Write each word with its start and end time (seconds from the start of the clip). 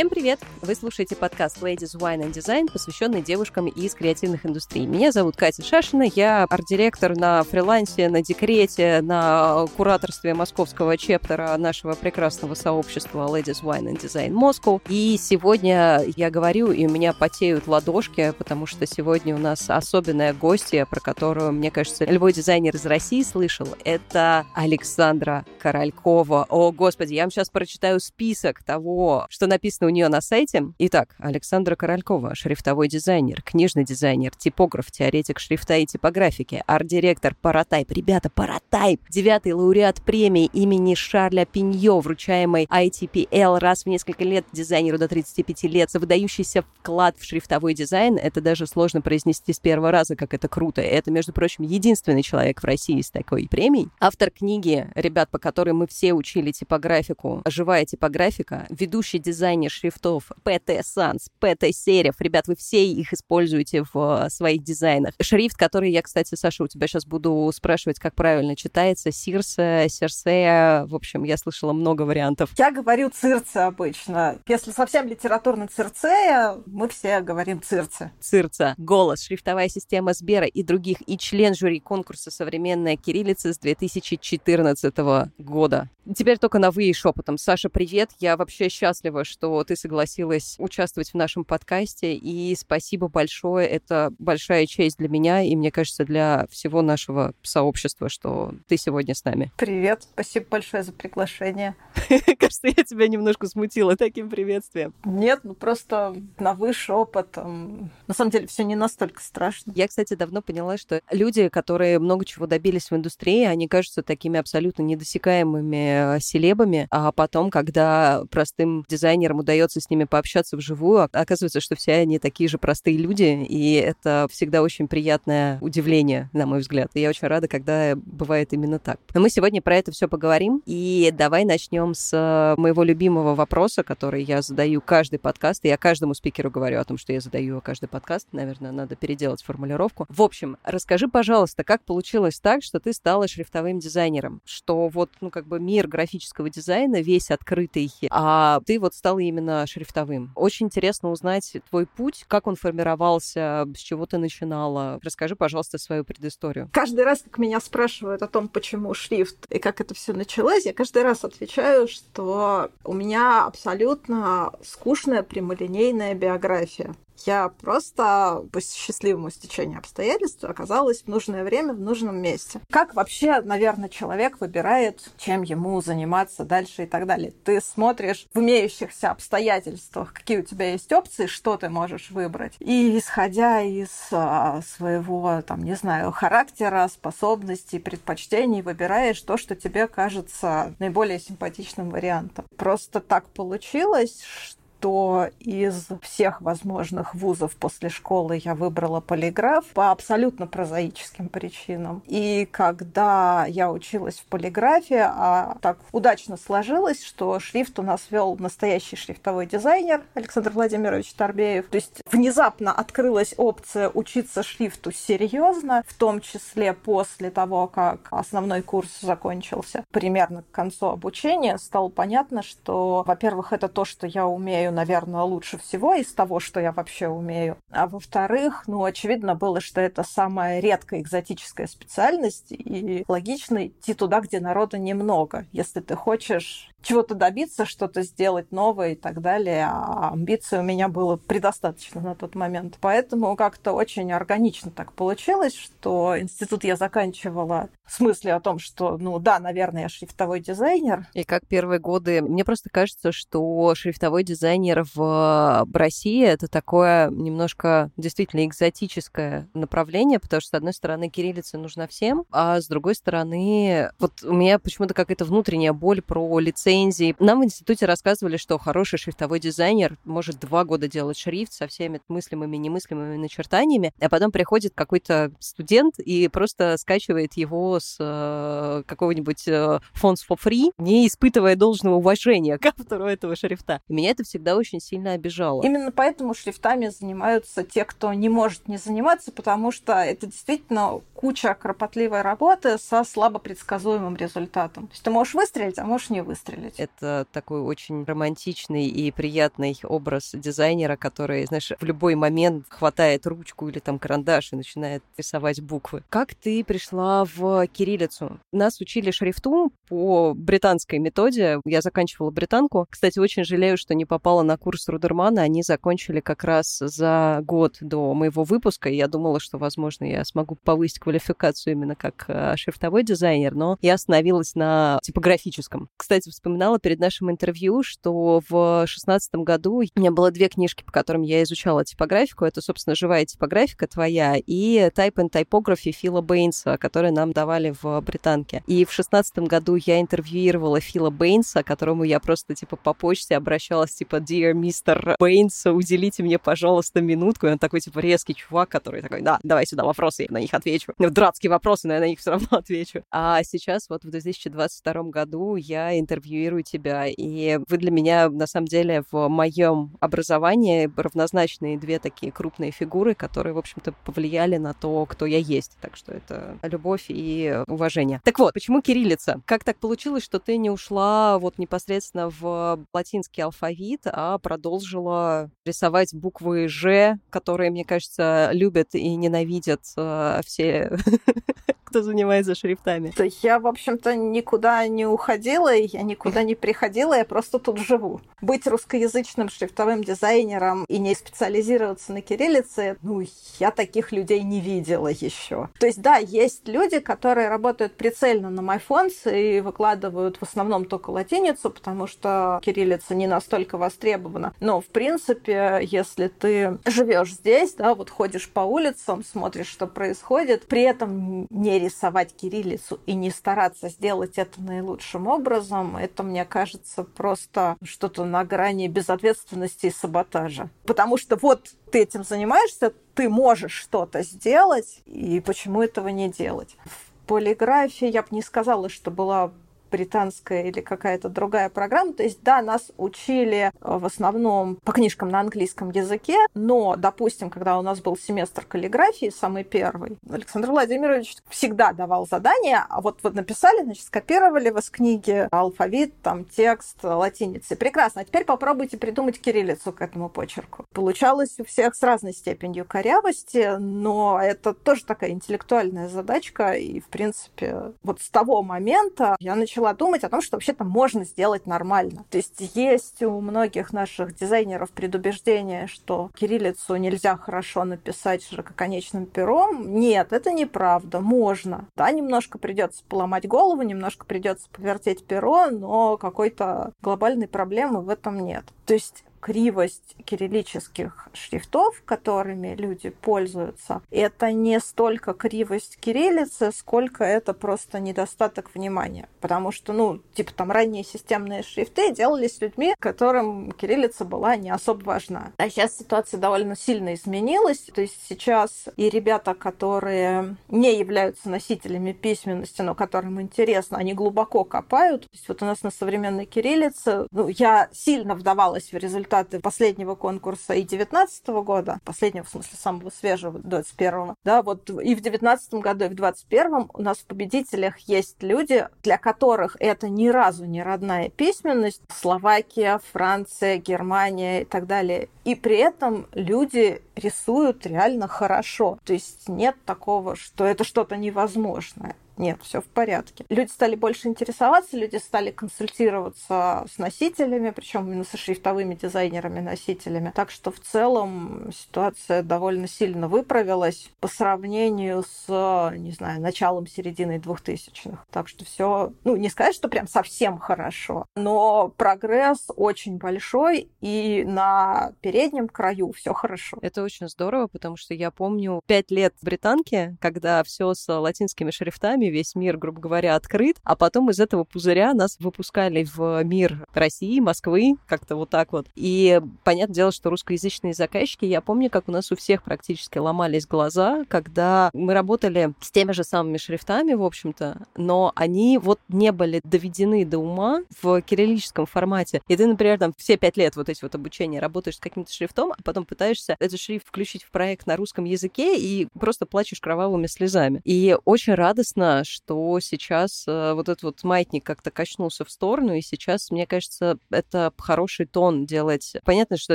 Всем 0.00 0.08
привет! 0.08 0.40
Вы 0.62 0.74
слушаете 0.74 1.14
подкаст 1.14 1.58
Ladies 1.62 1.94
Wine 1.94 2.22
and 2.22 2.32
Design, 2.32 2.72
посвященный 2.72 3.20
девушкам 3.20 3.66
из 3.68 3.92
креативных 3.92 4.46
индустрий. 4.46 4.86
Меня 4.86 5.12
зовут 5.12 5.36
Катя 5.36 5.62
Шашина, 5.62 6.04
я 6.14 6.44
арт-директор 6.48 7.14
на 7.14 7.42
фрилансе, 7.42 8.08
на 8.08 8.22
декрете, 8.22 9.02
на 9.02 9.66
кураторстве 9.76 10.32
московского 10.32 10.96
чептера 10.96 11.54
нашего 11.58 11.92
прекрасного 11.96 12.54
сообщества 12.54 13.28
Ladies 13.28 13.62
Wine 13.62 13.92
and 13.92 14.00
Design 14.00 14.30
Moscow. 14.30 14.80
И 14.88 15.18
сегодня 15.20 16.02
я 16.16 16.30
говорю, 16.30 16.72
и 16.72 16.86
у 16.86 16.90
меня 16.90 17.12
потеют 17.12 17.66
ладошки, 17.66 18.32
потому 18.38 18.64
что 18.64 18.86
сегодня 18.86 19.34
у 19.34 19.38
нас 19.38 19.68
особенная 19.68 20.32
гостья, 20.32 20.86
про 20.86 21.00
которую, 21.00 21.52
мне 21.52 21.70
кажется, 21.70 22.06
любой 22.06 22.32
дизайнер 22.32 22.74
из 22.74 22.86
России 22.86 23.22
слышал. 23.22 23.68
Это 23.84 24.46
Александра 24.54 25.44
Королькова. 25.58 26.46
О, 26.48 26.72
господи, 26.72 27.12
я 27.12 27.24
вам 27.24 27.30
сейчас 27.30 27.50
прочитаю 27.50 28.00
список 28.00 28.64
того, 28.64 29.26
что 29.28 29.46
написано 29.46 29.89
у 29.90 29.92
нее 29.92 30.08
на 30.08 30.20
сайте. 30.20 30.72
Итак, 30.78 31.16
Александра 31.18 31.74
Королькова, 31.74 32.34
шрифтовой 32.34 32.88
дизайнер, 32.88 33.42
книжный 33.42 33.84
дизайнер, 33.84 34.30
типограф, 34.36 34.90
теоретик 34.92 35.40
шрифта 35.40 35.78
и 35.78 35.86
типографики, 35.86 36.62
арт-директор 36.66 37.34
Паратайп. 37.34 37.90
Ребята, 37.90 38.30
Паратайп! 38.30 39.00
Девятый 39.10 39.52
лауреат 39.52 40.00
премии 40.02 40.48
имени 40.52 40.94
Шарля 40.94 41.44
Пиньо, 41.44 41.98
вручаемой 41.98 42.66
ITPL 42.70 43.58
раз 43.58 43.82
в 43.82 43.86
несколько 43.86 44.22
лет 44.22 44.44
дизайнеру 44.52 44.96
до 44.96 45.08
35 45.08 45.64
лет, 45.64 45.90
за 45.90 45.98
выдающийся 45.98 46.62
вклад 46.62 47.16
в 47.18 47.24
шрифтовой 47.24 47.74
дизайн. 47.74 48.16
Это 48.16 48.40
даже 48.40 48.68
сложно 48.68 49.02
произнести 49.02 49.52
с 49.52 49.58
первого 49.58 49.90
раза, 49.90 50.14
как 50.14 50.34
это 50.34 50.46
круто. 50.46 50.80
Это, 50.80 51.10
между 51.10 51.32
прочим, 51.32 51.64
единственный 51.64 52.22
человек 52.22 52.62
в 52.62 52.64
России 52.64 53.00
с 53.00 53.10
такой 53.10 53.48
премией. 53.50 53.88
Автор 53.98 54.30
книги, 54.30 54.88
ребят, 54.94 55.30
по 55.30 55.38
которой 55.38 55.72
мы 55.72 55.88
все 55.88 56.12
учили 56.12 56.52
типографику, 56.52 57.42
живая 57.46 57.84
типографика, 57.84 58.68
ведущий 58.70 59.18
дизайнер 59.18 59.72
шрифтов 59.80 60.30
PT 60.44 60.80
Sans, 60.80 61.18
PT 61.40 61.70
Serif. 61.70 62.14
Ребят, 62.18 62.48
вы 62.48 62.56
все 62.56 62.86
их 62.86 63.12
используете 63.12 63.84
в 63.92 64.24
э, 64.26 64.30
своих 64.30 64.62
дизайнах. 64.62 65.14
Шрифт, 65.20 65.56
который 65.56 65.90
я, 65.90 66.02
кстати, 66.02 66.34
Саша, 66.34 66.64
у 66.64 66.68
тебя 66.68 66.86
сейчас 66.86 67.06
буду 67.06 67.50
спрашивать, 67.54 67.98
как 67.98 68.14
правильно 68.14 68.56
читается. 68.56 69.10
Сирса, 69.10 69.86
Серсея. 69.88 70.84
В 70.86 70.94
общем, 70.94 71.24
я 71.24 71.36
слышала 71.36 71.72
много 71.72 72.02
вариантов. 72.02 72.50
Я 72.58 72.70
говорю 72.70 73.10
цирце 73.10 73.58
обычно. 73.58 74.38
Если 74.46 74.70
совсем 74.70 75.08
литературно 75.08 75.66
цирцея, 75.68 76.56
мы 76.66 76.88
все 76.88 77.20
говорим 77.20 77.62
цирце. 77.62 78.12
Цирца. 78.20 78.74
Голос, 78.76 79.22
шрифтовая 79.22 79.68
система 79.68 80.12
Сбера 80.12 80.46
и 80.46 80.62
других, 80.62 80.98
и 81.06 81.16
член 81.16 81.54
жюри 81.54 81.80
конкурса 81.80 82.30
«Современная 82.30 82.96
кириллица» 82.96 83.52
с 83.52 83.58
2014 83.58 84.94
года. 85.38 85.88
Теперь 86.16 86.38
только 86.38 86.58
на 86.58 86.70
«вы» 86.70 86.84
и 86.84 86.92
шепотом. 86.92 87.38
Саша, 87.38 87.68
привет. 87.68 88.10
Я 88.18 88.36
вообще 88.36 88.68
счастлива, 88.68 89.24
что 89.24 89.59
ты 89.64 89.76
согласилась 89.76 90.56
участвовать 90.58 91.10
в 91.10 91.14
нашем 91.14 91.44
подкасте. 91.44 92.14
И 92.14 92.54
спасибо 92.56 93.08
большое. 93.08 93.66
Это 93.66 94.12
большая 94.18 94.66
честь 94.66 94.98
для 94.98 95.08
меня 95.08 95.42
и, 95.42 95.54
мне 95.56 95.70
кажется, 95.70 96.04
для 96.04 96.46
всего 96.50 96.82
нашего 96.82 97.34
сообщества, 97.42 98.08
что 98.08 98.54
ты 98.68 98.76
сегодня 98.76 99.14
с 99.14 99.24
нами. 99.24 99.52
Привет. 99.56 100.02
Спасибо 100.02 100.46
большое 100.50 100.82
за 100.82 100.92
приглашение. 100.92 101.74
Кажется, 102.38 102.68
я 102.68 102.84
тебя 102.84 103.08
немножко 103.08 103.46
смутила 103.46 103.96
таким 103.96 104.28
приветствием. 104.28 104.94
Нет, 105.04 105.40
ну 105.42 105.54
просто 105.54 106.16
на 106.38 106.54
вы 106.54 106.72
шепотом. 106.72 107.90
На 108.06 108.14
самом 108.14 108.30
деле 108.30 108.46
все 108.46 108.64
не 108.64 108.76
настолько 108.76 109.22
страшно. 109.22 109.72
Я, 109.74 109.88
кстати, 109.88 110.14
давно 110.14 110.42
поняла, 110.42 110.76
что 110.76 111.00
люди, 111.10 111.48
которые 111.48 111.98
много 111.98 112.24
чего 112.24 112.46
добились 112.46 112.90
в 112.90 112.96
индустрии, 112.96 113.44
они 113.44 113.68
кажутся 113.68 114.02
такими 114.02 114.38
абсолютно 114.38 114.82
недосекаемыми 114.82 116.16
э, 116.16 116.20
селебами, 116.20 116.86
а 116.90 117.12
потом, 117.12 117.50
когда 117.50 118.24
простым 118.30 118.84
дизайнерам 118.88 119.38
удается 119.38 119.49
с 119.58 119.90
ними 119.90 120.04
пообщаться 120.04 120.56
вживую, 120.56 121.08
оказывается, 121.12 121.60
что 121.60 121.76
все 121.76 121.94
они 121.94 122.18
такие 122.18 122.48
же 122.48 122.58
простые 122.58 122.96
люди, 122.96 123.46
и 123.48 123.74
это 123.74 124.26
всегда 124.30 124.62
очень 124.62 124.88
приятное 124.88 125.58
удивление, 125.60 126.30
на 126.32 126.46
мой 126.46 126.60
взгляд. 126.60 126.90
И 126.94 127.00
я 127.00 127.08
очень 127.08 127.28
рада, 127.28 127.48
когда 127.48 127.94
бывает 127.94 128.52
именно 128.52 128.78
так. 128.78 128.98
Но 129.14 129.20
мы 129.20 129.30
сегодня 129.30 129.62
про 129.62 129.76
это 129.76 129.92
все 129.92 130.08
поговорим, 130.08 130.62
и 130.66 131.12
давай 131.16 131.44
начнем 131.44 131.94
с 131.94 132.54
моего 132.56 132.82
любимого 132.82 133.34
вопроса, 133.34 133.82
который 133.82 134.22
я 134.22 134.42
задаю 134.42 134.80
каждый 134.80 135.18
подкаст, 135.18 135.64
и 135.64 135.68
я 135.68 135.76
каждому 135.76 136.14
спикеру 136.14 136.50
говорю 136.50 136.80
о 136.80 136.84
том, 136.84 136.98
что 136.98 137.12
я 137.12 137.20
задаю 137.20 137.60
каждый 137.60 137.88
подкаст. 137.88 138.28
Наверное, 138.32 138.72
надо 138.72 138.96
переделать 138.96 139.42
формулировку. 139.42 140.06
В 140.08 140.22
общем, 140.22 140.56
расскажи, 140.64 141.08
пожалуйста, 141.08 141.64
как 141.64 141.82
получилось 141.82 142.40
так, 142.40 142.62
что 142.62 142.80
ты 142.80 142.92
стала 142.92 143.28
шрифтовым 143.28 143.78
дизайнером, 143.78 144.40
что 144.44 144.88
вот, 144.88 145.10
ну, 145.20 145.30
как 145.30 145.46
бы 145.46 145.60
мир 145.60 145.88
графического 145.88 146.50
дизайна 146.50 147.00
весь 147.00 147.30
открытый, 147.30 147.90
а 148.10 148.60
ты 148.66 148.78
вот 148.78 148.94
стала 148.94 149.18
именно 149.20 149.39
шрифтовым. 149.66 150.32
Очень 150.34 150.66
интересно 150.66 151.10
узнать 151.10 151.56
твой 151.70 151.86
путь, 151.86 152.24
как 152.28 152.46
он 152.46 152.56
формировался, 152.56 153.66
с 153.76 153.78
чего 153.78 154.06
ты 154.06 154.18
начинала. 154.18 154.98
Расскажи, 155.02 155.36
пожалуйста, 155.36 155.78
свою 155.78 156.04
предысторию. 156.04 156.68
Каждый 156.72 157.04
раз, 157.04 157.22
как 157.22 157.38
меня 157.38 157.60
спрашивают 157.60 158.22
о 158.22 158.28
том, 158.28 158.48
почему 158.48 158.94
шрифт 158.94 159.46
и 159.50 159.58
как 159.58 159.80
это 159.80 159.94
все 159.94 160.12
началось, 160.12 160.66
я 160.66 160.72
каждый 160.72 161.02
раз 161.02 161.24
отвечаю, 161.24 161.88
что 161.88 162.70
у 162.84 162.92
меня 162.92 163.46
абсолютно 163.46 164.52
скучная 164.62 165.22
прямолинейная 165.22 166.14
биография. 166.14 166.94
Я 167.26 167.48
просто 167.48 168.44
по 168.52 168.60
счастливому 168.60 169.30
стечению 169.30 169.78
обстоятельств 169.78 170.44
оказалась 170.44 171.02
в 171.02 171.08
нужное 171.08 171.44
время 171.44 171.74
в 171.74 171.80
нужном 171.80 172.20
месте. 172.20 172.60
Как 172.70 172.94
вообще, 172.94 173.40
наверное, 173.40 173.88
человек 173.88 174.40
выбирает, 174.40 175.10
чем 175.18 175.42
ему 175.42 175.80
заниматься 175.80 176.44
дальше 176.44 176.84
и 176.84 176.86
так 176.86 177.06
далее? 177.06 177.32
Ты 177.44 177.60
смотришь 177.60 178.26
в 178.32 178.40
имеющихся 178.40 179.10
обстоятельствах, 179.10 180.12
какие 180.12 180.38
у 180.38 180.42
тебя 180.42 180.72
есть 180.72 180.92
опции, 180.92 181.26
что 181.26 181.56
ты 181.56 181.68
можешь 181.68 182.10
выбрать. 182.10 182.54
И 182.58 182.98
исходя 182.98 183.60
из 183.60 183.90
а, 184.12 184.60
своего, 184.62 185.42
там, 185.42 185.62
не 185.62 185.74
знаю, 185.74 186.12
характера, 186.12 186.88
способностей, 186.92 187.78
предпочтений, 187.78 188.62
выбираешь 188.62 189.20
то, 189.22 189.36
что 189.36 189.54
тебе 189.54 189.86
кажется 189.86 190.74
наиболее 190.78 191.18
симпатичным 191.18 191.90
вариантом. 191.90 192.44
Просто 192.56 193.00
так 193.00 193.26
получилось, 193.28 194.22
что 194.22 194.59
что 194.80 195.28
из 195.40 195.88
всех 196.00 196.40
возможных 196.40 197.14
вузов 197.14 197.54
после 197.56 197.90
школы 197.90 198.40
я 198.42 198.54
выбрала 198.54 199.00
полиграф 199.00 199.66
по 199.74 199.90
абсолютно 199.90 200.46
прозаическим 200.46 201.28
причинам. 201.28 202.02
И 202.06 202.48
когда 202.50 203.44
я 203.46 203.70
училась 203.70 204.20
в 204.20 204.24
полиграфе, 204.24 205.02
а 205.02 205.58
так 205.60 205.76
удачно 205.92 206.38
сложилось, 206.38 207.04
что 207.04 207.38
шрифт 207.40 207.78
у 207.78 207.82
нас 207.82 208.06
вел 208.08 208.36
настоящий 208.38 208.96
шрифтовой 208.96 209.46
дизайнер 209.46 210.02
Александр 210.14 210.52
Владимирович 210.52 211.12
Торбеев. 211.12 211.68
То 211.68 211.76
есть 211.76 212.00
внезапно 212.10 212.72
открылась 212.72 213.34
опция 213.36 213.90
учиться 213.90 214.42
шрифту 214.42 214.92
серьезно, 214.92 215.84
в 215.86 215.92
том 215.92 216.22
числе 216.22 216.72
после 216.72 217.30
того, 217.30 217.66
как 217.66 218.08
основной 218.10 218.62
курс 218.62 219.00
закончился. 219.02 219.84
Примерно 219.90 220.42
к 220.42 220.50
концу 220.50 220.86
обучения 220.86 221.58
стало 221.58 221.90
понятно, 221.90 222.42
что, 222.42 223.04
во-первых, 223.06 223.52
это 223.52 223.68
то, 223.68 223.84
что 223.84 224.06
я 224.06 224.26
умею 224.26 224.69
умею, 224.70 224.72
наверное, 224.72 225.22
лучше 225.22 225.58
всего 225.58 225.94
из 225.94 226.12
того, 226.12 226.40
что 226.40 226.60
я 226.60 226.72
вообще 226.72 227.08
умею. 227.08 227.56
А 227.70 227.86
во-вторых, 227.86 228.64
ну, 228.66 228.84
очевидно 228.84 229.34
было, 229.34 229.60
что 229.60 229.80
это 229.80 230.02
самая 230.02 230.60
редкая 230.60 231.00
экзотическая 231.00 231.66
специальность, 231.66 232.46
и 232.52 233.04
логично 233.08 233.66
идти 233.66 233.94
туда, 233.94 234.20
где 234.20 234.40
народа 234.40 234.78
немного. 234.78 235.46
Если 235.52 235.80
ты 235.80 235.94
хочешь 235.94 236.70
чего-то 236.82 237.14
добиться, 237.14 237.66
что-то 237.66 238.02
сделать 238.02 238.52
новое 238.52 238.92
и 238.92 238.94
так 238.94 239.20
далее. 239.20 239.66
А 239.66 240.10
амбиций 240.12 240.58
у 240.58 240.62
меня 240.62 240.88
было 240.88 241.16
предостаточно 241.16 242.00
на 242.00 242.14
тот 242.14 242.34
момент. 242.34 242.78
Поэтому 242.80 243.36
как-то 243.36 243.72
очень 243.72 244.10
органично 244.12 244.70
так 244.70 244.92
получилось, 244.92 245.54
что 245.54 246.18
институт 246.18 246.64
я 246.64 246.76
заканчивала 246.76 247.68
с 247.86 248.00
мыслью 248.00 248.36
о 248.36 248.40
том, 248.40 248.58
что, 248.58 248.96
ну 248.96 249.18
да, 249.18 249.38
наверное, 249.38 249.82
я 249.82 249.88
шрифтовой 249.88 250.40
дизайнер. 250.40 251.06
И 251.12 251.24
как 251.24 251.46
первые 251.46 251.80
годы, 251.80 252.22
мне 252.22 252.44
просто 252.44 252.70
кажется, 252.70 253.12
что 253.12 253.74
шрифтовой 253.74 254.24
дизайнер 254.24 254.84
в 254.94 255.66
России 255.72 256.24
это 256.24 256.48
такое 256.48 257.10
немножко 257.10 257.90
действительно 257.96 258.46
экзотическое 258.46 259.48
направление, 259.54 260.20
потому 260.20 260.40
что, 260.40 260.50
с 260.50 260.54
одной 260.54 260.72
стороны, 260.72 261.08
кириллица 261.08 261.58
нужна 261.58 261.86
всем, 261.86 262.24
а 262.30 262.60
с 262.60 262.68
другой 262.68 262.94
стороны, 262.94 263.90
вот 263.98 264.22
у 264.22 264.32
меня 264.32 264.58
почему-то 264.58 264.94
какая-то 264.94 265.24
внутренняя 265.24 265.72
боль 265.72 266.00
про 266.00 266.38
лице 266.38 266.69
рецензии. 266.70 267.16
Нам 267.18 267.40
в 267.40 267.44
институте 267.44 267.86
рассказывали, 267.86 268.36
что 268.36 268.58
хороший 268.58 268.98
шрифтовой 268.98 269.40
дизайнер 269.40 269.96
может 270.04 270.38
два 270.40 270.64
года 270.64 270.88
делать 270.88 271.18
шрифт 271.18 271.52
со 271.52 271.66
всеми 271.66 272.00
мыслимыми 272.08 272.56
и 272.56 272.60
немыслимыми 272.60 273.16
начертаниями, 273.16 273.92
а 274.00 274.08
потом 274.08 274.30
приходит 274.30 274.72
какой-то 274.74 275.32
студент 275.40 275.98
и 275.98 276.28
просто 276.28 276.76
скачивает 276.78 277.34
его 277.34 277.80
с 277.80 277.96
э, 277.98 278.82
какого-нибудь 278.86 279.48
э, 279.48 279.80
Fonts 280.00 280.20
for 280.28 280.38
Free, 280.42 280.72
не 280.78 281.06
испытывая 281.06 281.56
должного 281.56 281.96
уважения 281.96 282.58
к 282.60 282.66
автору 282.66 283.06
этого 283.06 283.36
шрифта. 283.36 283.80
И 283.88 283.92
меня 283.92 284.10
это 284.10 284.24
всегда 284.24 284.56
очень 284.56 284.80
сильно 284.80 285.12
обижало. 285.12 285.62
Именно 285.62 285.92
поэтому 285.92 286.34
шрифтами 286.34 286.88
занимаются 286.88 287.64
те, 287.64 287.84
кто 287.84 288.12
не 288.12 288.28
может 288.28 288.68
не 288.68 288.76
заниматься, 288.76 289.32
потому 289.32 289.72
что 289.72 289.94
это 289.94 290.26
действительно 290.26 291.00
куча 291.14 291.54
кропотливой 291.54 292.22
работы 292.22 292.78
со 292.78 293.04
слабо 293.04 293.38
предсказуемым 293.38 294.16
результатом. 294.16 294.86
То 294.86 294.92
есть 294.92 295.02
ты 295.02 295.10
можешь 295.10 295.34
выстрелить, 295.34 295.78
а 295.78 295.84
можешь 295.84 296.10
не 296.10 296.22
выстрелить 296.22 296.59
выделить. 296.60 296.78
Это 296.78 297.26
такой 297.32 297.60
очень 297.60 298.04
романтичный 298.04 298.86
и 298.86 299.10
приятный 299.10 299.76
образ 299.82 300.32
дизайнера, 300.34 300.96
который, 300.96 301.44
знаешь, 301.46 301.72
в 301.78 301.84
любой 301.84 302.14
момент 302.14 302.66
хватает 302.68 303.26
ручку 303.26 303.68
или 303.68 303.78
там 303.78 303.98
карандаш 303.98 304.52
и 304.52 304.56
начинает 304.56 305.02
рисовать 305.16 305.60
буквы. 305.60 306.02
Как 306.08 306.34
ты 306.34 306.64
пришла 306.64 307.24
в 307.24 307.66
кириллицу? 307.68 308.40
Нас 308.52 308.80
учили 308.80 309.10
шрифту 309.10 309.72
по 309.88 310.34
британской 310.34 310.98
методе. 310.98 311.60
Я 311.64 311.80
заканчивала 311.80 312.30
британку. 312.30 312.86
Кстати, 312.90 313.18
очень 313.18 313.44
жалею, 313.44 313.76
что 313.76 313.94
не 313.94 314.04
попала 314.04 314.42
на 314.42 314.56
курс 314.56 314.88
Рудермана. 314.88 315.42
Они 315.42 315.62
закончили 315.62 316.20
как 316.20 316.44
раз 316.44 316.78
за 316.78 317.40
год 317.42 317.78
до 317.80 318.14
моего 318.14 318.44
выпуска. 318.44 318.88
Я 318.88 319.08
думала, 319.08 319.40
что, 319.40 319.58
возможно, 319.58 320.04
я 320.04 320.24
смогу 320.24 320.56
повысить 320.56 320.98
квалификацию 320.98 321.72
именно 321.72 321.94
как 321.94 322.24
э, 322.28 322.56
шрифтовой 322.56 323.02
дизайнер, 323.02 323.54
но 323.54 323.78
я 323.80 323.94
остановилась 323.94 324.54
на 324.54 324.98
типографическом. 325.02 325.88
Кстати, 325.96 326.28
вспоминала 326.50 326.80
перед 326.80 326.98
нашим 326.98 327.30
интервью, 327.30 327.84
что 327.84 328.42
в 328.48 328.84
шестнадцатом 328.86 329.44
году 329.44 329.82
у 329.94 330.00
меня 330.00 330.10
было 330.10 330.32
две 330.32 330.48
книжки, 330.48 330.82
по 330.82 330.90
которым 330.90 331.22
я 331.22 331.44
изучала 331.44 331.84
типографику. 331.84 332.44
Это, 332.44 332.60
собственно, 332.60 332.96
живая 332.96 333.24
типографика 333.24 333.86
твоя 333.86 334.34
и 334.36 334.90
Type 334.92 335.14
and 335.14 335.30
Typography 335.30 335.92
Фила 335.92 336.22
Бейнса, 336.22 336.76
которые 336.76 337.12
нам 337.12 337.32
давали 337.32 337.72
в 337.80 338.00
британке. 338.00 338.64
И 338.66 338.84
в 338.84 338.92
шестнадцатом 338.92 339.44
году 339.44 339.76
я 339.76 340.00
интервьюировала 340.00 340.80
Фила 340.80 341.10
Бейнса, 341.10 341.62
которому 341.62 342.02
я 342.02 342.18
просто, 342.18 342.56
типа, 342.56 342.74
по 342.74 342.94
почте 342.94 343.36
обращалась, 343.36 343.94
типа, 343.94 344.16
Dear 344.16 344.52
Mr. 344.52 345.14
Бейнс, 345.20 345.66
уделите 345.66 346.24
мне, 346.24 346.40
пожалуйста, 346.40 347.00
минутку. 347.00 347.46
И 347.46 347.50
он 347.50 347.58
такой, 347.58 347.80
типа, 347.80 348.00
резкий 348.00 348.34
чувак, 348.34 348.70
который 348.70 349.02
такой, 349.02 349.22
да, 349.22 349.38
давай 349.44 349.66
сюда 349.66 349.84
вопросы, 349.84 350.22
я 350.22 350.28
на 350.30 350.40
них 350.40 350.52
отвечу. 350.52 350.94
Дурацкие 350.98 351.50
вопросы, 351.50 351.86
но 351.86 351.94
я 351.94 352.00
на 352.00 352.08
них 352.08 352.18
все 352.18 352.32
равно 352.32 352.48
отвечу. 352.58 353.04
А 353.12 353.44
сейчас 353.44 353.88
вот 353.88 354.02
в 354.02 354.10
2022 354.10 355.02
году 355.04 355.54
я 355.54 355.96
интервьюирую 356.40 356.62
тебя, 356.62 357.06
и 357.06 357.58
вы 357.68 357.76
для 357.76 357.90
меня, 357.90 358.28
на 358.30 358.46
самом 358.46 358.66
деле, 358.66 359.04
в 359.10 359.28
моем 359.28 359.96
образовании 360.00 360.90
равнозначные 360.96 361.78
две 361.78 361.98
такие 361.98 362.32
крупные 362.32 362.70
фигуры, 362.70 363.14
которые, 363.14 363.52
в 363.52 363.58
общем-то, 363.58 363.92
повлияли 364.04 364.56
на 364.56 364.74
то, 364.74 365.06
кто 365.06 365.26
я 365.26 365.38
есть. 365.38 365.76
Так 365.80 365.96
что 365.96 366.12
это 366.12 366.58
любовь 366.62 367.06
и 367.08 367.62
уважение. 367.66 368.20
Так 368.24 368.38
вот, 368.38 368.54
почему 368.54 368.80
кириллица? 368.82 369.40
Как 369.44 369.64
так 369.64 369.78
получилось, 369.78 370.24
что 370.24 370.38
ты 370.38 370.56
не 370.56 370.70
ушла 370.70 371.38
вот 371.38 371.58
непосредственно 371.58 372.30
в 372.30 372.80
латинский 372.92 373.42
алфавит, 373.42 374.02
а 374.04 374.38
продолжила 374.38 375.50
рисовать 375.64 376.14
буквы 376.14 376.68
«Ж», 376.68 377.18
которые, 377.30 377.70
мне 377.70 377.84
кажется, 377.84 378.50
любят 378.52 378.94
и 378.94 379.14
ненавидят 379.16 379.82
э, 379.96 380.40
все 380.44 380.96
кто 381.90 382.02
занимается 382.02 382.54
шрифтами. 382.54 383.12
Я, 383.42 383.58
в 383.58 383.66
общем-то, 383.66 384.14
никуда 384.14 384.86
не 384.86 385.06
уходила, 385.06 385.74
я 385.74 386.02
никуда 386.02 386.42
не 386.42 386.54
приходила, 386.54 387.14
я 387.14 387.24
просто 387.24 387.58
тут 387.58 387.78
живу. 387.78 388.20
Быть 388.40 388.66
русскоязычным 388.66 389.48
шрифтовым 389.48 390.04
дизайнером 390.04 390.84
и 390.88 390.98
не 390.98 391.14
специализироваться 391.14 392.12
на 392.12 392.22
кириллице, 392.22 392.96
ну, 393.02 393.22
я 393.58 393.70
таких 393.72 394.12
людей 394.12 394.42
не 394.42 394.60
видела 394.60 395.08
еще. 395.08 395.68
То 395.78 395.86
есть, 395.86 396.00
да, 396.00 396.16
есть 396.16 396.68
люди, 396.68 397.00
которые 397.00 397.48
работают 397.48 397.94
прицельно 397.94 398.50
на 398.50 398.60
MyFonts 398.60 399.30
и 399.30 399.60
выкладывают 399.60 400.36
в 400.36 400.42
основном 400.42 400.84
только 400.84 401.10
латиницу, 401.10 401.70
потому 401.70 402.06
что 402.06 402.60
кириллица 402.62 403.14
не 403.14 403.26
настолько 403.26 403.76
востребована. 403.78 404.54
Но, 404.60 404.80
в 404.80 404.86
принципе, 404.86 405.80
если 405.82 406.28
ты 406.28 406.78
живешь 406.86 407.34
здесь, 407.34 407.74
да, 407.74 407.94
вот 407.94 408.10
ходишь 408.10 408.48
по 408.48 408.60
улицам, 408.60 409.24
смотришь, 409.24 409.68
что 409.68 409.88
происходит, 409.88 410.66
при 410.66 410.82
этом 410.82 411.46
не 411.50 411.79
рисовать 411.84 412.34
кириллицу 412.34 413.00
и 413.06 413.14
не 413.14 413.30
стараться 413.30 413.88
сделать 413.88 414.38
это 414.38 414.60
наилучшим 414.60 415.26
образом, 415.26 415.96
это, 415.96 416.22
мне 416.22 416.44
кажется, 416.44 417.04
просто 417.04 417.76
что-то 417.82 418.24
на 418.24 418.44
грани 418.44 418.88
безответственности 418.88 419.86
и 419.86 419.90
саботажа. 419.90 420.70
Потому 420.84 421.16
что 421.16 421.36
вот 421.36 421.70
ты 421.90 422.02
этим 422.02 422.24
занимаешься, 422.24 422.92
ты 423.14 423.28
можешь 423.28 423.72
что-то 423.72 424.22
сделать, 424.22 425.02
и 425.06 425.40
почему 425.40 425.82
этого 425.82 426.08
не 426.08 426.30
делать? 426.30 426.76
В 426.84 427.26
полиграфии 427.26 428.08
я 428.08 428.22
бы 428.22 428.28
не 428.30 428.42
сказала, 428.42 428.88
что 428.88 429.10
была 429.10 429.52
британская 429.90 430.68
или 430.68 430.80
какая-то 430.80 431.28
другая 431.28 431.68
программа. 431.68 432.12
То 432.12 432.22
есть, 432.22 432.42
да, 432.42 432.62
нас 432.62 432.90
учили 432.96 433.70
э, 433.70 433.70
в 433.80 434.04
основном 434.04 434.76
по 434.76 434.92
книжкам 434.92 435.30
на 435.30 435.40
английском 435.40 435.90
языке, 435.90 436.36
но, 436.54 436.96
допустим, 436.96 437.50
когда 437.50 437.78
у 437.78 437.82
нас 437.82 438.00
был 438.00 438.16
семестр 438.16 438.64
каллиграфии, 438.64 439.30
самый 439.30 439.64
первый, 439.64 440.18
Александр 440.30 440.70
Владимирович 440.70 441.36
всегда 441.48 441.92
давал 441.92 442.26
задания, 442.26 442.86
а 442.88 443.00
вот 443.00 443.18
вы 443.22 443.30
написали, 443.30 443.82
значит, 443.82 444.04
скопировали 444.04 444.70
вас 444.70 444.90
книги, 444.90 445.48
алфавит, 445.50 446.20
там, 446.22 446.44
текст, 446.44 446.96
латиницы. 447.02 447.76
Прекрасно. 447.76 448.22
А 448.22 448.24
теперь 448.24 448.44
попробуйте 448.44 448.96
придумать 448.98 449.40
кириллицу 449.40 449.92
к 449.92 450.02
этому 450.02 450.28
почерку. 450.28 450.84
Получалось 450.92 451.58
у 451.58 451.64
всех 451.64 451.94
с 451.94 452.02
разной 452.02 452.32
степенью 452.32 452.84
корявости, 452.84 453.76
но 453.78 454.40
это 454.42 454.74
тоже 454.74 455.04
такая 455.04 455.30
интеллектуальная 455.30 456.08
задачка, 456.08 456.72
и, 456.72 457.00
в 457.00 457.08
принципе, 457.08 457.92
вот 458.02 458.20
с 458.20 458.30
того 458.30 458.62
момента 458.62 459.36
я 459.40 459.54
начала 459.54 459.79
начала 459.80 459.94
думать 459.94 460.24
о 460.24 460.28
том, 460.28 460.42
что 460.42 460.56
вообще-то 460.56 460.84
можно 460.84 461.24
сделать 461.24 461.66
нормально. 461.66 462.24
То 462.30 462.36
есть 462.36 462.60
есть 462.74 463.22
у 463.22 463.40
многих 463.40 463.92
наших 463.92 464.34
дизайнеров 464.36 464.90
предубеждение, 464.90 465.86
что 465.86 466.30
кириллицу 466.34 466.96
нельзя 466.96 467.36
хорошо 467.36 467.84
написать 467.84 468.44
ширококонечным 468.44 469.26
пером. 469.26 469.94
Нет, 469.94 470.32
это 470.32 470.52
неправда. 470.52 471.20
Можно. 471.20 471.86
Да, 471.96 472.10
немножко 472.10 472.58
придется 472.58 473.02
поломать 473.08 473.48
голову, 473.48 473.82
немножко 473.82 474.26
придется 474.26 474.68
повертеть 474.70 475.24
перо, 475.24 475.66
но 475.70 476.16
какой-то 476.16 476.92
глобальной 477.02 477.48
проблемы 477.48 478.02
в 478.02 478.08
этом 478.08 478.40
нет. 478.40 478.64
То 478.86 478.94
есть 478.94 479.24
кривость 479.40 480.16
кириллических 480.24 481.28
шрифтов, 481.32 482.02
которыми 482.04 482.74
люди 482.74 483.10
пользуются, 483.10 484.02
это 484.10 484.52
не 484.52 484.78
столько 484.80 485.32
кривость 485.32 485.96
кириллицы, 485.98 486.70
сколько 486.72 487.24
это 487.24 487.54
просто 487.54 487.98
недостаток 487.98 488.70
внимания. 488.74 489.28
Потому 489.40 489.72
что, 489.72 489.92
ну, 489.92 490.20
типа 490.34 490.52
там 490.52 490.70
ранние 490.70 491.04
системные 491.04 491.62
шрифты 491.62 492.12
делались 492.12 492.60
людьми, 492.60 492.94
которым 492.98 493.72
кириллица 493.72 494.24
была 494.24 494.56
не 494.56 494.70
особо 494.70 495.04
важна. 495.04 495.52
А 495.56 495.70
сейчас 495.70 495.96
ситуация 495.96 496.38
довольно 496.38 496.76
сильно 496.76 497.14
изменилась. 497.14 497.88
То 497.94 498.02
есть 498.02 498.18
сейчас 498.28 498.88
и 498.96 499.08
ребята, 499.08 499.54
которые 499.54 500.56
не 500.68 500.98
являются 500.98 501.48
носителями 501.48 502.12
письменности, 502.12 502.82
но 502.82 502.94
которым 502.94 503.40
интересно, 503.40 503.96
они 503.96 504.12
глубоко 504.12 504.64
копают. 504.64 505.22
То 505.22 505.28
есть 505.32 505.48
вот 505.48 505.62
у 505.62 505.64
нас 505.64 505.82
на 505.82 505.90
современной 505.90 506.44
кириллице, 506.44 507.26
ну, 507.30 507.48
я 507.48 507.88
сильно 507.92 508.34
вдавалась 508.34 508.92
в 508.92 508.96
результат 508.96 509.29
результаты 509.30 509.60
последнего 509.60 510.14
конкурса 510.14 510.74
и 510.74 510.82
19 510.82 511.48
года, 511.64 512.00
последнего, 512.04 512.44
в 512.44 512.48
смысле, 512.48 512.76
самого 512.76 513.10
свежего, 513.10 513.58
21 513.58 514.34
да, 514.44 514.62
вот 514.62 514.90
и 514.90 515.14
в 515.14 515.20
19 515.20 515.74
году, 515.74 516.06
и 516.06 516.08
в 516.08 516.14
21 516.14 516.90
у 516.92 517.02
нас 517.02 517.18
в 517.18 517.26
победителях 517.26 517.98
есть 518.00 518.42
люди, 518.42 518.88
для 519.02 519.18
которых 519.18 519.76
это 519.78 520.08
ни 520.08 520.28
разу 520.28 520.64
не 520.64 520.82
родная 520.82 521.28
письменность, 521.30 522.02
Словакия, 522.08 523.00
Франция, 523.12 523.78
Германия 523.78 524.62
и 524.62 524.64
так 524.64 524.86
далее. 524.86 525.28
И 525.44 525.54
при 525.54 525.76
этом 525.76 526.26
люди 526.32 527.02
рисуют 527.16 527.86
реально 527.86 528.28
хорошо. 528.28 528.98
То 529.04 529.12
есть 529.12 529.48
нет 529.48 529.76
такого, 529.84 530.36
что 530.36 530.64
это 530.64 530.84
что-то 530.84 531.16
невозможное. 531.16 532.16
Нет, 532.40 532.58
все 532.62 532.80
в 532.80 532.86
порядке. 532.86 533.44
Люди 533.50 533.68
стали 533.68 533.96
больше 533.96 534.28
интересоваться, 534.28 534.96
люди 534.96 535.16
стали 535.16 535.50
консультироваться 535.50 536.86
с 536.90 536.96
носителями, 536.96 537.68
причем 537.68 538.06
именно 538.06 538.24
со 538.24 538.38
шрифтовыми 538.38 538.94
дизайнерами-носителями. 538.94 540.32
Так 540.34 540.50
что 540.50 540.70
в 540.70 540.80
целом 540.80 541.70
ситуация 541.70 542.42
довольно 542.42 542.88
сильно 542.88 543.28
выправилась 543.28 544.10
по 544.20 544.28
сравнению 544.28 545.22
с, 545.22 545.92
не 545.98 546.12
знаю, 546.12 546.40
началом 546.40 546.86
середины 546.86 547.36
2000-х. 547.36 548.24
Так 548.30 548.48
что 548.48 548.64
все, 548.64 549.12
ну, 549.24 549.36
не 549.36 549.50
сказать, 549.50 549.74
что 549.74 549.90
прям 549.90 550.08
совсем 550.08 550.56
хорошо, 550.56 551.26
но 551.36 551.92
прогресс 551.94 552.68
очень 552.74 553.18
большой, 553.18 553.90
и 554.00 554.44
на 554.46 555.12
переднем 555.20 555.68
краю 555.68 556.12
все 556.12 556.32
хорошо. 556.32 556.78
Это 556.80 557.02
очень 557.02 557.28
здорово, 557.28 557.66
потому 557.66 557.98
что 557.98 558.14
я 558.14 558.30
помню 558.30 558.80
пять 558.86 559.10
лет 559.10 559.34
британки, 559.42 560.16
когда 560.22 560.64
все 560.64 560.94
с 560.94 561.06
латинскими 561.06 561.70
шрифтами 561.70 562.29
весь 562.30 562.54
мир, 562.54 562.76
грубо 562.76 563.00
говоря, 563.00 563.34
открыт, 563.34 563.78
а 563.84 563.96
потом 563.96 564.30
из 564.30 564.40
этого 564.40 564.64
пузыря 564.64 565.14
нас 565.14 565.36
выпускали 565.38 566.04
в 566.04 566.42
мир 566.44 566.86
России, 566.94 567.40
Москвы, 567.40 567.96
как-то 568.06 568.36
вот 568.36 568.50
так 568.50 568.72
вот. 568.72 568.86
И 568.94 569.40
понятное 569.64 569.94
дело, 569.94 570.12
что 570.12 570.30
русскоязычные 570.30 570.94
заказчики, 570.94 571.44
я 571.44 571.60
помню, 571.60 571.90
как 571.90 572.08
у 572.08 572.12
нас 572.12 572.30
у 572.32 572.36
всех 572.36 572.62
практически 572.62 573.18
ломались 573.18 573.66
глаза, 573.66 574.24
когда 574.28 574.90
мы 574.92 575.14
работали 575.14 575.72
с 575.80 575.90
теми 575.90 576.12
же 576.12 576.24
самыми 576.24 576.58
шрифтами, 576.58 577.14
в 577.14 577.24
общем-то, 577.24 577.86
но 577.96 578.32
они 578.34 578.78
вот 578.78 579.00
не 579.08 579.32
были 579.32 579.60
доведены 579.64 580.24
до 580.24 580.38
ума 580.38 580.82
в 581.02 581.20
кириллическом 581.22 581.86
формате. 581.86 582.42
И 582.48 582.56
ты, 582.56 582.66
например, 582.66 582.98
там 582.98 583.12
все 583.16 583.36
пять 583.36 583.56
лет 583.56 583.76
вот 583.76 583.88
эти 583.88 584.02
вот 584.02 584.14
обучения 584.14 584.60
работаешь 584.60 584.96
с 584.96 585.00
каким-то 585.00 585.32
шрифтом, 585.32 585.72
а 585.72 585.82
потом 585.82 586.04
пытаешься 586.04 586.56
этот 586.58 586.80
шрифт 586.80 587.06
включить 587.06 587.44
в 587.44 587.50
проект 587.50 587.86
на 587.86 587.96
русском 587.96 588.24
языке 588.24 588.78
и 588.78 589.08
просто 589.18 589.46
плачешь 589.46 589.80
кровавыми 589.80 590.26
слезами. 590.26 590.80
И 590.84 591.16
очень 591.24 591.54
радостно, 591.54 592.19
что 592.24 592.78
сейчас 592.80 593.44
э, 593.46 593.72
вот 593.74 593.88
этот 593.88 594.02
вот 594.02 594.24
маятник 594.24 594.64
как-то 594.64 594.90
качнулся 594.90 595.44
в 595.44 595.50
сторону, 595.50 595.94
и 595.94 596.00
сейчас, 596.00 596.50
мне 596.50 596.66
кажется, 596.66 597.18
это 597.30 597.72
хороший 597.78 598.26
тон 598.26 598.66
делать. 598.66 599.14
Понятно, 599.24 599.56
что 599.56 599.74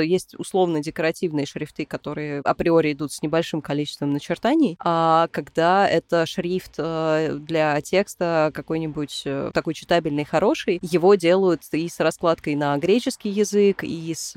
есть 0.00 0.34
условно 0.38 0.82
декоративные 0.82 1.46
шрифты, 1.46 1.84
которые 1.84 2.40
априори 2.44 2.92
идут 2.92 3.12
с 3.12 3.22
небольшим 3.22 3.60
количеством 3.60 4.12
начертаний, 4.12 4.76
а 4.80 5.28
когда 5.32 5.88
это 5.88 6.26
шрифт 6.26 6.74
э, 6.78 7.36
для 7.40 7.80
текста 7.80 8.50
какой-нибудь 8.54 9.22
э, 9.24 9.50
такой 9.52 9.74
читабельный, 9.74 10.24
хороший, 10.24 10.78
его 10.82 11.14
делают 11.14 11.62
и 11.72 11.88
с 11.88 12.00
раскладкой 12.00 12.54
на 12.54 12.76
греческий 12.78 13.30
язык, 13.30 13.82
и 13.82 14.14
с 14.14 14.32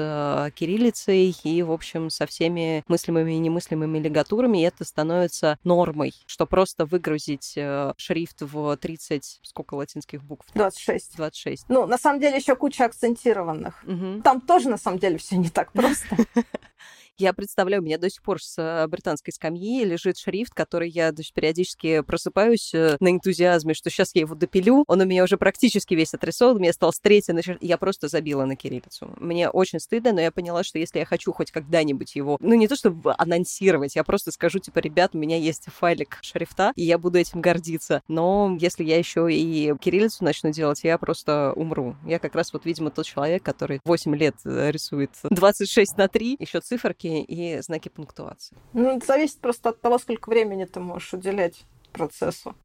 кириллицей, 0.56 1.36
и, 1.44 1.62
в 1.62 1.72
общем, 1.72 2.10
со 2.10 2.26
всеми 2.26 2.84
мыслимыми 2.88 3.34
и 3.34 3.40
немыслимыми 3.40 4.00
лигатурами, 4.00 4.60
и 4.60 4.66
это 4.66 4.84
становится 4.86 5.58
нормой, 5.64 6.14
что 6.26 6.46
просто 6.46 6.86
выгрузить 6.86 7.58
шрифт 8.00 8.42
в 8.42 8.78
30, 8.78 9.40
сколько 9.44 9.76
латинских 9.76 10.24
букв? 10.24 10.48
26. 10.54 11.18
26. 11.18 11.66
Ну, 11.70 11.86
на 11.86 11.98
самом 11.98 12.20
деле, 12.20 12.38
еще 12.38 12.56
куча 12.56 12.86
акцентированных. 12.86 13.84
Угу. 13.86 14.22
Там 14.24 14.42
тоже, 14.42 14.70
на 14.70 14.78
самом 14.78 15.00
деле, 15.00 15.18
все 15.18 15.36
не 15.38 15.50
так 15.50 15.72
просто. 15.72 16.16
Я 17.18 17.34
представляю, 17.34 17.82
у 17.82 17.86
меня 17.86 17.98
до 17.98 18.10
сих 18.10 18.22
пор 18.22 18.42
с 18.42 18.58
э, 18.58 18.88
британской 18.88 19.34
скамьи 19.34 19.84
лежит 19.86 20.18
шрифт, 20.18 20.54
который 20.54 20.90
я 20.90 21.14
есть, 21.18 21.34
периодически 21.34 22.02
просыпаюсь 22.02 22.74
э, 22.74 22.98
на 23.00 23.12
энтузиазме, 23.12 23.74
что 23.74 23.90
сейчас 23.90 24.16
я 24.16 24.22
его 24.22 24.36
допилю. 24.36 24.84
Он 24.88 25.02
у 25.02 25.06
меня 25.06 25.24
уже 25.24 25.38
практически 25.38 25.94
весь 25.94 26.14
отрисован, 26.14 26.58
мне 26.58 26.72
осталось 26.72 27.00
третий, 27.00 27.30
я 27.62 27.78
просто 27.78 28.08
забила 28.08 28.46
на 28.46 28.56
кириллицу. 28.56 29.14
Мне 29.18 29.50
очень 29.50 29.80
стыдно, 29.80 30.14
но 30.14 30.22
я 30.22 30.32
поняла, 30.32 30.64
что 30.64 30.80
если 30.80 31.00
я 31.00 31.06
хочу 31.06 31.32
хоть 31.32 31.52
когда-нибудь 31.52 32.16
его, 32.16 32.38
ну 32.40 32.56
не 32.56 32.68
то 32.68 32.76
чтобы 32.76 33.14
анонсировать, 33.18 33.96
я 33.96 34.04
просто 34.04 34.32
скажу, 34.32 34.60
типа, 34.60 34.80
ребят, 34.80 35.12
у 35.14 35.18
меня 35.18 35.38
есть 35.38 35.66
файлик 35.68 36.20
шрифта, 36.22 36.72
и 36.76 36.84
я 36.84 36.98
буду 36.98 37.20
этим 37.20 37.42
гордиться. 37.42 38.02
Но 38.08 38.58
если 38.60 38.84
я 38.84 38.98
еще 38.98 39.32
и 39.32 39.74
кириллицу 39.80 40.24
начну 40.24 40.52
делать, 40.52 40.84
я 40.84 40.98
просто 40.98 41.54
умру. 41.56 41.96
Я 42.06 42.20
как 42.20 42.36
раз 42.36 42.54
вот, 42.54 42.66
видимо, 42.66 42.90
тот 42.90 43.06
человек, 43.06 43.44
который 43.44 43.80
8 43.86 44.16
лет 44.16 44.36
э, 44.46 44.72
рисует 44.72 45.12
26 45.30 45.98
на 45.98 46.08
3, 46.08 46.38
еще 46.40 46.60
циферки, 46.70 47.08
и 47.08 47.62
знаки 47.62 47.90
пунктуации. 47.90 48.56
Ну, 48.74 48.98
это 48.98 49.06
зависит 49.06 49.40
просто 49.40 49.70
от 49.70 49.82
того, 49.82 49.98
сколько 49.98 50.30
времени 50.30 50.66
ты 50.66 50.80
можешь 50.80 51.14
уделять 51.14 51.66
процессу. 51.92 52.56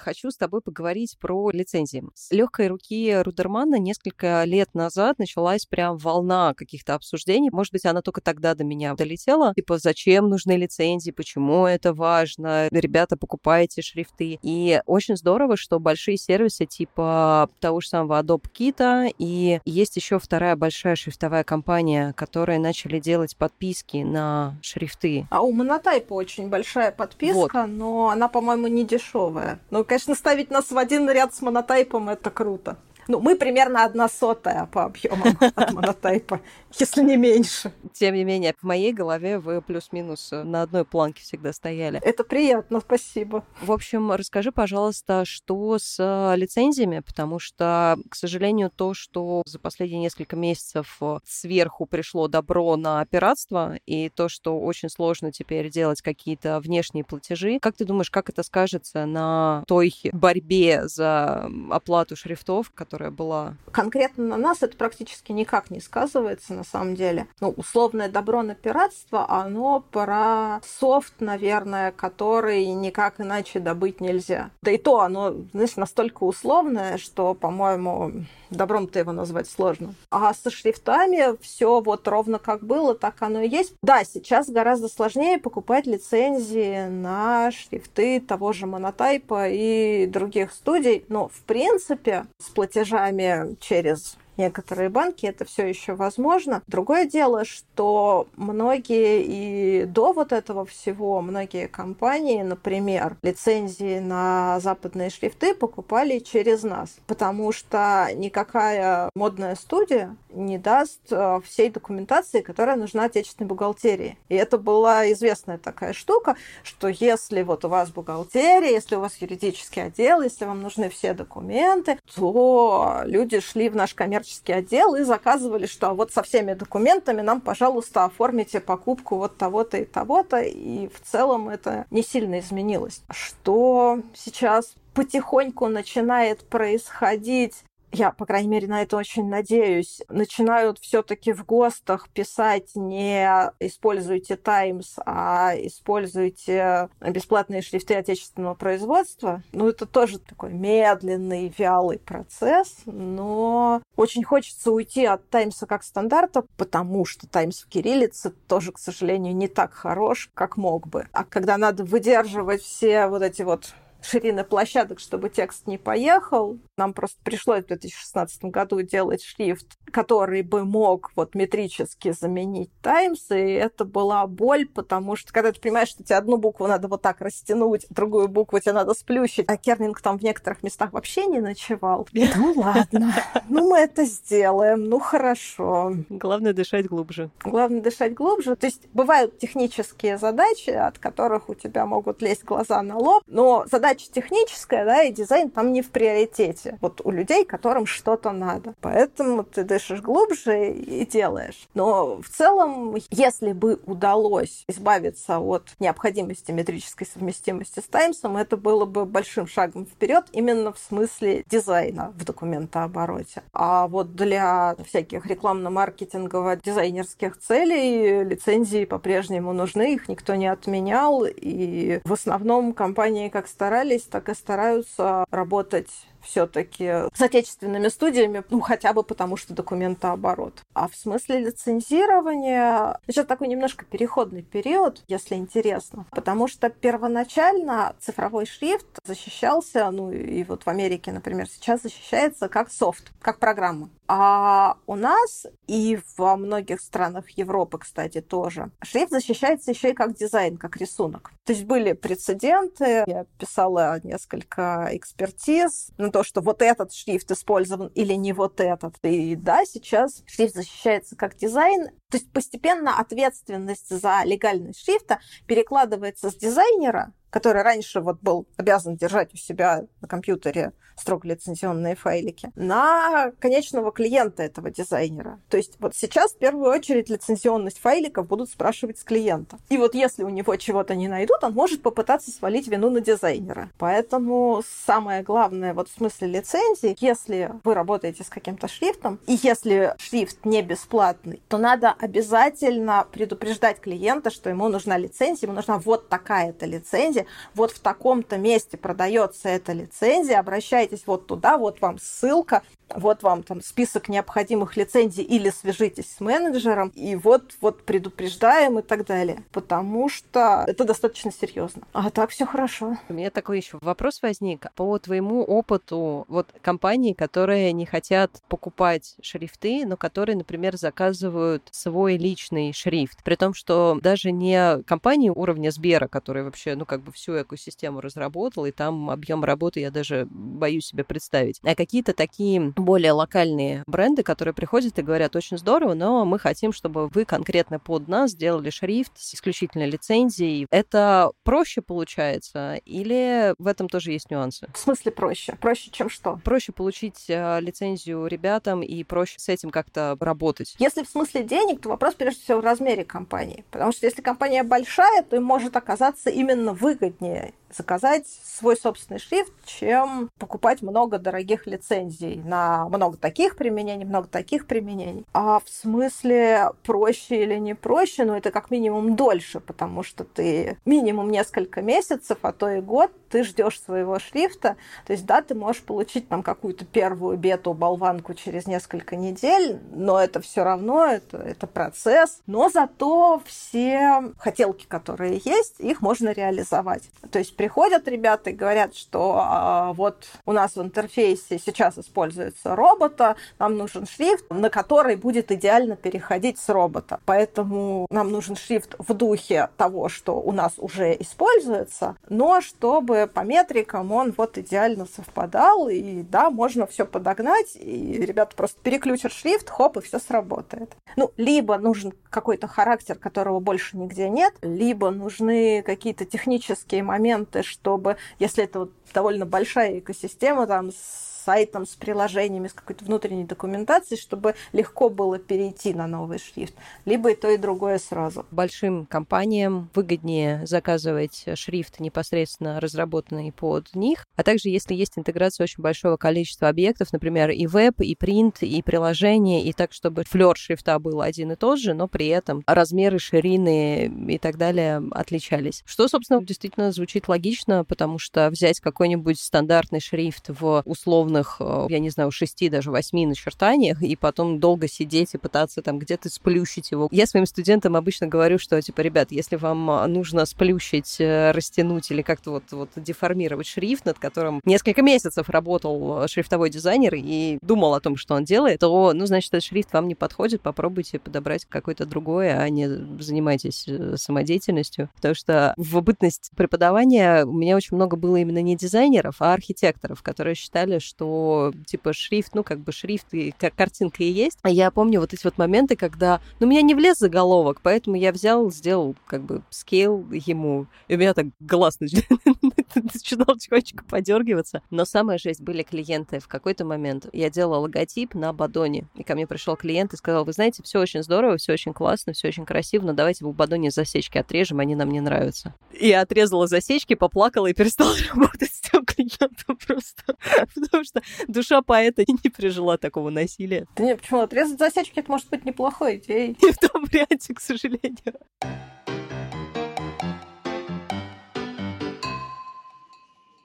Хочу 0.00 0.30
с 0.30 0.36
тобой 0.36 0.60
поговорить 0.62 1.16
про 1.18 1.50
лицензии. 1.50 2.02
С 2.14 2.30
легкой 2.32 2.68
руки 2.68 3.14
Рудермана 3.22 3.78
несколько 3.78 4.44
лет 4.44 4.74
назад 4.74 5.18
началась 5.18 5.66
прям 5.66 5.96
волна 5.96 6.54
каких-то 6.54 6.94
обсуждений. 6.94 7.50
Может 7.52 7.72
быть, 7.72 7.84
она 7.84 8.02
только 8.02 8.20
тогда 8.20 8.54
до 8.54 8.64
меня 8.64 8.94
долетела. 8.94 9.54
Типа, 9.54 9.78
зачем 9.78 10.28
нужны 10.28 10.56
лицензии, 10.56 11.10
почему 11.10 11.66
это 11.66 11.92
важно, 11.92 12.68
ребята, 12.70 13.16
покупайте 13.16 13.82
шрифты. 13.82 14.38
И 14.42 14.80
очень 14.86 15.16
здорово, 15.16 15.56
что 15.56 15.78
большие 15.78 16.16
сервисы 16.16 16.66
типа 16.66 17.50
того 17.60 17.80
же 17.80 17.88
самого 17.88 18.22
Adobe 18.22 18.46
Kita, 18.52 19.12
и 19.18 19.60
есть 19.64 19.96
еще 19.96 20.18
вторая 20.18 20.56
большая 20.56 20.96
шрифтовая 20.96 21.44
компания, 21.44 22.12
которые 22.14 22.58
начали 22.58 22.98
делать 22.98 23.36
подписки 23.36 23.98
на 23.98 24.58
шрифты. 24.62 25.26
А 25.30 25.42
у 25.42 25.52
Monotype 25.54 26.08
очень 26.10 26.48
большая 26.48 26.92
подписка, 26.92 27.62
вот. 27.62 27.66
но 27.66 28.08
она, 28.08 28.28
по-моему, 28.28 28.66
не 28.66 28.84
дешевая. 28.84 29.60
Ну, 29.70 29.84
конечно, 29.90 30.14
ставить 30.14 30.52
нас 30.52 30.70
в 30.70 30.78
один 30.78 31.10
ряд 31.10 31.34
с 31.34 31.42
монотайпом 31.42 32.10
это 32.10 32.30
круто. 32.30 32.76
Ну, 33.10 33.18
мы 33.18 33.34
примерно 33.34 33.84
одна 33.84 34.08
сотая 34.08 34.66
по 34.66 34.84
объемам 34.84 35.36
от 35.56 35.72
монотайпа, 35.72 36.40
если 36.78 37.02
не 37.02 37.16
меньше. 37.16 37.72
Тем 37.92 38.14
не 38.14 38.22
менее, 38.22 38.54
в 38.60 38.62
моей 38.62 38.92
голове 38.92 39.40
вы 39.40 39.60
плюс-минус 39.62 40.30
на 40.30 40.62
одной 40.62 40.84
планке 40.84 41.22
всегда 41.22 41.52
стояли. 41.52 42.00
Это 42.04 42.22
приятно, 42.22 42.78
спасибо. 42.78 43.44
В 43.60 43.72
общем, 43.72 44.12
расскажи, 44.12 44.52
пожалуйста, 44.52 45.24
что 45.24 45.76
с 45.80 45.96
э, 45.98 46.36
лицензиями, 46.36 47.00
потому 47.00 47.40
что, 47.40 47.98
к 48.08 48.14
сожалению, 48.14 48.70
то, 48.70 48.94
что 48.94 49.42
за 49.44 49.58
последние 49.58 50.02
несколько 50.02 50.36
месяцев 50.36 50.96
э, 51.00 51.18
сверху 51.26 51.86
пришло 51.86 52.28
добро 52.28 52.76
на 52.76 53.04
пиратство, 53.06 53.74
и 53.86 54.08
то, 54.08 54.28
что 54.28 54.60
очень 54.60 54.88
сложно 54.88 55.32
теперь 55.32 55.68
делать 55.68 56.00
какие-то 56.00 56.60
внешние 56.60 57.02
платежи, 57.02 57.58
как 57.58 57.74
ты 57.74 57.84
думаешь, 57.84 58.10
как 58.10 58.28
это 58.28 58.44
скажется 58.44 59.04
на 59.04 59.64
той 59.66 59.92
борьбе 60.12 60.86
за 60.86 61.50
оплату 61.70 62.14
шрифтов, 62.14 62.70
которые 62.70 62.99
которая 63.00 63.10
была? 63.10 63.54
Конкретно 63.72 64.24
на 64.24 64.36
нас 64.36 64.62
это 64.62 64.76
практически 64.76 65.32
никак 65.32 65.70
не 65.70 65.80
сказывается 65.80 66.52
на 66.52 66.64
самом 66.64 66.94
деле. 66.94 67.26
Ну, 67.40 67.50
условное 67.50 68.08
добро 68.08 68.42
на 68.42 68.54
пиратство, 68.54 69.28
оно 69.30 69.82
про 69.90 70.60
софт, 70.62 71.14
наверное, 71.20 71.92
который 71.92 72.66
никак 72.66 73.20
иначе 73.20 73.58
добыть 73.60 74.00
нельзя. 74.00 74.50
Да 74.62 74.70
и 74.70 74.78
то 74.78 75.00
оно, 75.00 75.34
знаешь, 75.52 75.76
настолько 75.76 76.24
условное, 76.24 76.98
что, 76.98 77.34
по-моему, 77.34 78.26
добром-то 78.50 78.98
его 78.98 79.12
назвать 79.12 79.48
сложно. 79.48 79.94
А 80.10 80.32
со 80.34 80.50
шрифтами 80.50 81.36
все 81.42 81.80
вот 81.80 82.06
ровно 82.08 82.38
как 82.38 82.62
было, 82.64 82.94
так 82.94 83.16
оно 83.20 83.40
и 83.40 83.48
есть. 83.48 83.74
Да, 83.82 84.04
сейчас 84.04 84.48
гораздо 84.48 84.88
сложнее 84.88 85.38
покупать 85.38 85.86
лицензии 85.86 86.88
на 86.88 87.50
шрифты 87.50 88.20
того 88.20 88.52
же 88.52 88.66
монотайпа 88.66 89.48
и 89.48 90.06
других 90.06 90.52
студий, 90.52 91.04
но 91.08 91.28
в 91.28 91.40
принципе 91.42 92.26
с 92.38 92.50
платежами 92.50 93.56
через 93.60 94.16
некоторые 94.36 94.88
банки 94.88 95.26
это 95.26 95.44
все 95.44 95.66
еще 95.66 95.94
возможно. 95.94 96.62
Другое 96.66 97.06
дело, 97.06 97.44
что 97.44 98.26
многие 98.36 99.22
и 99.22 99.84
до 99.84 100.12
вот 100.12 100.32
этого 100.32 100.64
всего, 100.64 101.20
многие 101.20 101.68
компании, 101.68 102.42
например, 102.42 103.16
лицензии 103.22 103.98
на 103.98 104.58
западные 104.60 105.10
шрифты 105.10 105.54
покупали 105.54 106.18
через 106.18 106.62
нас, 106.62 106.96
потому 107.06 107.52
что 107.52 108.08
никакая 108.14 109.10
модная 109.14 109.54
студия 109.54 110.16
не 110.32 110.58
даст 110.58 111.00
э, 111.10 111.40
всей 111.44 111.70
документации, 111.70 112.40
которая 112.40 112.76
нужна 112.76 113.04
отечественной 113.04 113.48
бухгалтерии. 113.48 114.16
И 114.28 114.34
это 114.34 114.58
была 114.58 115.10
известная 115.12 115.58
такая 115.58 115.92
штука, 115.92 116.36
что 116.62 116.88
если 116.88 117.42
вот 117.42 117.64
у 117.64 117.68
вас 117.68 117.90
бухгалтерия, 117.90 118.70
если 118.70 118.96
у 118.96 119.00
вас 119.00 119.16
юридический 119.18 119.84
отдел, 119.84 120.22
если 120.22 120.44
вам 120.44 120.62
нужны 120.62 120.88
все 120.88 121.14
документы, 121.14 121.98
то 122.14 123.02
люди 123.04 123.40
шли 123.40 123.68
в 123.68 123.76
наш 123.76 123.94
коммерческий 123.94 124.19
коммерческий 124.20 124.52
отдел 124.52 124.94
и 124.94 125.02
заказывали, 125.02 125.66
что 125.66 125.94
вот 125.94 126.12
со 126.12 126.22
всеми 126.22 126.54
документами 126.54 127.22
нам, 127.22 127.40
пожалуйста, 127.40 128.04
оформите 128.04 128.60
покупку 128.60 129.16
вот 129.16 129.36
того-то 129.36 129.78
и 129.78 129.84
того-то. 129.84 130.40
И 130.40 130.88
в 130.88 131.00
целом 131.00 131.48
это 131.48 131.86
не 131.90 132.02
сильно 132.02 132.40
изменилось. 132.40 133.02
Что 133.10 134.00
сейчас 134.14 134.74
потихоньку 134.94 135.68
начинает 135.68 136.44
происходить 136.44 137.64
я, 137.92 138.12
по 138.12 138.26
крайней 138.26 138.48
мере, 138.48 138.68
на 138.68 138.82
это 138.82 138.96
очень 138.96 139.28
надеюсь, 139.28 140.00
начинают 140.08 140.78
все-таки 140.78 141.32
в 141.32 141.44
ГОСТах 141.44 142.08
писать 142.08 142.70
не 142.74 143.26
используйте 143.60 144.36
Times, 144.36 144.96
а 145.04 145.52
используйте 145.56 146.88
бесплатные 147.00 147.62
шрифты 147.62 147.94
отечественного 147.94 148.54
производства. 148.54 149.42
Ну, 149.52 149.68
это 149.68 149.86
тоже 149.86 150.18
такой 150.18 150.52
медленный, 150.52 151.52
вялый 151.56 151.98
процесс, 151.98 152.78
но 152.86 153.82
очень 153.96 154.24
хочется 154.24 154.70
уйти 154.70 155.04
от 155.04 155.28
Таймса 155.28 155.66
как 155.66 155.82
стандарта, 155.82 156.44
потому 156.56 157.04
что 157.04 157.26
Таймс 157.26 157.62
в 157.62 157.68
кириллице 157.68 158.30
тоже, 158.48 158.72
к 158.72 158.78
сожалению, 158.78 159.34
не 159.34 159.48
так 159.48 159.72
хорош, 159.72 160.30
как 160.34 160.56
мог 160.56 160.86
бы. 160.86 161.06
А 161.12 161.24
когда 161.24 161.56
надо 161.56 161.84
выдерживать 161.84 162.62
все 162.62 163.06
вот 163.08 163.22
эти 163.22 163.42
вот 163.42 163.74
ширины 164.02 164.44
площадок, 164.44 165.00
чтобы 165.00 165.28
текст 165.28 165.66
не 165.66 165.78
поехал. 165.78 166.58
Нам 166.76 166.92
просто 166.92 167.18
пришлось 167.22 167.64
в 167.64 167.68
2016 167.68 168.44
году 168.44 168.82
делать 168.82 169.22
шрифт, 169.22 169.76
который 169.92 170.42
бы 170.42 170.64
мог 170.64 171.12
вот 171.16 171.34
метрически 171.34 172.12
заменить 172.12 172.70
Times, 172.82 173.30
и 173.30 173.52
это 173.52 173.84
была 173.84 174.26
боль, 174.26 174.66
потому 174.66 175.16
что 175.16 175.32
когда 175.32 175.52
ты 175.52 175.60
понимаешь, 175.60 175.88
что 175.88 176.02
тебе 176.02 176.16
одну 176.16 176.36
букву 176.36 176.66
надо 176.66 176.88
вот 176.88 177.02
так 177.02 177.20
растянуть, 177.20 177.86
другую 177.90 178.28
букву 178.28 178.58
тебе 178.60 178.72
надо 178.72 178.94
сплющить, 178.94 179.46
а 179.48 179.56
Кернинг 179.56 180.00
там 180.00 180.18
в 180.18 180.22
некоторых 180.22 180.62
местах 180.62 180.92
вообще 180.92 181.26
не 181.26 181.40
ночевал. 181.40 182.08
Ну 182.12 182.52
ладно, 182.56 183.14
ну 183.48 183.68
мы 183.68 183.78
это 183.78 184.04
сделаем, 184.04 184.84
ну 184.84 184.98
хорошо. 184.98 185.94
Главное 186.08 186.52
дышать 186.52 186.86
глубже. 186.86 187.30
Главное 187.44 187.80
дышать 187.80 188.14
глубже. 188.14 188.56
То 188.56 188.66
есть 188.66 188.88
бывают 188.92 189.38
технические 189.38 190.18
задачи, 190.18 190.70
от 190.70 190.98
которых 190.98 191.48
у 191.48 191.54
тебя 191.54 191.86
могут 191.86 192.22
лезть 192.22 192.44
глаза 192.44 192.82
на 192.82 192.96
лоб, 192.96 193.22
но 193.26 193.64
задача 193.70 193.89
задача 193.90 194.12
техническая, 194.12 194.84
да, 194.84 195.02
и 195.02 195.12
дизайн 195.12 195.50
там 195.50 195.72
не 195.72 195.82
в 195.82 195.90
приоритете. 195.90 196.78
Вот 196.80 197.00
у 197.04 197.10
людей, 197.10 197.44
которым 197.44 197.86
что-то 197.86 198.30
надо. 198.30 198.74
Поэтому 198.80 199.42
ты 199.42 199.64
дышишь 199.64 200.00
глубже 200.00 200.70
и 200.72 201.04
делаешь. 201.04 201.68
Но 201.74 202.22
в 202.22 202.28
целом, 202.28 202.96
если 203.10 203.52
бы 203.52 203.80
удалось 203.86 204.62
избавиться 204.68 205.40
от 205.40 205.74
необходимости 205.80 206.52
метрической 206.52 207.04
совместимости 207.06 207.80
с 207.80 207.84
Таймсом, 207.84 208.36
это 208.36 208.56
было 208.56 208.84
бы 208.84 209.06
большим 209.06 209.48
шагом 209.48 209.86
вперед 209.86 210.26
именно 210.32 210.72
в 210.72 210.78
смысле 210.78 211.42
дизайна 211.48 212.12
в 212.16 212.24
документообороте. 212.24 213.42
А 213.52 213.88
вот 213.88 214.14
для 214.14 214.76
всяких 214.86 215.26
рекламно-маркетингово-дизайнерских 215.26 217.38
целей 217.38 218.22
лицензии 218.24 218.84
по-прежнему 218.84 219.52
нужны, 219.52 219.94
их 219.94 220.08
никто 220.08 220.36
не 220.36 220.46
отменял, 220.46 221.24
и 221.26 222.00
в 222.04 222.12
основном 222.12 222.72
компании 222.72 223.28
как 223.28 223.48
старались, 223.80 224.02
так 224.04 224.28
и 224.28 224.34
стараются 224.34 225.24
работать 225.30 225.88
все-таки 226.22 227.08
с 227.14 227.20
отечественными 227.20 227.88
студиями, 227.88 228.44
ну, 228.50 228.60
хотя 228.60 228.92
бы 228.92 229.02
потому, 229.02 229.36
что 229.36 229.54
документооборот. 229.54 230.62
А 230.74 230.88
в 230.88 230.94
смысле 230.94 231.40
лицензирования, 231.40 232.98
сейчас 233.06 233.26
такой 233.26 233.48
немножко 233.48 233.84
переходный 233.84 234.42
период, 234.42 235.02
если 235.08 235.34
интересно, 235.34 236.06
потому 236.10 236.48
что 236.48 236.70
первоначально 236.70 237.94
цифровой 238.00 238.46
шрифт 238.46 238.86
защищался, 239.04 239.90
ну, 239.90 240.10
и 240.12 240.44
вот 240.44 240.64
в 240.64 240.68
Америке, 240.68 241.12
например, 241.12 241.48
сейчас 241.48 241.82
защищается 241.82 242.48
как 242.48 242.70
софт, 242.70 243.12
как 243.20 243.38
программа. 243.38 243.90
А 244.12 244.76
у 244.86 244.96
нас 244.96 245.46
и 245.68 246.00
во 246.16 246.36
многих 246.36 246.80
странах 246.80 247.30
Европы, 247.30 247.78
кстати, 247.78 248.20
тоже 248.20 248.72
шрифт 248.82 249.12
защищается 249.12 249.70
еще 249.70 249.90
и 249.90 249.94
как 249.94 250.14
дизайн, 250.14 250.56
как 250.56 250.76
рисунок. 250.78 251.30
То 251.44 251.52
есть 251.52 251.64
были 251.64 251.92
прецеденты, 251.92 253.04
я 253.06 253.24
писала 253.38 254.00
несколько 254.02 254.88
экспертиз 254.92 255.90
то, 256.10 256.22
что 256.22 256.40
вот 256.40 256.62
этот 256.62 256.92
шрифт 256.92 257.30
использован 257.30 257.88
или 257.94 258.14
не 258.14 258.32
вот 258.32 258.60
этот. 258.60 258.96
И 259.02 259.36
да, 259.36 259.64
сейчас 259.64 260.22
шрифт 260.26 260.54
защищается 260.54 261.16
как 261.16 261.36
дизайн. 261.36 261.88
То 262.10 262.16
есть 262.16 262.32
постепенно 262.32 262.98
ответственность 262.98 263.88
за 263.88 264.22
легальность 264.24 264.84
шрифта 264.84 265.20
перекладывается 265.46 266.30
с 266.30 266.34
дизайнера 266.34 267.12
который 267.30 267.62
раньше 267.62 268.00
вот 268.00 268.20
был 268.20 268.46
обязан 268.56 268.96
держать 268.96 269.32
у 269.34 269.36
себя 269.36 269.84
на 270.00 270.08
компьютере 270.08 270.72
строго 271.00 271.26
лицензионные 271.26 271.96
файлики, 271.96 272.52
на 272.54 273.32
конечного 273.40 273.90
клиента 273.90 274.42
этого 274.42 274.70
дизайнера. 274.70 275.40
То 275.48 275.56
есть 275.56 275.76
вот 275.80 275.94
сейчас 275.94 276.32
в 276.32 276.38
первую 276.38 276.70
очередь 276.70 277.08
лицензионность 277.08 277.78
файликов 277.80 278.26
будут 278.26 278.50
спрашивать 278.50 278.98
с 278.98 279.04
клиента. 279.04 279.58
И 279.68 279.78
вот 279.78 279.94
если 279.94 280.22
у 280.22 280.28
него 280.28 280.54
чего-то 280.56 280.94
не 280.94 281.08
найдут, 281.08 281.42
он 281.42 281.54
может 281.54 281.82
попытаться 281.82 282.30
свалить 282.30 282.68
вину 282.68 282.90
на 282.90 283.00
дизайнера. 283.00 283.70
Поэтому 283.78 284.62
самое 284.84 285.22
главное 285.22 285.74
вот 285.74 285.88
в 285.88 285.92
смысле 285.92 286.28
лицензии, 286.28 286.96
если 287.00 287.52
вы 287.64 287.74
работаете 287.74 288.24
с 288.24 288.28
каким-то 288.28 288.68
шрифтом, 288.68 289.18
и 289.26 289.38
если 289.42 289.94
шрифт 289.98 290.44
не 290.44 290.62
бесплатный, 290.62 291.42
то 291.48 291.58
надо 291.58 291.94
обязательно 291.98 293.06
предупреждать 293.10 293.80
клиента, 293.80 294.30
что 294.30 294.50
ему 294.50 294.68
нужна 294.68 294.98
лицензия, 294.98 295.46
ему 295.46 295.56
нужна 295.56 295.78
вот 295.78 296.08
такая-то 296.08 296.66
лицензия, 296.66 297.19
лицензии, 297.20 297.26
вот 297.54 297.70
в 297.72 297.80
таком-то 297.80 298.38
месте 298.38 298.76
продается 298.76 299.48
эта 299.48 299.72
лицензия, 299.72 300.38
обращайтесь 300.38 301.04
вот 301.06 301.26
туда, 301.26 301.58
вот 301.58 301.80
вам 301.80 301.98
ссылка, 301.98 302.62
вот 302.94 303.22
вам 303.22 303.42
там 303.42 303.60
список 303.62 304.08
необходимых 304.08 304.76
лицензий 304.76 305.24
или 305.24 305.50
свяжитесь 305.50 306.16
с 306.16 306.20
менеджером, 306.20 306.88
и 306.94 307.16
вот, 307.16 307.54
вот 307.60 307.82
предупреждаем 307.84 308.78
и 308.78 308.82
так 308.82 309.06
далее. 309.06 309.44
Потому 309.52 310.08
что 310.08 310.64
это 310.66 310.84
достаточно 310.84 311.32
серьезно. 311.32 311.82
А 311.92 312.10
так 312.10 312.30
все 312.30 312.46
хорошо. 312.46 312.96
У 313.08 313.14
меня 313.14 313.30
такой 313.30 313.58
еще 313.58 313.78
вопрос 313.80 314.22
возник. 314.22 314.66
По 314.74 314.98
твоему 314.98 315.42
опыту, 315.42 316.24
вот 316.28 316.48
компании, 316.62 317.12
которые 317.12 317.72
не 317.72 317.86
хотят 317.86 318.42
покупать 318.48 319.16
шрифты, 319.22 319.84
но 319.86 319.96
которые, 319.96 320.36
например, 320.36 320.76
заказывают 320.76 321.62
свой 321.70 322.16
личный 322.16 322.72
шрифт, 322.72 323.22
при 323.24 323.36
том, 323.36 323.54
что 323.54 323.98
даже 324.02 324.32
не 324.32 324.82
компании 324.84 325.30
уровня 325.30 325.70
Сбера, 325.70 326.08
которые 326.08 326.44
вообще, 326.44 326.74
ну, 326.74 326.84
как 326.84 327.02
бы 327.02 327.12
всю 327.12 327.40
экосистему 327.40 328.00
разработал, 328.00 328.66
и 328.66 328.72
там 328.72 329.10
объем 329.10 329.44
работы 329.44 329.80
я 329.80 329.90
даже 329.90 330.26
боюсь 330.30 330.86
себе 330.86 331.04
представить, 331.04 331.60
а 331.62 331.74
какие-то 331.74 332.12
такие 332.12 332.72
более 332.84 333.12
локальные 333.12 333.84
бренды, 333.86 334.22
которые 334.22 334.54
приходят 334.54 334.98
и 334.98 335.02
говорят, 335.02 335.36
очень 335.36 335.58
здорово, 335.58 335.94
но 335.94 336.24
мы 336.24 336.38
хотим, 336.38 336.72
чтобы 336.72 337.08
вы 337.08 337.24
конкретно 337.24 337.78
под 337.78 338.08
нас 338.08 338.32
сделали 338.32 338.70
шрифт 338.70 339.12
с 339.16 339.34
исключительной 339.34 339.88
лицензией. 339.88 340.66
Это 340.70 341.32
проще 341.44 341.82
получается 341.82 342.80
или 342.84 343.54
в 343.58 343.66
этом 343.66 343.88
тоже 343.88 344.12
есть 344.12 344.30
нюансы? 344.30 344.68
В 344.72 344.78
смысле 344.78 345.12
проще? 345.12 345.56
Проще, 345.60 345.90
чем 345.90 346.08
что? 346.08 346.40
Проще 346.44 346.72
получить 346.72 347.26
э, 347.28 347.60
лицензию 347.60 348.26
ребятам 348.26 348.82
и 348.82 349.04
проще 349.04 349.38
с 349.38 349.48
этим 349.48 349.70
как-то 349.70 350.16
работать. 350.20 350.74
Если 350.78 351.02
в 351.02 351.08
смысле 351.08 351.42
денег, 351.42 351.80
то 351.80 351.88
вопрос 351.88 352.14
прежде 352.14 352.42
всего 352.42 352.60
в 352.60 352.64
размере 352.64 353.04
компании. 353.04 353.64
Потому 353.70 353.92
что 353.92 354.06
если 354.06 354.22
компания 354.22 354.62
большая, 354.62 355.22
то 355.22 355.36
им 355.36 355.44
может 355.44 355.76
оказаться 355.76 356.30
именно 356.30 356.72
выгоднее 356.72 357.52
заказать 357.74 358.26
свой 358.26 358.76
собственный 358.76 359.20
шрифт, 359.20 359.52
чем 359.64 360.30
покупать 360.38 360.82
много 360.82 361.18
дорогих 361.18 361.66
лицензий 361.66 362.36
на 362.44 362.88
много 362.88 363.16
таких 363.16 363.56
применений, 363.56 364.04
много 364.04 364.28
таких 364.28 364.66
применений. 364.66 365.24
А 365.32 365.60
в 365.60 365.68
смысле 365.68 366.70
проще 366.82 367.42
или 367.42 367.56
не 367.56 367.74
проще, 367.74 368.24
ну 368.24 368.34
это 368.34 368.50
как 368.50 368.70
минимум 368.70 369.16
дольше, 369.16 369.60
потому 369.60 370.02
что 370.02 370.24
ты 370.24 370.78
минимум 370.84 371.30
несколько 371.30 371.82
месяцев, 371.82 372.38
а 372.42 372.52
то 372.52 372.68
и 372.68 372.80
год 372.80 373.10
ты 373.30 373.44
ждешь 373.44 373.80
своего 373.80 374.18
шрифта. 374.18 374.76
То 375.06 375.12
есть, 375.12 375.24
да, 375.24 375.40
ты 375.40 375.54
можешь 375.54 375.82
получить 375.82 376.28
там 376.28 376.42
какую-то 376.42 376.84
первую 376.84 377.38
бету, 377.38 377.72
болванку 377.72 378.34
через 378.34 378.66
несколько 378.66 379.16
недель, 379.16 379.78
но 379.92 380.20
это 380.20 380.40
все 380.40 380.64
равно, 380.64 381.06
это, 381.06 381.38
это 381.38 381.66
процесс. 381.66 382.40
Но 382.46 382.68
зато 382.68 383.40
все 383.46 384.32
хотелки, 384.38 384.86
которые 384.86 385.40
есть, 385.44 385.78
их 385.78 386.02
можно 386.02 386.30
реализовать. 386.32 387.10
То 387.30 387.38
есть 387.38 387.56
приходят 387.60 388.08
ребята 388.08 388.48
и 388.48 388.54
говорят, 388.54 388.96
что 388.96 389.34
а, 389.36 389.92
вот 389.92 390.26
у 390.46 390.52
нас 390.52 390.76
в 390.76 390.80
интерфейсе 390.80 391.58
сейчас 391.58 391.98
используется 391.98 392.74
робота, 392.74 393.36
нам 393.58 393.76
нужен 393.76 394.06
шрифт, 394.06 394.46
на 394.48 394.70
который 394.70 395.16
будет 395.16 395.52
идеально 395.52 395.94
переходить 395.94 396.58
с 396.58 396.70
робота. 396.70 397.20
Поэтому 397.26 398.06
нам 398.10 398.30
нужен 398.32 398.56
шрифт 398.56 398.94
в 398.98 399.12
духе 399.12 399.68
того, 399.76 400.08
что 400.08 400.40
у 400.40 400.52
нас 400.52 400.72
уже 400.78 401.14
используется, 401.20 402.16
но 402.30 402.62
чтобы 402.62 403.30
по 403.30 403.40
метрикам 403.40 404.10
он 404.10 404.32
вот 404.34 404.56
идеально 404.56 405.04
совпадал, 405.04 405.90
и 405.90 406.22
да, 406.22 406.48
можно 406.48 406.86
все 406.86 407.04
подогнать, 407.04 407.76
и 407.76 408.22
ребята 408.22 408.56
просто 408.56 408.80
переключат 408.82 409.32
шрифт, 409.32 409.68
хоп, 409.68 409.98
и 409.98 410.00
все 410.00 410.18
сработает. 410.18 410.96
Ну, 411.16 411.30
либо 411.36 411.76
нужен 411.76 412.14
какой-то 412.30 412.68
характер, 412.68 413.16
которого 413.16 413.60
больше 413.60 413.98
нигде 413.98 414.30
нет, 414.30 414.54
либо 414.62 415.10
нужны 415.10 415.82
какие-то 415.82 416.24
технические 416.24 417.02
моменты, 417.02 417.49
чтобы, 417.62 418.16
если 418.38 418.64
это 418.64 418.80
вот 418.80 418.92
довольно 419.12 419.46
большая 419.46 419.98
экосистема, 419.98 420.66
там, 420.66 420.90
с 420.92 421.29
сайтом, 421.50 421.84
с 421.84 421.96
приложениями, 421.96 422.68
с 422.68 422.72
какой-то 422.72 423.04
внутренней 423.04 423.44
документацией, 423.44 424.20
чтобы 424.20 424.54
легко 424.72 425.08
было 425.08 425.36
перейти 425.40 425.92
на 425.92 426.06
новый 426.06 426.38
шрифт. 426.38 426.74
Либо 427.04 427.32
и 427.32 427.34
то, 427.34 427.50
и 427.50 427.56
другое 427.56 427.98
сразу. 427.98 428.46
Большим 428.52 429.04
компаниям 429.04 429.90
выгоднее 429.92 430.64
заказывать 430.64 431.46
шрифт 431.54 431.98
непосредственно 431.98 432.78
разработанный 432.78 433.50
под 433.50 433.92
них, 433.96 434.26
а 434.36 434.44
также 434.44 434.68
если 434.68 434.94
есть 434.94 435.18
интеграция 435.18 435.64
очень 435.64 435.82
большого 435.82 436.16
количества 436.16 436.68
объектов, 436.68 437.12
например, 437.12 437.50
и 437.50 437.66
веб, 437.66 438.00
и 438.00 438.14
принт, 438.14 438.62
и 438.62 438.80
приложение, 438.80 439.64
и 439.64 439.72
так, 439.72 439.92
чтобы 439.92 440.22
флер 440.22 440.56
шрифта 440.56 441.00
был 441.00 441.20
один 441.20 441.50
и 441.50 441.56
тот 441.56 441.80
же, 441.80 441.94
но 441.94 442.06
при 442.06 442.28
этом 442.28 442.62
размеры, 442.64 443.18
ширины 443.18 444.06
и 444.28 444.38
так 444.38 444.56
далее 444.56 445.02
отличались. 445.10 445.82
Что, 445.84 446.06
собственно, 446.06 446.44
действительно 446.44 446.92
звучит 446.92 447.26
логично, 447.26 447.84
потому 447.84 448.20
что 448.20 448.50
взять 448.50 448.78
какой-нибудь 448.78 449.40
стандартный 449.40 450.00
шрифт 450.00 450.50
в 450.50 450.82
условно 450.84 451.39
условных, 451.40 451.56
э, 451.60 451.86
я 451.92 451.98
не 451.98 452.10
знаю, 452.10 452.30
шести, 452.30 452.68
даже 452.68 452.90
восьми 452.90 453.26
начертаниях, 453.26 454.02
и 454.02 454.16
потом 454.16 454.60
долго 454.60 454.88
сидеть 454.88 455.34
и 455.34 455.38
пытаться 455.38 455.82
там 455.82 455.98
где-то 455.98 456.28
сплющить 456.30 456.90
его. 456.90 457.08
Я 457.10 457.26
своим 457.26 457.46
студентам 457.46 457.96
обычно 457.96 458.26
говорю, 458.26 458.58
что, 458.58 458.80
типа, 458.80 459.00
ребят, 459.00 459.32
если 459.32 459.56
вам 459.56 459.90
э, 459.90 460.06
нужно 460.06 460.46
сплющить, 460.46 461.16
э, 461.20 461.52
растянуть 461.52 462.10
или 462.10 462.22
как-то 462.22 462.52
вот, 462.52 462.64
вот 462.72 462.90
деформировать 462.96 463.66
шрифт, 463.66 464.04
над 464.04 464.18
которым 464.18 464.60
несколько 464.64 465.02
месяцев 465.02 465.48
работал 465.48 466.26
шрифтовой 466.28 466.70
дизайнер 466.70 467.14
и 467.16 467.58
думал 467.62 467.94
о 467.94 468.00
том, 468.00 468.16
что 468.16 468.34
он 468.34 468.44
делает, 468.44 468.80
то, 468.80 469.12
ну, 469.12 469.26
значит, 469.26 469.52
этот 469.52 469.64
шрифт 469.64 469.92
вам 469.92 470.08
не 470.08 470.14
подходит, 470.14 470.60
попробуйте 470.60 471.18
подобрать 471.18 471.64
какой-то 471.64 472.06
другой, 472.06 472.52
а 472.52 472.68
не 472.68 472.88
занимайтесь 473.20 473.86
самодеятельностью. 474.16 475.08
Потому 475.16 475.34
что 475.34 475.74
в 475.76 476.00
бытность 476.00 476.50
преподавания 476.56 477.44
у 477.44 477.52
меня 477.52 477.76
очень 477.76 477.96
много 477.96 478.16
было 478.16 478.36
именно 478.36 478.62
не 478.62 478.76
дизайнеров, 478.76 479.36
а 479.40 479.54
архитекторов, 479.54 480.22
которые 480.22 480.54
считали, 480.54 480.98
что 480.98 481.19
что, 481.20 481.74
типа, 481.84 482.14
шрифт, 482.14 482.54
ну, 482.54 482.64
как 482.64 482.78
бы 482.80 482.92
шрифт 482.92 483.26
и 483.32 483.52
картинка 483.52 484.24
и 484.24 484.30
есть. 484.30 484.58
А 484.62 484.70
я 484.70 484.90
помню 484.90 485.20
вот 485.20 485.34
эти 485.34 485.44
вот 485.44 485.58
моменты, 485.58 485.94
когда, 485.94 486.40
ну, 486.60 486.66
меня 486.66 486.80
не 486.80 486.94
влез 486.94 487.18
заголовок, 487.18 487.80
поэтому 487.82 488.16
я 488.16 488.32
взял, 488.32 488.70
сделал, 488.70 489.14
как 489.26 489.42
бы, 489.42 489.62
скейл 489.68 490.26
ему, 490.32 490.86
и 491.08 491.16
у 491.16 491.18
меня 491.18 491.34
так 491.34 491.48
глаз 491.60 492.00
начинал 492.00 493.58
чувачка 493.58 494.02
подергиваться. 494.04 494.80
Но 494.88 495.04
самая 495.04 495.36
жесть 495.36 495.60
были 495.60 495.82
клиенты. 495.82 496.40
В 496.40 496.48
какой-то 496.48 496.86
момент 496.86 497.26
я 497.34 497.50
делала 497.50 497.80
логотип 497.80 498.34
на 498.34 498.54
бадоне, 498.54 499.04
и 499.14 499.22
ко 499.22 499.34
мне 499.34 499.46
пришел 499.46 499.76
клиент 499.76 500.14
и 500.14 500.16
сказал, 500.16 500.46
вы 500.46 500.54
знаете, 500.54 500.82
все 500.82 501.00
очень 501.00 501.22
здорово, 501.22 501.58
все 501.58 501.74
очень 501.74 501.92
классно, 501.92 502.32
все 502.32 502.48
очень 502.48 502.64
красиво, 502.64 503.04
но 503.04 503.12
давайте 503.12 503.44
в 503.44 503.52
бадоне 503.52 503.90
засечки 503.90 504.38
отрежем, 504.38 504.80
они 504.80 504.94
нам 504.94 505.10
не 505.10 505.20
нравятся. 505.20 505.74
И 505.92 506.10
отрезала 506.12 506.66
засечки, 506.66 507.12
поплакала 507.12 507.66
и 507.66 507.74
перестала 507.74 508.14
работать 508.34 508.72
с 508.72 508.80
тем 508.80 508.99
клиентом 509.20 509.76
просто. 509.76 510.36
Потому 510.74 511.04
что 511.04 511.22
душа 511.48 511.82
поэта 511.82 512.24
не 512.26 512.50
пережила 512.50 512.96
такого 512.96 513.30
насилия. 513.30 513.86
Да 513.96 514.04
нет, 514.04 514.20
почему? 514.20 514.40
Отрезать 514.40 514.78
засечки, 514.78 515.18
это 515.18 515.30
может 515.30 515.48
быть 515.50 515.64
неплохой 515.64 516.16
идеей. 516.16 516.56
Не 516.60 516.72
в 516.72 516.78
том 516.78 517.04
варианте, 517.04 517.54
к 517.54 517.60
сожалению. 517.60 518.34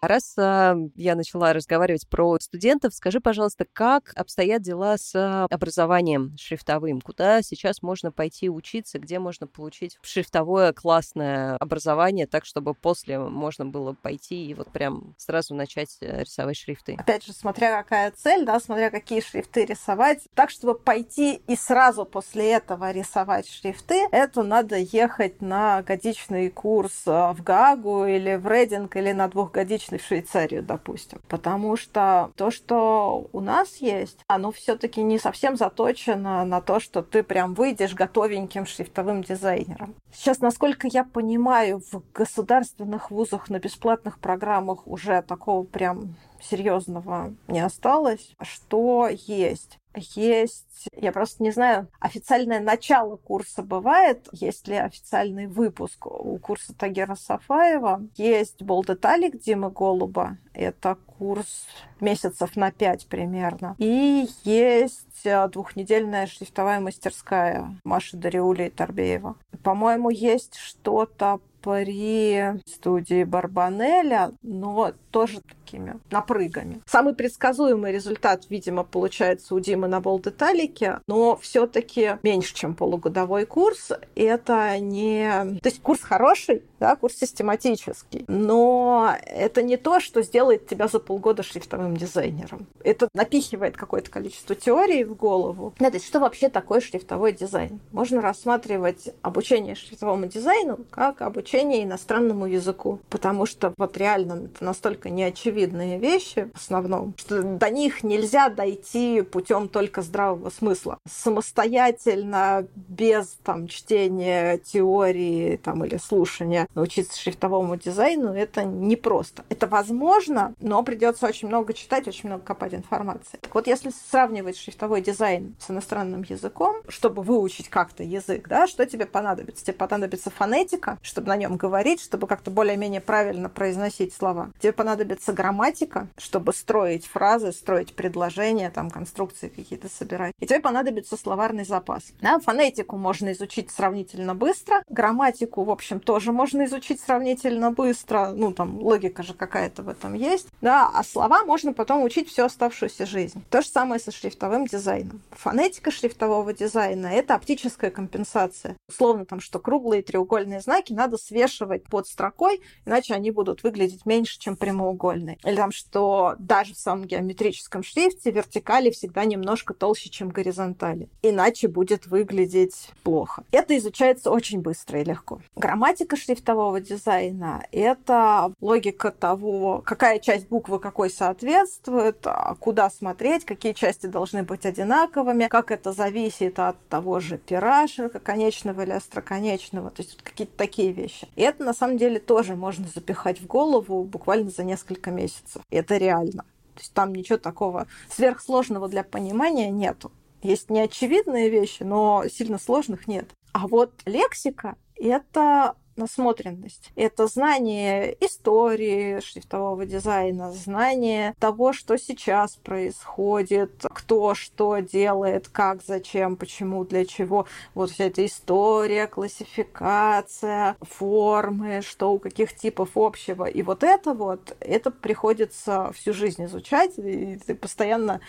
Раз 0.08 0.36
а, 0.38 0.76
я 0.96 1.16
начала 1.16 1.52
разговаривать 1.52 2.08
про 2.08 2.38
студентов, 2.40 2.94
скажи, 2.94 3.20
пожалуйста, 3.20 3.66
как 3.74 4.12
обстоят 4.16 4.62
дела 4.62 4.98
с 4.98 5.16
а, 5.16 5.48
образованием 5.50 6.36
шрифтовым? 6.38 7.02
Куда 7.02 7.42
сейчас 7.42 7.82
можно 7.82 8.12
пойти 8.12 8.48
учиться? 8.50 9.00
Где 9.00 9.18
можно 9.18 9.48
получить 9.48 9.98
шрифтовое 10.04 10.74
классное 10.74 11.58
образование, 11.58 12.28
так, 12.28 12.46
чтобы 12.46 12.76
после 12.76 13.18
можно 13.18 13.66
было 13.66 13.94
пойти 13.94 14.46
и 14.46 14.54
вот 14.54 14.72
прям 14.72 15.16
сразу 15.18 15.56
начать 15.56 15.98
э, 16.02 16.22
рисовать 16.22 16.58
шрифты? 16.58 16.96
Опять 17.00 17.26
же, 17.26 17.34
смотря 17.34 17.82
какая 17.82 18.12
цель, 18.12 18.46
да, 18.46 18.60
смотря 18.60 18.92
какие 18.92 19.22
шрифты 19.22 19.66
рисовать. 19.66 20.20
Так, 20.36 20.52
чтобы 20.52 20.78
пойти 20.78 21.42
и 21.48 21.56
сразу 21.56 22.06
после 22.06 22.52
этого 22.52 22.92
рисовать 22.92 23.50
шрифты, 23.50 24.08
это 24.12 24.44
надо 24.44 24.78
ехать 24.78 25.42
на 25.42 25.82
годичный 25.82 26.52
курс 26.52 27.04
э, 27.08 27.34
в 27.34 27.42
Гагу 27.42 28.06
или 28.06 28.36
в 28.36 28.48
Рейдинг 28.48 28.96
или 28.96 29.12
на 29.12 29.28
двухгодичный 29.28 29.95
в 29.98 30.06
Швейцарию, 30.06 30.64
допустим. 30.64 31.22
Потому 31.28 31.78
что 31.78 32.32
то, 32.36 32.52
что 32.52 33.28
у 33.32 33.40
нас 33.40 33.78
есть, 33.78 34.20
оно 34.28 34.52
все-таки 34.52 35.02
не 35.02 35.20
совсем 35.20 35.58
заточено 35.58 36.46
на 36.46 36.62
то, 36.62 36.80
что 36.80 37.02
ты 37.02 37.24
прям 37.24 37.54
выйдешь 37.54 37.94
готовеньким 37.94 38.66
шрифтовым 38.66 39.24
дизайнером. 39.24 39.96
Сейчас, 40.14 40.40
насколько 40.40 40.88
я 40.88 41.04
понимаю, 41.04 41.82
в 41.92 42.02
государственных 42.14 43.12
вузах 43.12 43.50
на 43.50 43.60
бесплатных 43.60 44.20
программах 44.20 44.88
уже 44.88 45.22
такого 45.22 45.64
прям 45.66 46.16
серьезного 46.42 47.34
не 47.48 47.60
осталось. 47.60 48.34
Что 48.42 49.10
есть? 49.10 49.80
Есть, 49.96 50.88
я 50.96 51.12
просто 51.12 51.44
не 51.44 51.52
знаю, 51.52 51.88
официальное 52.00 52.60
начало 52.60 53.16
курса 53.16 53.64
бывает, 53.64 54.28
есть 54.32 54.68
ли 54.68 54.76
официальный 54.76 55.48
выпуск 55.48 56.06
у 56.06 56.38
курса 56.38 56.74
Тагера 56.74 57.16
Сафаева. 57.16 58.08
Есть 58.16 58.62
Болдеталик 58.62 59.40
Димы 59.40 59.70
Голуба, 59.70 60.38
это 60.54 60.98
курс 61.18 61.68
месяцев 62.00 62.56
на 62.56 62.72
пять 62.72 63.08
примерно. 63.08 63.76
И 63.78 64.28
есть 64.44 65.26
э, 65.26 65.48
двухнедельная 65.50 66.28
шрифтовая 66.28 66.80
мастерская 66.80 67.80
Маши 67.84 68.18
Дариули 68.18 68.64
и 68.64 68.70
Торбеева. 68.70 69.36
По-моему, 69.64 70.10
есть 70.10 70.56
что-то 70.56 71.40
при 71.66 72.62
студии 72.68 73.24
Барбанеля, 73.24 74.32
но 74.44 74.94
тоже 75.10 75.42
такими 75.42 76.00
напрыгами. 76.12 76.82
Самый 76.86 77.16
предсказуемый 77.16 77.92
результат, 77.92 78.44
видимо, 78.50 78.84
получается 78.84 79.56
у 79.56 79.60
Димы 79.60 79.88
на 79.88 80.00
болдеталике, 80.00 81.00
но 81.08 81.38
все-таки 81.38 82.20
меньше, 82.22 82.54
чем 82.54 82.76
полугодовой 82.76 83.48
курс. 83.48 83.92
Это 84.16 84.78
не... 84.78 85.58
То 85.62 85.70
есть 85.70 85.82
курс 85.82 86.02
хороший, 86.02 86.62
да, 86.80 86.96
курс 86.96 87.16
систематический, 87.16 88.26
но 88.28 89.16
это 89.26 89.64
не 89.64 89.78
то, 89.78 90.00
что 90.00 90.22
сделает 90.22 90.68
тебя 90.68 90.88
за 90.88 91.00
полгода 91.00 91.42
шрифтовым 91.42 91.98
дизайнером. 91.98 92.68
Это 92.84 93.08
напихивает 93.16 93.76
какое-то 93.76 94.12
количество 94.12 94.54
теорий 94.54 95.04
в 95.04 95.16
голову. 95.16 95.74
То 95.80 95.86
есть 95.86 96.06
что 96.06 96.20
вообще 96.20 96.50
такое 96.50 96.80
шрифтовой 96.80 97.32
дизайн? 97.32 97.80
Можно 97.92 98.22
рассматривать 98.22 99.10
обучение 99.24 99.74
шрифтовому 99.74 100.28
дизайну 100.28 100.80
как 100.92 101.22
обучение 101.22 101.55
иностранному 101.64 102.46
языку, 102.46 103.00
потому 103.10 103.46
что 103.46 103.74
вот 103.78 103.98
реально 103.98 104.46
это 104.46 104.64
настолько 104.64 105.10
неочевидные 105.10 106.00
вещи 106.00 106.50
в 106.54 106.58
основном, 106.58 107.14
что 107.18 107.42
до 107.42 107.70
них 107.70 108.04
нельзя 108.04 108.50
дойти 108.50 109.22
путем 109.22 109.70
только 109.70 110.02
здравого 110.02 110.50
смысла. 110.50 110.98
Самостоятельно, 111.08 112.68
без 112.76 113.38
там 113.44 113.68
чтения 113.68 114.58
теории 114.58 115.58
там, 115.58 115.86
или 115.86 115.98
слушания 115.98 116.68
научиться 116.76 117.20
шрифтовому 117.20 117.76
дизайну, 117.78 118.34
это 118.34 118.64
непросто. 118.64 119.44
Это 119.50 119.68
возможно, 119.68 120.54
но 120.60 120.84
придется 120.84 121.26
очень 121.26 121.48
много 121.48 121.74
читать, 121.74 122.08
очень 122.08 122.30
много 122.30 122.44
копать 122.44 122.74
информации. 122.74 123.38
Так 123.42 123.54
вот, 123.54 123.68
если 123.68 123.92
сравнивать 124.10 124.58
шрифтовой 124.58 125.02
дизайн 125.02 125.56
с 125.60 125.70
иностранным 125.70 126.24
языком, 126.28 126.78
чтобы 126.88 127.22
выучить 127.22 127.70
как-то 127.70 128.04
язык, 128.04 128.48
да, 128.48 128.68
что 128.68 128.86
тебе 128.86 129.06
понадобится? 129.06 129.66
Тебе 129.66 129.74
понадобится 129.74 130.30
фонетика, 130.30 130.98
чтобы 131.02 131.28
на 131.28 131.38
нем 131.38 131.45
говорить, 131.50 132.02
чтобы 132.02 132.28
как-то 132.28 132.52
более-менее 132.52 133.02
правильно 133.02 133.50
произносить 133.50 134.14
слова. 134.14 134.52
Тебе 134.60 134.74
понадобится 134.74 135.34
грамматика, 135.34 136.08
чтобы 136.18 136.54
строить 136.54 137.06
фразы, 137.06 137.52
строить 137.52 137.96
предложения, 137.96 138.70
там, 138.70 138.90
конструкции 138.90 139.50
какие-то 139.50 139.90
собирать. 139.90 140.34
И 140.40 140.48
тебе 140.48 140.60
понадобится 140.60 141.18
словарный 141.18 141.66
запас. 141.66 142.04
Да, 142.22 142.40
фонетику 142.40 142.98
можно 142.98 143.32
изучить 143.34 143.72
сравнительно 143.72 144.36
быстро, 144.36 144.84
грамматику, 144.90 145.64
в 145.64 145.70
общем, 145.70 146.00
тоже 146.00 146.32
можно 146.32 146.66
изучить 146.66 147.00
сравнительно 147.02 147.72
быстро, 147.72 148.32
ну, 148.32 148.52
там, 148.52 148.80
логика 148.80 149.24
же 149.24 149.34
какая-то 149.34 149.84
в 149.84 149.90
этом 149.90 150.14
есть, 150.14 150.48
да, 150.62 150.90
а 150.94 151.04
слова 151.04 151.44
можно 151.46 151.74
потом 151.74 152.04
учить 152.04 152.30
всю 152.30 152.44
оставшуюся 152.44 153.06
жизнь. 153.06 153.44
То 153.50 153.62
же 153.62 153.68
самое 153.68 154.00
со 154.00 154.12
шрифтовым 154.12 154.66
дизайном. 154.66 155.22
Фонетика 155.32 155.92
шрифтового 155.92 156.54
дизайна— 156.54 157.08
это 157.14 157.36
оптическая 157.36 157.92
компенсация. 157.92 158.76
Условно 158.88 159.26
там, 159.26 159.40
что 159.40 159.60
круглые 159.60 160.02
треугольные 160.02 160.62
знаки 160.62 160.94
надо 160.94 161.18
свешивать 161.36 161.84
под 161.84 162.08
строкой, 162.08 162.62
иначе 162.86 163.14
они 163.14 163.30
будут 163.30 163.64
выглядеть 163.64 164.06
меньше, 164.06 164.40
чем 164.40 164.56
прямоугольные. 164.56 165.38
Или 165.44 165.56
там, 165.56 165.72
что 165.72 166.36
даже 166.40 166.74
в 166.74 166.78
самом 166.78 167.06
геометрическом 167.06 167.84
шрифте 167.84 168.32
вертикали 168.32 168.90
всегда 168.90 169.26
немножко 169.26 169.74
толще, 169.74 170.10
чем 170.10 170.30
горизонтали. 170.30 171.10
Иначе 171.22 171.68
будет 171.68 172.08
выглядеть 172.08 172.90
плохо. 173.04 173.44
Это 173.52 173.78
изучается 173.78 174.32
очень 174.32 174.62
быстро 174.62 175.02
и 175.02 175.04
легко. 175.04 175.42
Грамматика 175.58 176.16
шрифтового 176.16 176.80
дизайна, 176.80 177.66
это 177.74 178.54
логика 178.62 179.12
того, 179.12 179.82
какая 179.86 180.20
часть 180.20 180.48
буквы 180.48 180.80
какой 180.80 181.10
соответствует, 181.10 182.20
а 182.24 182.56
куда 182.56 182.90
смотреть, 182.90 183.44
какие 183.44 183.74
части 183.74 184.06
должны 184.06 184.44
быть 184.44 184.66
одинаковыми, 184.66 185.48
как 185.48 185.72
это 185.72 185.92
зависит 185.92 186.60
от 186.60 186.78
того 186.88 187.20
же 187.20 187.38
пера 187.38 187.88
ширококонечного 187.88 188.84
или 188.84 188.92
остроконечного, 188.92 189.90
то 189.90 190.02
есть 190.02 190.22
какие-то 190.24 190.56
такие 190.58 190.94
вещи. 190.94 191.15
И 191.36 191.42
это 191.42 191.64
на 191.64 191.74
самом 191.74 191.98
деле 191.98 192.20
тоже 192.20 192.56
можно 192.56 192.88
запихать 192.88 193.40
в 193.40 193.48
голову 193.48 194.04
буквально 194.04 194.50
за 194.50 194.64
несколько 194.64 195.12
месяцев. 195.12 195.62
Это 195.70 195.98
реально. 195.98 196.44
То 196.76 196.82
есть 196.82 196.94
там 196.94 197.14
ничего 197.14 197.38
такого 197.38 197.88
сверхсложного 198.10 198.88
для 198.88 199.04
понимания 199.04 199.70
нету. 199.70 200.12
Есть 200.42 200.70
неочевидные 200.70 201.50
вещи, 201.50 201.84
но 201.84 202.26
сильно 202.30 202.60
сложных 202.60 203.08
нет. 203.08 203.30
А 203.54 203.68
вот 203.68 203.94
лексика— 204.06 204.76
это 204.96 205.76
насмотренность. 205.96 206.92
Это 206.96 207.28
знание 207.28 208.16
истории 208.20 209.20
шрифтового 209.20 209.86
дизайна, 209.86 210.52
знание 210.52 211.36
того, 211.40 211.74
что 211.74 211.98
сейчас 211.98 212.56
происходит, 212.56 213.86
кто 213.94 214.36
что 214.36 214.80
делает, 214.80 215.48
как, 215.48 215.82
зачем, 215.84 216.36
почему, 216.36 216.86
для 216.86 217.06
чего. 217.06 217.48
Вот 217.74 217.92
вся 217.92 218.06
эта 218.06 218.26
история, 218.26 219.08
классификация, 219.08 220.76
формы, 220.82 221.82
что 221.82 222.14
у 222.14 222.20
каких 222.20 222.56
типов 222.56 222.92
общего. 222.96 223.46
И 223.46 223.62
вот 223.62 223.84
это 223.84 224.14
вот, 224.14 224.56
это 224.60 224.92
приходится 224.92 225.92
всю 225.94 226.14
жизнь 226.14 226.46
изучать, 226.46 226.98
и 226.98 227.40
ты 227.46 227.56
постоянно 227.56 228.22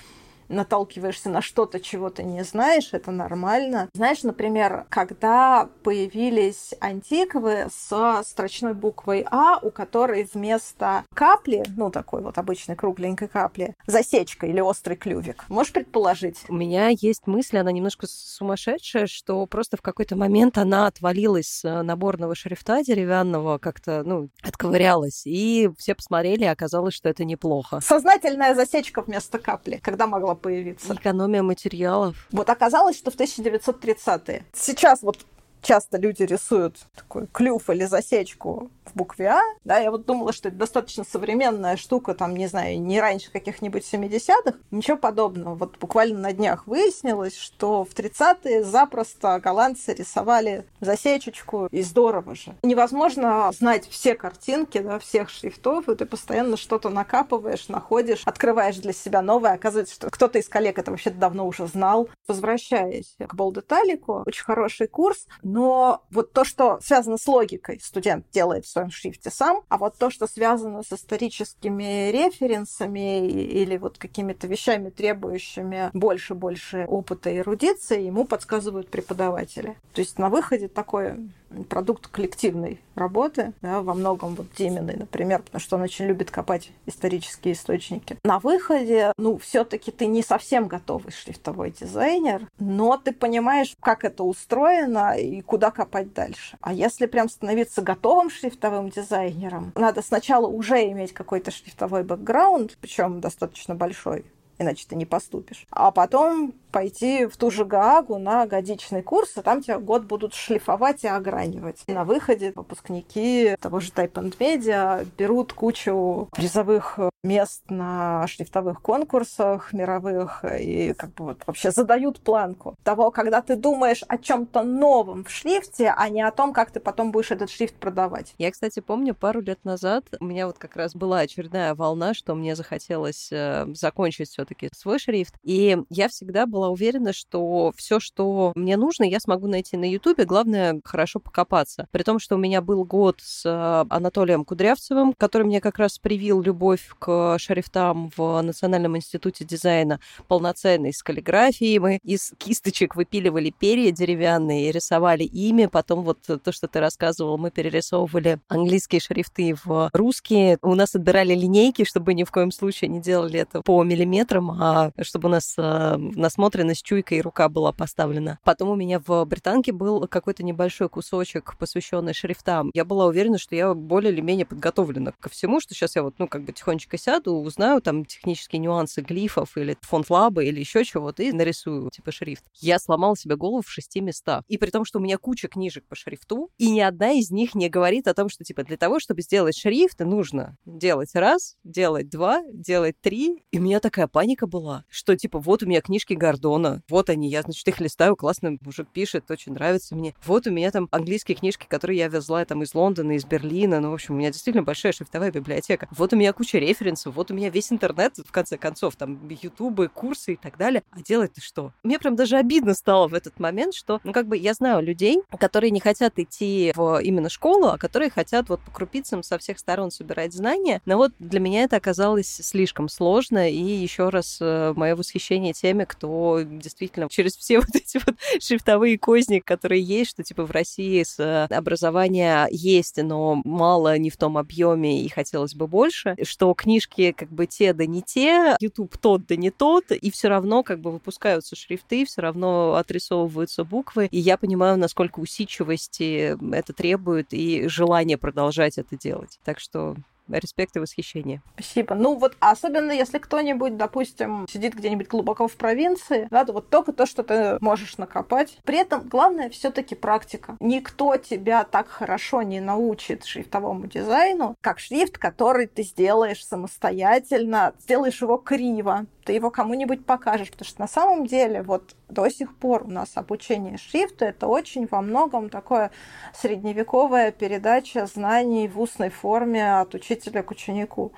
наталкиваешься 0.49 1.29
на 1.31 1.43
что-то, 1.43 1.81
чего 1.81 2.11
ты 2.11 2.23
не 2.23 2.45
знаешь, 2.45 2.91
это 2.93 3.11
нормально. 3.11 3.89
Знаешь, 3.95 4.23
например, 4.23 4.87
когда 4.89 5.69
появились 5.83 6.75
антиквы 6.81 7.67
с 7.71 8.23
строчной 8.25 8.75
буквой 8.75 9.27
А, 9.31 9.59
у 9.59 9.71
которой 9.71 10.29
вместо 10.33 11.05
капли, 11.15 11.65
ну, 11.77 11.91
такой 11.91 12.23
вот 12.23 12.39
обычной 12.39 12.77
кругленькой 12.77 13.29
капли, 13.29 13.75
засечка 13.87 14.47
или 14.47 14.61
острый 14.61 14.95
клювик. 14.95 15.45
Можешь 15.49 15.73
предположить? 15.73 16.39
У 16.49 16.55
меня 16.55 16.89
есть 16.89 17.27
мысль, 17.27 17.59
она 17.59 17.73
немножко 17.73 18.07
сумасшедшая, 18.07 19.07
что 19.07 19.45
просто 19.47 19.77
в 19.77 19.83
какой-то 19.83 20.17
момент 20.17 20.59
она 20.59 20.87
отвалилась 20.87 21.49
с 21.49 21.83
наборного 21.83 22.35
шрифта 22.35 22.85
деревянного, 22.85 23.59
как-то, 23.59 24.03
ну, 24.05 24.29
отковырялась, 24.43 25.23
и 25.27 25.71
все 25.79 25.95
посмотрели, 25.95 26.45
и 26.45 26.49
оказалось, 26.49 26.95
что 26.95 27.09
это 27.09 27.25
неплохо. 27.25 27.81
Сознательная 27.81 28.55
засечка 28.55 29.03
вместо 29.03 29.39
капли, 29.39 29.81
когда 29.83 30.07
могла 30.07 30.36
появиться. 30.37 30.95
Экономия 30.95 31.43
материалов. 31.43 32.27
Вот 32.33 32.49
оказалось, 32.51 32.97
что 32.97 33.11
в 33.11 33.17
1930-е. 33.17 34.45
Сейчас 34.53 35.03
вот 35.03 35.19
часто 35.67 35.99
люди 35.99 36.23
рисуют 36.23 36.87
такой 36.95 37.27
клюв 37.27 37.69
или 37.71 37.85
засечку 37.85 38.71
в 38.85 38.97
букве 38.97 39.27
А, 39.31 39.43
да, 39.65 39.79
я 39.79 39.91
вот 39.91 40.07
думала, 40.07 40.33
что 40.33 40.49
это 40.49 40.57
достаточно 40.57 41.05
современная 41.05 41.77
штука, 41.77 42.15
там, 42.15 42.37
не 42.37 42.47
знаю, 42.47 42.81
не 42.81 43.01
раньше 43.01 43.33
каких-нибудь 43.33 43.83
70-х, 43.83 44.59
ничего 44.71 44.97
подобного. 44.97 45.57
Вот 45.57 45.79
буквально 45.79 46.21
на 46.21 46.33
днях 46.33 46.69
выяснилось, 46.69 47.37
что 47.37 47.85
в 47.85 47.93
30-е 47.95 48.63
запросто 48.63 49.41
голландцы 49.41 49.93
рисовали 49.93 50.65
засечечку, 50.81 51.67
и 51.73 51.83
здорово 51.83 52.37
же. 52.37 52.55
Невозможно 52.63 53.51
знать 53.53 53.89
все 53.89 54.15
картинки, 54.15 54.79
да, 54.79 55.01
всех 55.01 55.31
шрифтов, 55.31 55.89
и 55.89 55.97
ты 55.97 56.07
постоянно 56.07 56.57
что-то 56.57 56.91
накапываешь, 56.91 57.69
находишь, 57.69 58.23
открываешь 58.25 58.77
для 58.77 58.93
себя 58.93 59.21
новое, 59.21 59.55
оказывается, 59.55 59.95
что 59.95 60.11
кто-то 60.11 60.39
из 60.39 60.49
коллег 60.49 60.79
это 60.79 60.93
вообще 60.93 61.11
давно 61.11 61.47
уже 61.47 61.67
знал. 61.67 62.09
Возвращаясь 62.29 63.17
к 63.19 63.35
Болдеталику, 63.35 64.23
очень 64.27 64.45
хороший 64.45 64.87
курс, 64.87 65.27
но 65.57 66.03
вот 66.11 66.35
то, 66.35 66.45
что 66.45 66.79
связано 66.83 67.17
с 67.17 67.27
логикой, 67.27 67.81
студент 67.83 68.27
делает 68.31 68.67
в 68.67 68.69
своем 68.69 68.91
шрифте 68.91 69.31
сам, 69.31 69.63
а 69.71 69.79
вот 69.79 69.97
то, 69.97 70.11
что 70.11 70.27
связано 70.27 70.83
с 70.83 70.93
историческими 70.93 72.11
референсами 72.11 73.27
или 73.27 73.79
вот 73.79 73.97
какими-то 73.97 74.47
вещами, 74.49 74.91
требующими 74.91 75.89
больше-больше 75.95 76.85
опыта 76.87 77.31
и 77.31 77.39
эрудиции, 77.39 78.03
ему 78.03 78.27
подсказывают 78.27 78.91
преподаватели. 78.91 79.79
То 79.95 80.03
есть 80.03 80.19
на 80.19 80.29
выходе 80.29 80.69
такое 80.69 81.27
продукт 81.65 82.07
коллективной 82.09 82.81
работы, 82.95 83.53
да, 83.63 83.83
во 83.83 83.95
многом 83.95 84.35
вот 84.35 84.47
Диминой, 84.57 84.97
например, 84.97 85.43
потому 85.43 85.61
что 85.61 85.77
он 85.77 85.83
очень 85.83 86.07
любит 86.07 86.31
копать 86.31 86.71
исторические 86.87 87.55
источники. 87.55 88.17
На 88.25 88.39
выходе, 88.39 89.13
ну, 89.19 89.39
все 89.39 89.65
таки 89.65 89.91
ты 89.91 90.07
не 90.07 90.23
совсем 90.23 90.67
готовый 90.67 91.13
шрифтовой 91.13 91.71
дизайнер, 91.71 92.49
но 92.59 92.97
ты 92.97 93.13
понимаешь, 93.13 93.75
как 93.81 94.05
это 94.05 94.25
устроено 94.25 95.17
и 95.19 95.41
куда 95.43 95.71
копать 95.71 96.13
дальше. 96.15 96.57
А 96.61 96.73
если 96.73 97.07
прям 97.07 97.29
становиться 97.29 97.83
готовым 97.83 98.31
шрифтовым 98.31 98.91
дизайнером, 98.91 99.73
надо 99.75 100.03
сначала 100.03 100.47
уже 100.47 100.91
иметь 100.91 101.13
какой-то 101.13 101.51
шрифтовой 101.51 102.03
бэкграунд, 102.03 102.77
причем 102.81 103.21
достаточно 103.21 103.75
большой, 103.75 104.25
иначе 104.59 104.87
ты 104.89 104.97
не 104.97 105.05
поступишь. 105.05 105.67
А 105.71 105.91
потом 105.91 106.55
пойти 106.77 107.25
в 107.25 107.39
ту 107.39 107.51
же 107.51 107.65
Гаагу 107.65 108.19
на 108.19 108.45
годичный 108.45 109.03
курс, 109.03 109.39
и 109.39 109.41
там 109.41 109.63
тебя 109.63 109.79
год 109.79 110.05
будут 110.05 110.35
шлифовать 110.35 111.05
и 111.05 111.09
огранивать. 111.09 111.83
И 111.87 111.93
на 111.95 112.05
выходе 112.05 112.53
выпускники 112.55 113.57
того 113.63 113.81
же 113.81 113.93
Type 113.93 114.13
and 114.13 114.37
Media 114.37 115.09
берут 115.17 115.55
кучу 115.55 116.29
призовых 116.33 116.99
мест 117.27 117.63
на 117.69 118.27
шрифтовых 118.27 118.81
конкурсах 118.81 119.73
мировых 119.73 120.45
и 120.45 120.95
как 120.95 121.15
бы 121.15 121.25
вот 121.25 121.43
вообще 121.47 121.71
задают 121.71 122.21
планку 122.21 122.77
того, 122.85 123.11
когда 123.11 123.43
ты 123.43 123.57
думаешь 123.57 124.05
о 124.07 124.17
чем-то 124.17 124.63
новом 124.63 125.25
в 125.25 125.31
шрифте, 125.31 125.93
а 125.97 126.09
не 126.09 126.23
о 126.23 126.31
том, 126.31 126.53
как 126.53 126.71
ты 126.71 126.81
потом 126.81 127.11
будешь 127.11 127.31
этот 127.31 127.51
шрифт 127.51 127.75
продавать. 127.75 128.35
Я, 128.39 128.51
кстати, 128.51 128.81
помню, 128.81 129.15
пару 129.15 129.41
лет 129.41 129.65
назад 129.65 130.05
у 130.21 130.25
меня 130.25 130.47
вот 130.47 130.59
как 130.59 130.77
раз 130.77 130.95
была 130.95 131.21
очередная 131.21 131.75
волна, 131.75 132.15
что 132.15 132.35
мне 132.35 132.55
захотелось 132.55 133.31
э, 133.33 133.67
закончить 133.75 134.29
все-таки 134.31 134.69
свой 134.75 134.99
шрифт, 134.99 135.35
и 135.43 135.79
я 135.91 136.09
всегда 136.09 136.47
была 136.47 136.66
была 136.67 136.71
уверена, 136.71 137.13
что 137.13 137.73
все, 137.77 138.01
что 138.01 138.53
мне 138.55 138.77
нужно, 138.77 139.05
я 139.05 139.21
смогу 139.21 139.47
найти 139.47 139.77
на 139.77 139.89
Ютубе. 139.89 140.25
Главное, 140.25 140.81
хорошо 140.85 141.21
покопаться. 141.21 141.87
При 141.93 142.03
том, 142.03 142.19
что 142.19 142.35
у 142.37 142.39
меня 142.39 142.61
был 142.61 142.85
год 142.85 143.21
с 143.23 143.45
э, 143.47 143.85
Анатолием 143.89 144.45
Кудрявцевым, 144.45 145.15
который 145.17 145.45
мне 145.45 145.61
как 145.61 145.79
раз 145.79 145.99
привил 145.99 146.43
любовь 146.43 146.89
к 146.99 147.39
шрифтам 147.39 148.11
в 148.17 148.41
Национальном 148.43 148.97
институте 148.97 149.45
дизайна 149.45 150.01
полноценной 150.29 150.93
с 150.93 151.03
каллиграфией. 151.03 151.79
Мы 151.79 151.99
из 152.03 152.33
кисточек 152.39 152.97
выпиливали 152.97 153.51
перья 153.57 153.93
деревянные 153.93 154.69
и 154.69 154.73
рисовали 154.73 155.25
ими. 155.25 155.67
Потом 155.67 156.03
вот 156.03 156.19
то, 156.23 156.53
что 156.53 156.69
ты 156.69 156.81
рассказывал, 156.81 157.39
мы 157.39 157.51
перерисовывали 157.51 158.39
английские 158.49 159.01
шрифты 159.01 159.55
в 159.65 159.91
русские. 159.93 160.59
У 160.63 160.75
нас 160.75 160.95
отбирали 160.95 161.35
линейки, 161.35 161.85
чтобы 161.85 162.15
ни 162.15 162.25
в 162.25 162.31
коем 162.31 162.51
случае 162.51 162.89
не 162.89 163.01
делали 163.01 163.41
это 163.41 163.63
по 163.63 163.83
миллиметрам, 163.85 164.51
а 164.51 164.91
чтобы 165.03 165.29
у 165.29 165.33
нас 165.33 165.55
э, 165.57 165.97
насмотр 165.97 166.56
насмотренность, 166.57 166.85
чуйка 166.85 167.15
и 167.15 167.21
рука 167.21 167.49
была 167.49 167.73
поставлена. 167.73 168.39
Потом 168.45 168.71
у 168.71 168.77
меня 168.77 169.01
в 169.05 169.25
британке 169.25 169.73
был 169.73 170.07
какой-то 170.09 170.43
небольшой 170.43 170.89
кусочек, 170.89 171.57
посвященный 171.59 172.15
шрифтам. 172.15 172.71
Я 172.75 172.85
была 172.85 173.07
уверена, 173.07 173.39
что 173.39 173.55
я 173.55 173.75
более 173.75 174.13
или 174.13 174.21
менее 174.21 174.47
подготовлена 174.47 175.13
ко 175.21 175.29
всему, 175.29 175.61
что 175.61 175.75
сейчас 175.75 175.97
я 175.97 176.03
вот, 176.03 176.15
ну, 176.19 176.29
как 176.29 176.45
бы 176.45 176.53
тихонечко 176.53 176.97
сяду, 176.99 177.35
узнаю 177.35 177.81
там 177.81 178.05
технические 178.05 178.61
нюансы 178.61 179.03
глифов 179.03 179.57
или 179.57 179.77
фонд 179.83 180.09
лаба 180.11 180.43
или 180.43 180.61
еще 180.61 180.85
чего-то 180.85 181.23
и 181.23 181.33
нарисую, 181.33 181.91
типа, 181.91 182.13
шрифт. 182.13 182.45
Я 182.55 182.79
сломала 182.79 183.17
себе 183.17 183.37
голову 183.37 183.63
в 183.63 183.71
шести 183.71 184.01
местах. 184.01 184.43
И 184.49 184.59
при 184.59 184.71
том, 184.71 184.85
что 184.85 184.99
у 184.99 185.03
меня 185.03 185.19
куча 185.19 185.49
книжек 185.49 185.85
по 185.87 185.95
шрифту, 185.95 186.51
и 186.59 186.71
ни 186.71 186.81
одна 186.81 187.13
из 187.13 187.31
них 187.31 187.55
не 187.55 187.69
говорит 187.69 188.09
о 188.09 188.15
том, 188.15 188.29
что, 188.29 188.45
типа, 188.45 188.65
для 188.65 188.77
того, 188.77 189.01
чтобы 189.01 189.23
сделать 189.23 189.57
шрифт, 189.57 190.01
нужно 190.01 190.57
делать 190.65 191.15
раз, 191.15 191.57
делать 191.65 192.09
два, 192.09 192.43
делать 192.53 192.97
три. 193.01 193.43
И 193.51 193.59
у 193.59 193.63
меня 193.63 193.81
такая 193.81 194.07
паника 194.07 194.47
была, 194.47 194.85
что, 194.89 195.17
типа, 195.17 195.39
вот 195.39 195.63
у 195.63 195.67
меня 195.67 195.81
книжки 195.81 196.15
Гордон, 196.15 196.36
Гордона. 196.37 196.83
Вот 196.89 197.11
они, 197.11 197.29
я, 197.29 197.43
значит, 197.43 197.67
их 197.67 197.81
листаю, 197.81 198.17
классно 198.17 198.59
мужик 198.61 198.89
пишет, 198.93 199.31
очень 199.31 199.53
нравится 199.53 199.95
мне. 199.97 200.15
Вот 200.25 200.47
у 200.47 200.51
меня 200.51 200.71
там 200.71 200.89
английские 200.91 201.37
книжки, 201.37 201.67
которые 201.69 201.99
я 201.99 202.09
везла 202.09 202.45
там 202.45 202.63
из 202.63 202.75
Лондона, 202.75 203.13
из 203.13 203.25
Берлина. 203.25 203.81
Ну, 203.81 203.91
в 203.91 203.95
общем, 203.95 204.15
у 204.15 204.19
меня 204.19 204.31
действительно 204.31 204.63
большая 204.63 204.93
шрифтовая 204.93 205.31
библиотека. 205.31 205.89
Вот 205.91 206.13
у 206.13 206.17
меня 206.17 206.33
куча 206.33 206.59
референсов, 206.59 207.15
вот 207.15 207.31
у 207.31 207.35
меня 207.35 207.51
весь 207.51 207.73
интернет, 207.73 208.19
в 208.19 208.31
конце 208.31 208.59
концов, 208.59 208.97
там, 208.97 209.29
ютубы, 209.29 209.89
курсы 209.89 210.35
и 210.35 210.37
так 210.37 210.57
далее. 210.57 210.83
А 210.91 211.01
делать-то 211.01 211.41
что? 211.41 211.73
Мне 211.83 211.99
прям 211.99 212.17
даже 212.17 212.37
обидно 212.37 212.75
стало 212.75 213.09
в 213.09 213.15
этот 213.15 213.41
момент, 213.41 213.75
что, 213.75 214.01
ну, 214.05 214.13
как 214.13 214.27
бы 214.27 214.37
я 214.37 214.55
знаю 214.55 214.83
людей, 214.83 215.23
которые 215.39 215.71
не 215.71 215.81
хотят 215.81 216.19
идти 216.19 216.73
в 216.77 217.01
именно 217.03 217.29
школу, 217.29 217.69
а 217.69 217.79
которые 217.79 218.11
хотят 218.11 218.49
вот 218.49 218.61
по 218.61 218.71
крупицам 218.71 219.23
со 219.23 219.39
всех 219.39 219.59
сторон 219.59 219.91
собирать 219.91 220.33
знания. 220.33 220.83
Но 220.85 220.97
вот 220.97 221.13
для 221.19 221.41
меня 221.41 221.65
это 221.65 221.77
оказалось 221.77 222.29
слишком 222.29 222.89
сложно, 222.89 223.51
и 223.51 223.63
еще 223.63 224.09
раз 224.11 224.39
э, 224.41 224.73
мое 224.77 224.95
восхищение 224.95 225.53
теми, 225.53 225.85
кто 225.85 226.26
действительно 226.43 227.09
через 227.09 227.37
все 227.37 227.59
вот 227.61 227.75
эти 227.75 227.99
вот 228.05 228.17
шрифтовые 228.41 228.99
козни, 228.99 229.41
которые 229.41 229.83
есть, 229.83 230.11
что 230.11 230.23
типа 230.23 230.45
в 230.45 230.51
России 230.51 231.03
с 231.03 231.19
э, 231.19 231.45
образования 231.55 232.49
есть, 232.51 232.97
но 233.03 233.41
мало, 233.45 233.99
не 233.99 234.11
в 234.11 234.17
том 234.17 234.39
объеме, 234.39 235.03
и 235.03 235.09
хотелось 235.09 235.55
бы 235.55 235.67
больше, 235.67 236.17
что 236.23 236.53
книжки 236.55 237.13
как 237.13 237.31
бы 237.31 237.47
те 237.47 237.73
да 237.73 237.87
не 237.87 238.03
те, 238.03 238.57
YouTube 238.61 238.97
тот 238.99 239.27
да 239.27 239.37
не 239.37 239.51
тот, 239.51 239.91
и 239.91 240.11
все 240.11 240.29
равно 240.29 240.63
как 240.63 240.81
бы 240.81 240.91
выпускаются 240.91 241.57
шрифты, 241.57 242.05
все 242.05 242.23
равно 242.23 242.75
отрисовываются 242.75 243.65
буквы, 243.65 244.09
и 244.11 244.19
я 244.19 244.37
понимаю, 244.37 244.79
насколько 244.79 245.21
усидчивости 245.21 246.37
это 246.55 246.73
требует 246.73 247.29
и 247.31 247.69
желание 247.69 248.19
продолжать 248.19 248.79
это 248.79 248.97
делать. 248.97 249.39
Так 249.45 249.61
что 249.61 249.97
респект 250.29 250.77
и 250.77 250.81
восхищение. 250.81 251.43
Спасибо. 251.55 251.95
Ну 251.95 252.17
вот 252.17 252.37
особенно 252.41 252.93
если 252.93 253.19
кто-нибудь, 253.19 253.77
допустим, 253.77 254.47
сидит 254.49 254.75
где-нибудь 254.75 255.09
глубоко 255.09 255.49
в 255.49 255.57
провинции, 255.57 256.29
да, 256.31 256.45
то 256.45 256.53
вот 256.53 256.71
только 256.71 256.93
то, 256.93 257.07
что 257.07 257.23
ты 257.23 257.59
можешь 257.61 257.99
накопать. 257.99 258.59
При 258.65 258.79
этом 258.79 259.09
главное 259.09 259.51
все 259.51 259.71
таки 259.71 259.95
практика. 259.95 260.57
Никто 260.61 261.17
тебя 261.17 261.65
так 261.65 261.89
хорошо 261.89 262.43
не 262.43 262.61
научит 262.61 263.25
шрифтовому 263.25 263.87
дизайну, 263.87 264.57
как 264.61 264.79
шрифт, 264.79 265.19
который 265.19 265.67
ты 265.67 265.83
сделаешь 265.83 266.45
самостоятельно, 266.45 267.75
сделаешь 267.81 268.21
его 268.23 268.37
криво, 268.39 269.07
ты 269.27 269.33
его 269.33 269.51
кому-нибудь 269.51 270.07
покажешь, 270.07 270.51
потому 270.53 270.67
что 270.67 270.81
на 270.81 270.89
самом 270.89 271.27
деле 271.27 271.63
вот 271.63 271.97
до 272.09 272.31
сих 272.31 272.57
пор 272.57 272.85
у 272.85 272.91
нас 272.91 273.11
обучение 273.17 273.77
шрифту 273.77 274.25
это 274.25 274.47
очень 274.47 274.87
во 274.89 275.03
многом 275.03 275.51
такое 275.51 275.91
средневековая 276.33 277.33
передача 277.33 278.07
знаний 278.07 278.69
в 278.69 278.81
устной 278.81 279.11
форме 279.11 279.81
от 279.81 279.95
учителя 279.95 280.43
к 280.43 280.51
ученику. 280.53 281.13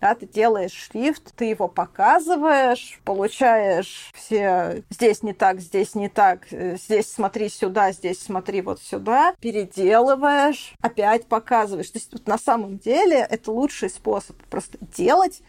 Да, 0.00 0.14
ты 0.14 0.26
делаешь 0.26 0.72
шрифт, 0.72 1.34
ты 1.34 1.46
его 1.46 1.66
показываешь, 1.66 3.00
получаешь 3.04 4.10
все 4.14 4.82
здесь 4.90 5.22
не 5.22 5.32
так, 5.32 5.60
здесь 5.60 5.94
не 5.94 6.10
так, 6.10 6.46
здесь 6.50 7.10
смотри 7.10 7.48
сюда, 7.48 7.92
здесь 7.92 8.20
смотри 8.20 8.60
вот 8.60 8.82
сюда, 8.82 9.34
переделываешь, 9.40 10.74
опять 10.82 11.26
показываешь. 11.26 11.88
То 11.88 11.98
есть 11.98 12.12
вот 12.12 12.26
на 12.26 12.36
самом 12.36 12.76
деле 12.76 13.26
это 13.30 13.50
лучший 13.50 13.88
способ 13.88 14.36
просто 14.50 14.76
делать 14.94 15.40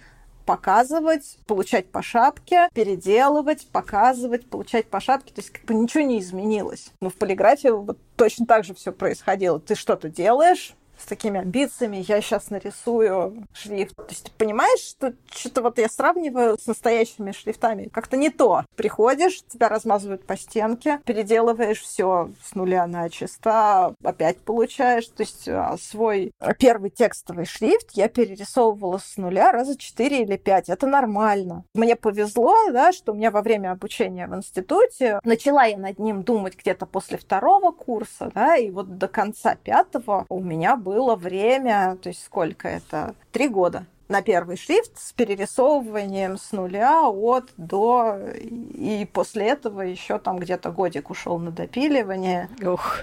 показывать, 0.46 1.38
получать 1.48 1.88
по 1.88 2.02
шапке, 2.02 2.70
переделывать, 2.74 3.68
показывать, 3.72 4.48
получать 4.50 4.88
по 4.88 5.00
шапке. 5.00 5.34
То 5.34 5.42
есть 5.42 5.52
как 5.52 5.66
бы 5.66 5.74
ничего 5.74 6.04
не 6.04 6.20
изменилось. 6.20 6.92
Но 7.02 7.10
в 7.10 7.16
полиграфии 7.16 7.70
вот 7.70 7.98
точно 8.16 8.46
так 8.46 8.64
же 8.64 8.74
все 8.74 8.92
происходило. 8.92 9.60
Ты 9.60 9.76
что-то 9.76 10.10
делаешь, 10.10 10.76
с 10.98 11.06
такими 11.06 11.40
амбициями, 11.40 11.98
я 12.08 12.22
сейчас 12.22 12.50
нарисую 12.50 13.46
шрифт. 13.54 13.96
То 13.96 14.06
есть 14.10 14.32
понимаешь, 14.34 14.80
что 14.80 15.14
что-то 15.32 15.62
вот 15.62 15.78
я 15.78 15.90
сравниваю 15.90 16.58
с 16.58 16.68
настоящими 16.68 17.32
шрифтами. 17.32 17.90
Как-то 17.90 18.18
не 18.18 18.30
то. 18.30 18.66
Приходишь, 18.76 19.44
тебя 19.48 19.70
размазывают 19.70 20.26
по 20.26 20.38
стенке, 20.38 21.00
переделываешь 21.06 21.82
все 21.82 22.32
с 22.44 22.56
нуля 22.56 22.88
на 22.88 23.10
чисто, 23.10 23.96
опять 24.04 24.38
получаешь. 24.40 25.08
То 25.08 25.24
есть 25.24 25.48
а, 25.48 25.78
свой 25.78 26.32
первый 26.60 26.90
текстовый 26.90 27.46
шрифт 27.46 27.92
я 27.92 28.08
перерисовывала 28.08 28.98
с 28.98 29.18
нуля 29.18 29.52
раза 29.52 29.78
четыре 29.78 30.24
или 30.24 30.38
пять. 30.38 30.70
Это 30.70 30.88
нормально. 30.88 31.64
Мне 31.74 31.96
повезло, 31.96 32.56
да, 32.72 32.92
что 32.92 33.12
у 33.12 33.16
меня 33.16 33.32
во 33.32 33.42
время 33.42 33.72
обучения 33.72 34.28
в 34.28 34.36
институте 34.36 35.20
начала 35.24 35.66
я 35.66 35.78
над 35.78 36.00
ним 36.00 36.24
думать 36.24 36.58
где-то 36.58 36.86
после 36.86 37.18
второго 37.18 37.72
курса, 37.72 38.32
да, 38.34 38.56
и 38.56 38.70
вот 38.70 38.98
до 38.98 39.08
конца 39.08 39.56
пятого 39.56 40.26
у 40.30 40.40
меня 40.42 40.76
было 40.86 41.16
время, 41.16 41.98
то 42.02 42.10
есть 42.10 42.24
сколько 42.24 42.68
это? 42.68 43.16
Три 43.32 43.50
года 43.50 43.86
на 44.08 44.22
первый 44.22 44.56
шрифт 44.56 45.00
с 45.00 45.14
перерисовыванием 45.14 46.38
с 46.38 46.52
нуля 46.52 47.08
от 47.10 47.50
до 47.58 48.18
и 48.40 49.08
после 49.12 49.48
этого 49.48 49.82
еще 49.82 50.20
там 50.20 50.38
где-то 50.38 50.70
годик 50.72 51.10
ушел 51.10 51.40
на 51.40 51.52
допиливание. 51.52 52.50
Ух. 52.64 53.00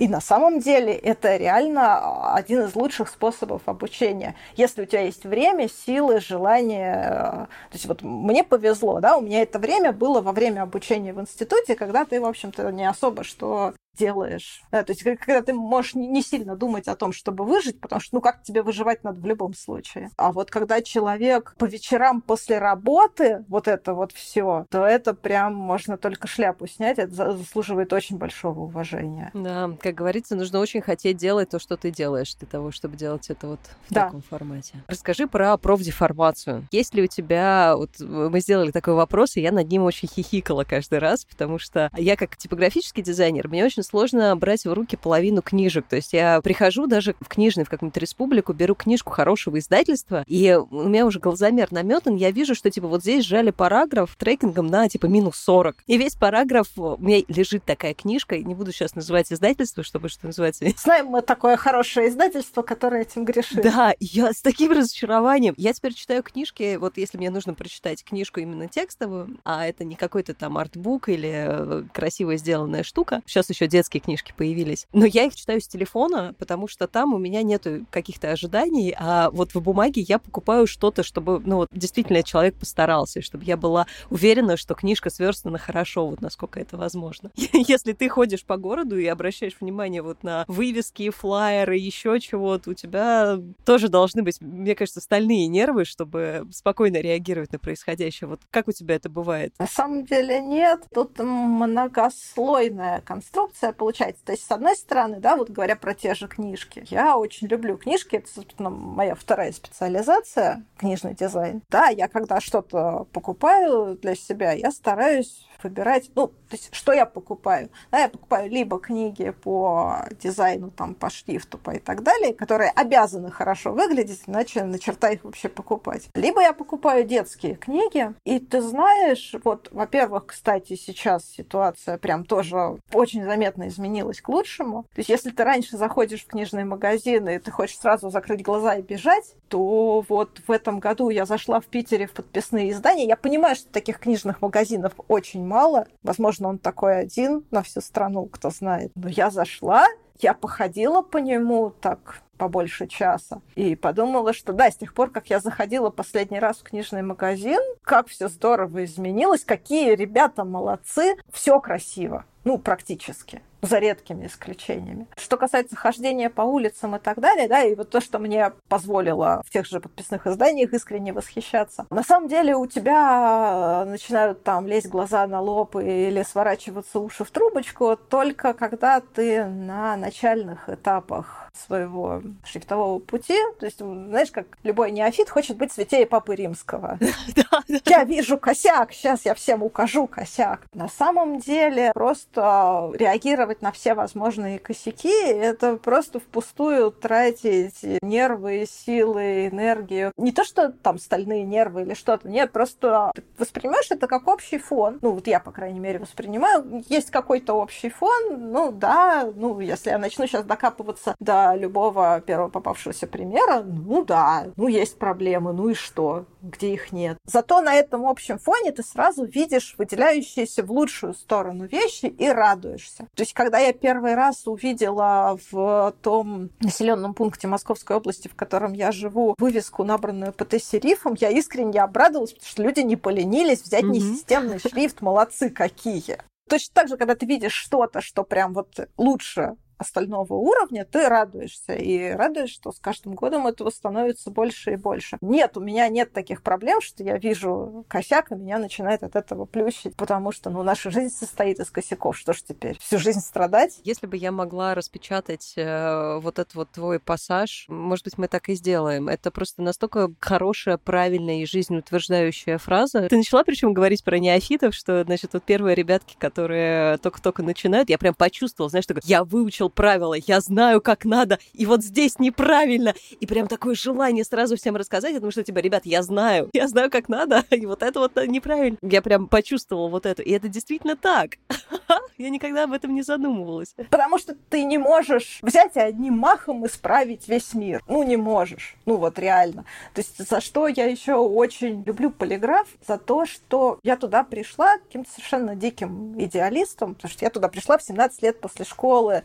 И 0.00 0.08
на 0.08 0.20
самом 0.20 0.58
деле 0.58 0.92
это 0.92 1.36
реально 1.36 2.34
один 2.34 2.62
из 2.62 2.74
лучших 2.74 3.08
способов 3.08 3.62
обучения. 3.66 4.34
Если 4.56 4.82
у 4.82 4.86
тебя 4.86 5.02
есть 5.02 5.24
время, 5.24 5.68
силы, 5.68 6.20
желание. 6.20 7.46
То 7.70 7.74
есть 7.74 7.86
вот 7.86 8.02
мне 8.02 8.42
повезло, 8.42 9.00
да, 9.00 9.16
у 9.16 9.20
меня 9.20 9.42
это 9.42 9.58
время 9.58 9.92
было 9.92 10.20
во 10.20 10.32
время 10.32 10.62
обучения 10.62 11.12
в 11.12 11.20
институте, 11.20 11.76
когда 11.76 12.04
ты, 12.04 12.20
в 12.20 12.26
общем-то, 12.26 12.70
не 12.72 12.88
особо 12.88 13.22
что 13.22 13.74
делаешь. 13.94 14.62
Да, 14.70 14.82
то 14.82 14.92
есть 14.92 15.02
когда 15.02 15.42
ты 15.42 15.52
можешь 15.52 15.94
не 15.94 16.22
сильно 16.22 16.56
думать 16.56 16.88
о 16.88 16.96
том, 16.96 17.12
чтобы 17.12 17.44
выжить, 17.44 17.80
потому 17.80 18.00
что, 18.00 18.16
ну, 18.16 18.20
как 18.20 18.42
тебе 18.42 18.62
выживать 18.62 19.04
надо 19.04 19.20
в 19.20 19.26
любом 19.26 19.54
случае. 19.54 20.10
А 20.16 20.32
вот 20.32 20.50
когда 20.50 20.80
человек 20.82 21.54
по 21.58 21.64
вечерам 21.64 22.20
после 22.20 22.58
работы 22.58 23.44
вот 23.48 23.68
это 23.68 23.94
вот 23.94 24.12
все, 24.12 24.66
то 24.70 24.84
это 24.84 25.14
прям 25.14 25.54
можно 25.54 25.96
только 25.96 26.26
шляпу 26.26 26.66
снять, 26.66 26.98
это 26.98 27.32
заслуживает 27.36 27.92
очень 27.92 28.16
большого 28.16 28.60
уважения. 28.60 29.30
Да, 29.34 29.70
как 29.80 29.94
говорится, 29.94 30.34
нужно 30.36 30.58
очень 30.60 30.80
хотеть 30.80 31.16
делать 31.16 31.50
то, 31.50 31.58
что 31.58 31.76
ты 31.76 31.90
делаешь, 31.90 32.34
для 32.34 32.48
того, 32.48 32.70
чтобы 32.70 32.96
делать 32.96 33.30
это 33.30 33.46
вот 33.48 33.60
в 33.88 33.94
да. 33.94 34.06
таком 34.06 34.22
формате. 34.22 34.74
Расскажи 34.88 35.26
про 35.26 35.56
профдеформацию. 35.56 36.66
Есть 36.70 36.94
ли 36.94 37.02
у 37.02 37.06
тебя, 37.06 37.74
вот 37.76 38.00
мы 38.00 38.40
сделали 38.40 38.70
такой 38.70 38.94
вопрос, 38.94 39.36
и 39.36 39.40
я 39.40 39.52
над 39.52 39.68
ним 39.68 39.82
очень 39.82 40.08
хихикала 40.08 40.64
каждый 40.64 40.98
раз, 40.98 41.24
потому 41.24 41.58
что 41.58 41.90
я 41.96 42.16
как 42.16 42.36
типографический 42.36 43.02
дизайнер, 43.02 43.48
мне 43.48 43.64
очень 43.64 43.83
сложно 43.84 44.34
брать 44.36 44.64
в 44.64 44.72
руки 44.72 44.96
половину 44.96 45.42
книжек. 45.42 45.86
То 45.88 45.96
есть 45.96 46.12
я 46.12 46.40
прихожу 46.40 46.86
даже 46.86 47.14
в 47.20 47.28
книжный, 47.28 47.64
в 47.64 47.68
какую-нибудь 47.68 48.00
республику, 48.00 48.52
беру 48.52 48.74
книжку 48.74 49.12
хорошего 49.12 49.58
издательства, 49.58 50.24
и 50.26 50.58
у 50.70 50.88
меня 50.88 51.06
уже 51.06 51.20
глазомер 51.20 51.72
наметан, 51.72 52.16
я 52.16 52.30
вижу, 52.30 52.54
что, 52.54 52.70
типа, 52.70 52.88
вот 52.88 53.02
здесь 53.02 53.24
сжали 53.24 53.50
параграф 53.50 54.14
трекингом 54.16 54.66
на, 54.66 54.88
типа, 54.88 55.06
минус 55.06 55.36
40. 55.36 55.76
И 55.86 55.96
весь 55.96 56.14
параграф, 56.14 56.68
у 56.76 56.96
меня 56.98 57.22
лежит 57.28 57.64
такая 57.64 57.94
книжка, 57.94 58.38
не 58.38 58.54
буду 58.54 58.72
сейчас 58.72 58.94
называть 58.94 59.32
издательство, 59.32 59.82
чтобы, 59.82 60.08
что 60.08 60.26
называется... 60.26 60.64
Знаем 60.76 61.06
мы 61.06 61.22
такое 61.22 61.56
хорошее 61.56 62.08
издательство, 62.08 62.62
которое 62.62 63.02
этим 63.02 63.24
грешит. 63.24 63.62
Да, 63.62 63.94
я 64.00 64.32
с 64.32 64.40
таким 64.40 64.72
разочарованием. 64.72 65.54
Я 65.56 65.72
теперь 65.72 65.94
читаю 65.94 66.22
книжки, 66.22 66.76
вот 66.76 66.96
если 66.96 67.18
мне 67.18 67.30
нужно 67.30 67.54
прочитать 67.54 68.04
книжку 68.04 68.40
именно 68.40 68.68
текстовую, 68.68 69.38
а 69.44 69.66
это 69.66 69.84
не 69.84 69.94
какой-то 69.94 70.34
там 70.34 70.58
артбук 70.58 71.08
или 71.08 71.46
э, 71.46 71.82
красиво 71.92 72.36
сделанная 72.36 72.82
штука. 72.82 73.22
Сейчас 73.26 73.50
еще 73.50 73.66
детские 73.74 74.00
книжки 74.00 74.32
появились. 74.36 74.86
Но 74.92 75.04
я 75.04 75.24
их 75.24 75.34
читаю 75.34 75.60
с 75.60 75.66
телефона, 75.66 76.32
потому 76.38 76.68
что 76.68 76.86
там 76.86 77.12
у 77.12 77.18
меня 77.18 77.42
нету 77.42 77.84
каких-то 77.90 78.30
ожиданий, 78.30 78.94
а 78.96 79.30
вот 79.30 79.52
в 79.52 79.60
бумаге 79.60 80.00
я 80.02 80.20
покупаю 80.20 80.68
что-то, 80.68 81.02
чтобы, 81.02 81.40
ну, 81.44 81.56
вот 81.56 81.68
действительно 81.72 82.22
человек 82.22 82.54
постарался, 82.54 83.20
чтобы 83.20 83.44
я 83.44 83.56
была 83.56 83.88
уверена, 84.10 84.56
что 84.56 84.74
книжка 84.74 85.10
сверстана 85.10 85.58
хорошо, 85.58 86.06
вот 86.06 86.20
насколько 86.20 86.60
это 86.60 86.76
возможно. 86.76 87.32
Если 87.52 87.94
ты 87.94 88.08
ходишь 88.08 88.44
по 88.44 88.56
городу 88.56 88.96
и 88.96 89.06
обращаешь 89.06 89.56
внимание 89.60 90.02
вот 90.02 90.22
на 90.22 90.44
вывески, 90.46 91.10
флайеры, 91.10 91.76
еще 91.76 92.20
чего-то, 92.20 92.70
у 92.70 92.74
тебя 92.74 93.40
тоже 93.64 93.88
должны 93.88 94.22
быть, 94.22 94.40
мне 94.40 94.76
кажется, 94.76 95.00
стальные 95.00 95.48
нервы, 95.48 95.84
чтобы 95.84 96.46
спокойно 96.52 96.98
реагировать 96.98 97.52
на 97.52 97.58
происходящее. 97.58 98.28
Вот 98.28 98.40
как 98.52 98.68
у 98.68 98.72
тебя 98.72 98.94
это 98.94 99.08
бывает? 99.08 99.52
На 99.58 99.66
самом 99.66 100.04
деле 100.04 100.40
нет. 100.40 100.84
Тут 100.94 101.18
многослойная 101.18 103.00
конструкция 103.00 103.63
информация 103.64 103.72
получается. 103.72 104.24
То 104.24 104.32
есть, 104.32 104.46
с 104.46 104.50
одной 104.50 104.76
стороны, 104.76 105.20
да, 105.20 105.36
вот 105.36 105.50
говоря 105.50 105.76
про 105.76 105.94
те 105.94 106.14
же 106.14 106.28
книжки, 106.28 106.84
я 106.90 107.16
очень 107.16 107.48
люблю 107.48 107.76
книжки, 107.76 108.16
это, 108.16 108.28
собственно, 108.28 108.70
моя 108.70 109.14
вторая 109.14 109.52
специализация, 109.52 110.64
книжный 110.76 111.14
дизайн. 111.14 111.62
Да, 111.70 111.88
я 111.88 112.08
когда 112.08 112.40
что-то 112.40 113.06
покупаю 113.12 113.96
для 113.96 114.14
себя, 114.14 114.52
я 114.52 114.70
стараюсь 114.70 115.46
выбирать, 115.62 116.10
ну, 116.14 116.28
то 116.28 116.34
есть, 116.52 116.74
что 116.74 116.92
я 116.92 117.06
покупаю? 117.06 117.70
Да, 117.90 118.00
я 118.00 118.08
покупаю 118.08 118.50
либо 118.50 118.78
книги 118.78 119.30
по 119.30 120.04
дизайну, 120.20 120.70
там, 120.70 120.94
по 120.94 121.10
шрифту, 121.10 121.58
по 121.58 121.70
и 121.70 121.78
так 121.78 122.02
далее, 122.02 122.34
которые 122.34 122.70
обязаны 122.70 123.30
хорошо 123.30 123.72
выглядеть, 123.72 124.22
иначе 124.26 124.64
на 124.64 124.78
черта 124.78 125.10
их 125.10 125.24
вообще 125.24 125.48
покупать. 125.48 126.08
Либо 126.14 126.40
я 126.40 126.52
покупаю 126.52 127.04
детские 127.04 127.54
книги, 127.54 128.14
и 128.24 128.38
ты 128.38 128.60
знаешь, 128.60 129.34
вот, 129.44 129.68
во-первых, 129.72 130.26
кстати, 130.26 130.76
сейчас 130.76 131.24
ситуация 131.24 131.98
прям 131.98 132.24
тоже 132.24 132.78
очень 132.92 133.24
заметно 133.24 133.68
изменилась 133.68 134.20
к 134.20 134.28
лучшему. 134.28 134.84
То 134.94 134.98
есть, 134.98 135.10
если 135.10 135.30
ты 135.30 135.44
раньше 135.44 135.76
заходишь 135.76 136.24
в 136.24 136.28
книжные 136.28 136.64
магазины, 136.64 137.36
и 137.36 137.38
ты 137.38 137.50
хочешь 137.50 137.78
сразу 137.78 138.10
закрыть 138.10 138.42
глаза 138.42 138.76
и 138.76 138.82
бежать, 138.82 139.34
то 139.48 140.04
вот 140.08 140.40
в 140.46 140.50
этом 140.50 140.80
году 140.80 141.10
я 141.10 141.26
зашла 141.26 141.60
в 141.60 141.66
Питере 141.66 142.06
в 142.06 142.12
подписные 142.12 142.70
издания. 142.70 143.06
Я 143.06 143.16
понимаю, 143.16 143.56
что 143.56 143.68
таких 143.68 143.98
книжных 143.98 144.42
магазинов 144.42 144.94
очень 145.08 145.43
мало. 145.44 145.86
Возможно, 146.02 146.48
он 146.48 146.58
такой 146.58 146.98
один 146.98 147.44
на 147.50 147.62
всю 147.62 147.80
страну, 147.80 148.26
кто 148.26 148.50
знает. 148.50 148.92
Но 148.94 149.08
я 149.08 149.30
зашла, 149.30 149.86
я 150.20 150.34
походила 150.34 151.02
по 151.02 151.18
нему 151.18 151.70
так 151.70 152.22
побольше 152.36 152.86
часа. 152.86 153.40
И 153.54 153.76
подумала, 153.76 154.32
что 154.32 154.52
да, 154.52 154.70
с 154.70 154.76
тех 154.76 154.94
пор, 154.94 155.10
как 155.10 155.30
я 155.30 155.40
заходила 155.40 155.90
последний 155.90 156.40
раз 156.40 156.58
в 156.58 156.64
книжный 156.64 157.02
магазин, 157.02 157.60
как 157.82 158.08
все 158.08 158.28
здорово 158.28 158.84
изменилось, 158.84 159.44
какие 159.44 159.94
ребята 159.94 160.44
молодцы, 160.44 161.16
все 161.32 161.60
красиво. 161.60 162.24
Ну, 162.44 162.58
практически 162.58 163.42
за 163.66 163.78
редкими 163.78 164.26
исключениями. 164.26 165.06
Что 165.16 165.36
касается 165.36 165.76
хождения 165.76 166.30
по 166.30 166.42
улицам 166.42 166.96
и 166.96 166.98
так 166.98 167.18
далее, 167.20 167.48
да, 167.48 167.62
и 167.62 167.74
вот 167.74 167.90
то, 167.90 168.00
что 168.00 168.18
мне 168.18 168.52
позволило 168.68 169.42
в 169.46 169.50
тех 169.50 169.66
же 169.66 169.80
подписных 169.80 170.26
изданиях 170.26 170.72
искренне 170.72 171.12
восхищаться. 171.12 171.86
На 171.90 172.02
самом 172.02 172.28
деле 172.28 172.56
у 172.56 172.66
тебя 172.66 173.84
начинают 173.86 174.42
там 174.42 174.66
лезть 174.66 174.88
глаза 174.88 175.26
на 175.26 175.40
лоб 175.40 175.76
или 175.76 176.22
сворачиваться 176.22 177.00
уши 177.00 177.24
в 177.24 177.30
трубочку 177.30 177.96
только 177.96 178.54
когда 178.54 179.00
ты 179.00 179.44
на 179.44 179.96
начальных 179.96 180.68
этапах 180.68 181.50
своего 181.52 182.22
шрифтового 182.44 182.98
пути. 182.98 183.38
То 183.58 183.66
есть, 183.66 183.78
знаешь, 183.78 184.30
как 184.30 184.46
любой 184.62 184.90
неофит 184.90 185.30
хочет 185.30 185.56
быть 185.56 185.72
святее 185.72 186.06
Папы 186.06 186.34
Римского. 186.34 186.98
Я 187.86 188.04
вижу 188.04 188.38
косяк, 188.38 188.92
сейчас 188.92 189.24
я 189.24 189.34
всем 189.34 189.62
укажу 189.62 190.06
косяк. 190.06 190.62
На 190.72 190.88
самом 190.88 191.38
деле 191.38 191.92
просто 191.94 192.90
реагировать 192.94 193.53
реагировать 193.54 193.62
на 193.62 193.72
все 193.72 193.94
возможные 193.94 194.58
косяки, 194.58 195.08
это 195.08 195.76
просто 195.76 196.20
впустую 196.20 196.90
тратить 196.90 197.82
нервы, 198.02 198.66
силы, 198.68 199.48
энергию. 199.48 200.12
Не 200.16 200.32
то, 200.32 200.44
что 200.44 200.70
там 200.70 200.98
стальные 200.98 201.44
нервы 201.44 201.82
или 201.82 201.94
что-то, 201.94 202.28
нет, 202.28 202.52
просто 202.52 203.12
ты 203.14 203.22
воспринимаешь 203.38 203.90
это 203.90 204.06
как 204.06 204.28
общий 204.28 204.58
фон. 204.58 204.98
Ну, 205.02 205.12
вот 205.12 205.26
я, 205.26 205.40
по 205.40 205.52
крайней 205.52 205.80
мере, 205.80 205.98
воспринимаю. 205.98 206.84
Есть 206.88 207.10
какой-то 207.10 207.54
общий 207.54 207.90
фон, 207.90 208.50
ну 208.52 208.72
да, 208.72 209.30
ну, 209.34 209.60
если 209.60 209.90
я 209.90 209.98
начну 209.98 210.26
сейчас 210.26 210.44
докапываться 210.44 211.14
до 211.20 211.54
любого 211.54 212.20
первого 212.20 212.48
попавшегося 212.48 213.06
примера, 213.06 213.62
ну 213.62 214.04
да, 214.04 214.46
ну 214.56 214.68
есть 214.68 214.98
проблемы, 214.98 215.52
ну 215.52 215.70
и 215.70 215.74
что, 215.74 216.26
где 216.42 216.72
их 216.74 216.92
нет. 216.92 217.16
Зато 217.24 217.60
на 217.60 217.74
этом 217.74 218.06
общем 218.06 218.38
фоне 218.38 218.72
ты 218.72 218.82
сразу 218.82 219.24
видишь 219.24 219.74
выделяющиеся 219.78 220.62
в 220.62 220.70
лучшую 220.70 221.14
сторону 221.14 221.66
вещи 221.66 222.06
и 222.06 222.28
радуешься. 222.28 223.06
То 223.14 223.22
есть, 223.22 223.32
когда 223.44 223.58
я 223.58 223.74
первый 223.74 224.14
раз 224.14 224.46
увидела 224.46 225.38
в 225.50 225.94
том 226.00 226.48
населенном 226.60 227.12
пункте 227.12 227.46
Московской 227.46 227.94
области, 227.94 228.26
в 228.26 228.34
котором 228.34 228.72
я 228.72 228.90
живу, 228.90 229.34
вывеску, 229.36 229.84
набранную 229.84 230.32
ПТ-серифом, 230.32 231.14
я 231.20 231.28
искренне 231.28 231.82
обрадовалась, 231.82 232.32
потому 232.32 232.48
что 232.48 232.62
люди 232.62 232.80
не 232.80 232.96
поленились 232.96 233.60
взять 233.60 233.84
mm-hmm. 233.84 233.88
несистемный 233.90 234.58
шрифт, 234.60 235.02
молодцы 235.02 235.50
какие. 235.50 236.22
Точно 236.48 236.72
так 236.72 236.88
же, 236.88 236.96
когда 236.96 237.14
ты 237.14 237.26
видишь 237.26 237.52
что-то, 237.52 238.00
что 238.00 238.24
прям 238.24 238.54
вот 238.54 238.88
лучше 238.96 239.56
остального 239.78 240.34
уровня, 240.34 240.84
ты 240.84 241.08
радуешься. 241.08 241.74
И 241.74 242.10
радуешься, 242.10 242.54
что 242.54 242.72
с 242.72 242.78
каждым 242.78 243.14
годом 243.14 243.46
этого 243.46 243.70
становится 243.70 244.30
больше 244.30 244.72
и 244.72 244.76
больше. 244.76 245.18
Нет, 245.20 245.56
у 245.56 245.60
меня 245.60 245.88
нет 245.88 246.12
таких 246.12 246.42
проблем, 246.42 246.80
что 246.80 247.02
я 247.02 247.18
вижу 247.18 247.84
косяк, 247.88 248.32
и 248.32 248.34
меня 248.34 248.58
начинает 248.58 249.02
от 249.02 249.16
этого 249.16 249.44
плющить, 249.44 249.96
потому 249.96 250.32
что, 250.32 250.50
ну, 250.50 250.62
наша 250.62 250.90
жизнь 250.90 251.14
состоит 251.14 251.60
из 251.60 251.70
косяков. 251.70 252.16
Что 252.16 252.32
ж 252.32 252.42
теперь? 252.42 252.78
Всю 252.78 252.98
жизнь 252.98 253.20
страдать? 253.20 253.80
Если 253.84 254.06
бы 254.06 254.16
я 254.16 254.32
могла 254.32 254.74
распечатать 254.74 255.54
э, 255.56 256.18
вот 256.18 256.38
этот 256.38 256.54
вот 256.54 256.70
твой 256.70 257.00
пассаж, 257.00 257.66
может 257.68 258.04
быть, 258.04 258.18
мы 258.18 258.28
так 258.28 258.48
и 258.48 258.54
сделаем. 258.54 259.08
Это 259.08 259.30
просто 259.30 259.62
настолько 259.62 260.10
хорошая, 260.20 260.78
правильная 260.78 261.42
и 261.42 261.46
жизнеутверждающая 261.46 262.58
фраза. 262.58 263.08
Ты 263.08 263.16
начала 263.16 263.44
причем 263.44 263.72
говорить 263.74 264.04
про 264.04 264.18
неофитов, 264.18 264.74
что, 264.74 265.04
значит, 265.04 265.32
вот 265.32 265.44
первые 265.44 265.74
ребятки, 265.74 266.16
которые 266.18 266.98
только-только 266.98 267.42
начинают, 267.42 267.88
я 267.90 267.98
прям 267.98 268.14
почувствовала, 268.14 268.70
знаешь, 268.70 268.86
такое, 268.86 269.02
я 269.04 269.24
выучил 269.64 269.70
правила, 269.70 270.14
я 270.14 270.40
знаю, 270.40 270.80
как 270.80 271.04
надо, 271.04 271.38
и 271.52 271.66
вот 271.66 271.82
здесь 271.82 272.18
неправильно. 272.18 272.94
И 273.20 273.26
прям 273.26 273.48
такое 273.48 273.74
желание 273.74 274.24
сразу 274.24 274.56
всем 274.56 274.76
рассказать, 274.76 275.14
потому 275.14 275.32
что, 275.32 275.42
типа, 275.42 275.58
ребят, 275.58 275.82
я 275.86 276.02
знаю, 276.02 276.48
я 276.54 276.68
знаю, 276.68 276.90
как 276.90 277.08
надо, 277.08 277.44
и 277.50 277.66
вот 277.66 277.82
это 277.82 278.00
вот 278.00 278.16
неправильно. 278.26 278.78
Я 278.82 279.02
прям 279.02 279.26
почувствовала 279.28 279.88
вот 279.88 280.06
это, 280.06 280.22
и 280.22 280.30
это 280.30 280.48
действительно 280.48 280.96
так. 280.96 281.36
Я 282.16 282.30
никогда 282.30 282.64
об 282.64 282.72
этом 282.72 282.94
не 282.94 283.02
задумывалась. 283.02 283.74
Потому 283.90 284.18
что 284.18 284.36
ты 284.48 284.64
не 284.64 284.78
можешь 284.78 285.40
взять 285.42 285.74
и 285.74 285.80
одним 285.80 286.16
махом 286.16 286.64
исправить 286.64 287.26
весь 287.26 287.54
мир. 287.54 287.82
Ну, 287.88 288.04
не 288.04 288.16
можешь. 288.16 288.76
Ну, 288.86 288.96
вот 288.96 289.18
реально. 289.18 289.64
То 289.94 290.00
есть 290.00 290.28
за 290.28 290.40
что 290.40 290.68
я 290.68 290.86
еще 290.86 291.14
очень 291.14 291.82
люблю 291.82 292.10
полиграф? 292.10 292.68
За 292.86 292.98
то, 292.98 293.26
что 293.26 293.80
я 293.82 293.96
туда 293.96 294.22
пришла 294.22 294.78
каким-то 294.78 295.10
совершенно 295.10 295.56
диким 295.56 296.14
идеалистом, 296.20 296.94
потому 296.94 297.10
что 297.10 297.24
я 297.24 297.30
туда 297.30 297.48
пришла 297.48 297.78
в 297.78 297.82
17 297.82 298.22
лет 298.22 298.40
после 298.40 298.64
школы. 298.64 299.24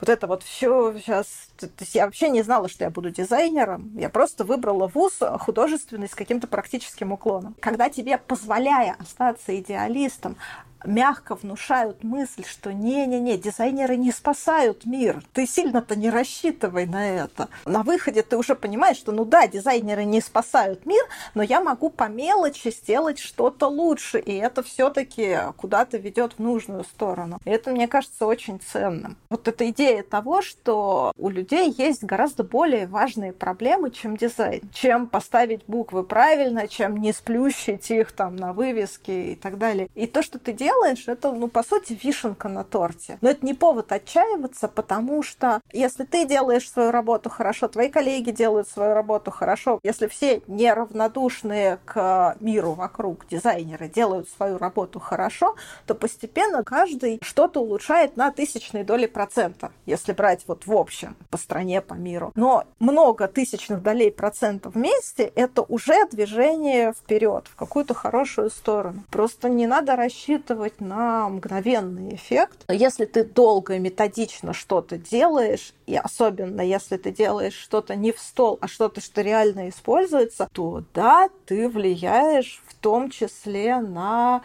Вот 0.00 0.08
это 0.08 0.26
вот 0.26 0.42
все 0.42 0.94
сейчас... 0.98 1.26
То 1.58 1.68
есть 1.80 1.94
я 1.94 2.06
вообще 2.06 2.28
не 2.28 2.42
знала, 2.42 2.68
что 2.68 2.84
я 2.84 2.90
буду 2.90 3.10
дизайнером. 3.10 3.96
Я 3.96 4.08
просто 4.08 4.44
выбрала 4.44 4.86
вуз 4.86 5.18
художественный 5.40 6.08
с 6.08 6.14
каким-то 6.14 6.46
практическим 6.46 7.12
уклоном. 7.12 7.54
Когда 7.60 7.88
тебе, 7.90 8.18
позволяя 8.18 8.96
остаться 8.98 9.58
идеалистом, 9.58 10.36
мягко 10.84 11.34
внушают 11.34 12.02
мысль, 12.04 12.44
что 12.44 12.72
не-не-не, 12.72 13.36
дизайнеры 13.36 13.96
не 13.96 14.12
спасают 14.12 14.86
мир. 14.86 15.22
Ты 15.32 15.46
сильно-то 15.46 15.96
не 15.96 16.10
рассчитывай 16.10 16.86
на 16.86 17.08
это. 17.08 17.48
На 17.64 17.82
выходе 17.82 18.22
ты 18.22 18.36
уже 18.36 18.54
понимаешь, 18.54 18.96
что 18.96 19.12
ну 19.12 19.24
да, 19.24 19.46
дизайнеры 19.46 20.04
не 20.04 20.20
спасают 20.20 20.86
мир, 20.86 21.02
но 21.34 21.42
я 21.42 21.60
могу 21.60 21.90
по 21.90 22.08
мелочи 22.08 22.70
сделать 22.70 23.18
что-то 23.18 23.66
лучше, 23.66 24.18
и 24.18 24.34
это 24.36 24.62
все-таки 24.62 25.38
куда-то 25.56 25.98
ведет 25.98 26.34
в 26.34 26.38
нужную 26.38 26.84
сторону. 26.84 27.40
И 27.44 27.50
это, 27.50 27.70
мне 27.70 27.88
кажется, 27.88 28.26
очень 28.26 28.60
ценным. 28.60 29.16
Вот 29.28 29.48
эта 29.48 29.68
идея 29.70 30.02
того, 30.02 30.42
что 30.42 31.12
у 31.16 31.28
людей 31.28 31.74
есть 31.76 32.04
гораздо 32.04 32.44
более 32.44 32.86
важные 32.86 33.32
проблемы, 33.32 33.90
чем 33.90 34.16
дизайн, 34.16 34.62
чем 34.72 35.06
поставить 35.06 35.62
буквы 35.66 36.02
правильно, 36.02 36.68
чем 36.68 36.96
не 36.96 37.12
сплющить 37.12 37.90
их 37.90 38.12
там 38.12 38.36
на 38.36 38.52
вывеске 38.52 39.32
и 39.32 39.34
так 39.34 39.58
далее. 39.58 39.88
И 39.94 40.06
то, 40.06 40.22
что 40.22 40.38
ты 40.38 40.52
делаешь, 40.52 40.69
делаешь, 40.70 41.04
это, 41.06 41.32
ну, 41.32 41.48
по 41.48 41.62
сути, 41.62 41.98
вишенка 42.00 42.48
на 42.48 42.64
торте. 42.64 43.18
Но 43.20 43.30
это 43.30 43.44
не 43.44 43.54
повод 43.54 43.92
отчаиваться, 43.92 44.68
потому 44.68 45.22
что 45.22 45.60
если 45.72 46.04
ты 46.04 46.26
делаешь 46.26 46.70
свою 46.70 46.90
работу 46.90 47.28
хорошо, 47.28 47.68
твои 47.68 47.88
коллеги 47.88 48.30
делают 48.30 48.68
свою 48.68 48.94
работу 48.94 49.30
хорошо, 49.30 49.80
если 49.82 50.06
все 50.06 50.42
неравнодушные 50.46 51.78
к 51.84 52.36
миру 52.40 52.72
вокруг 52.72 53.26
дизайнеры 53.28 53.88
делают 53.88 54.28
свою 54.28 54.58
работу 54.58 55.00
хорошо, 55.00 55.56
то 55.86 55.94
постепенно 55.94 56.62
каждый 56.62 57.20
что-то 57.22 57.60
улучшает 57.60 58.16
на 58.16 58.30
тысячные 58.30 58.84
доли 58.84 59.06
процента, 59.06 59.72
если 59.86 60.12
брать 60.12 60.44
вот 60.46 60.66
в 60.66 60.72
общем 60.72 61.16
по 61.30 61.38
стране, 61.38 61.80
по 61.80 61.94
миру. 61.94 62.32
Но 62.34 62.64
много 62.78 63.28
тысячных 63.28 63.82
долей 63.82 64.10
процента 64.10 64.68
вместе— 64.70 65.24
это 65.34 65.62
уже 65.62 66.06
движение 66.10 66.92
вперед 66.92 67.46
в 67.48 67.56
какую-то 67.56 67.94
хорошую 67.94 68.50
сторону. 68.50 69.02
Просто 69.10 69.48
не 69.48 69.66
надо 69.66 69.96
рассчитывать 69.96 70.59
рассчитывать 70.60 70.80
на 70.80 71.28
мгновенный 71.28 72.14
эффект. 72.14 72.64
Если 72.68 73.04
ты 73.04 73.24
долго 73.24 73.74
и 73.74 73.78
методично 73.78 74.52
что-то 74.52 74.98
делаешь, 74.98 75.72
и 75.86 75.96
особенно 75.96 76.60
если 76.60 76.96
ты 76.96 77.10
делаешь 77.10 77.54
что-то 77.54 77.96
не 77.96 78.12
в 78.12 78.18
стол, 78.18 78.58
а 78.60 78.68
что-то, 78.68 79.00
что 79.00 79.22
реально 79.22 79.68
используется, 79.68 80.48
то 80.52 80.84
да, 80.94 81.28
ты 81.46 81.68
влияешь 81.68 82.62
в 82.66 82.74
том 82.74 83.10
числе 83.10 83.80
на 83.80 84.42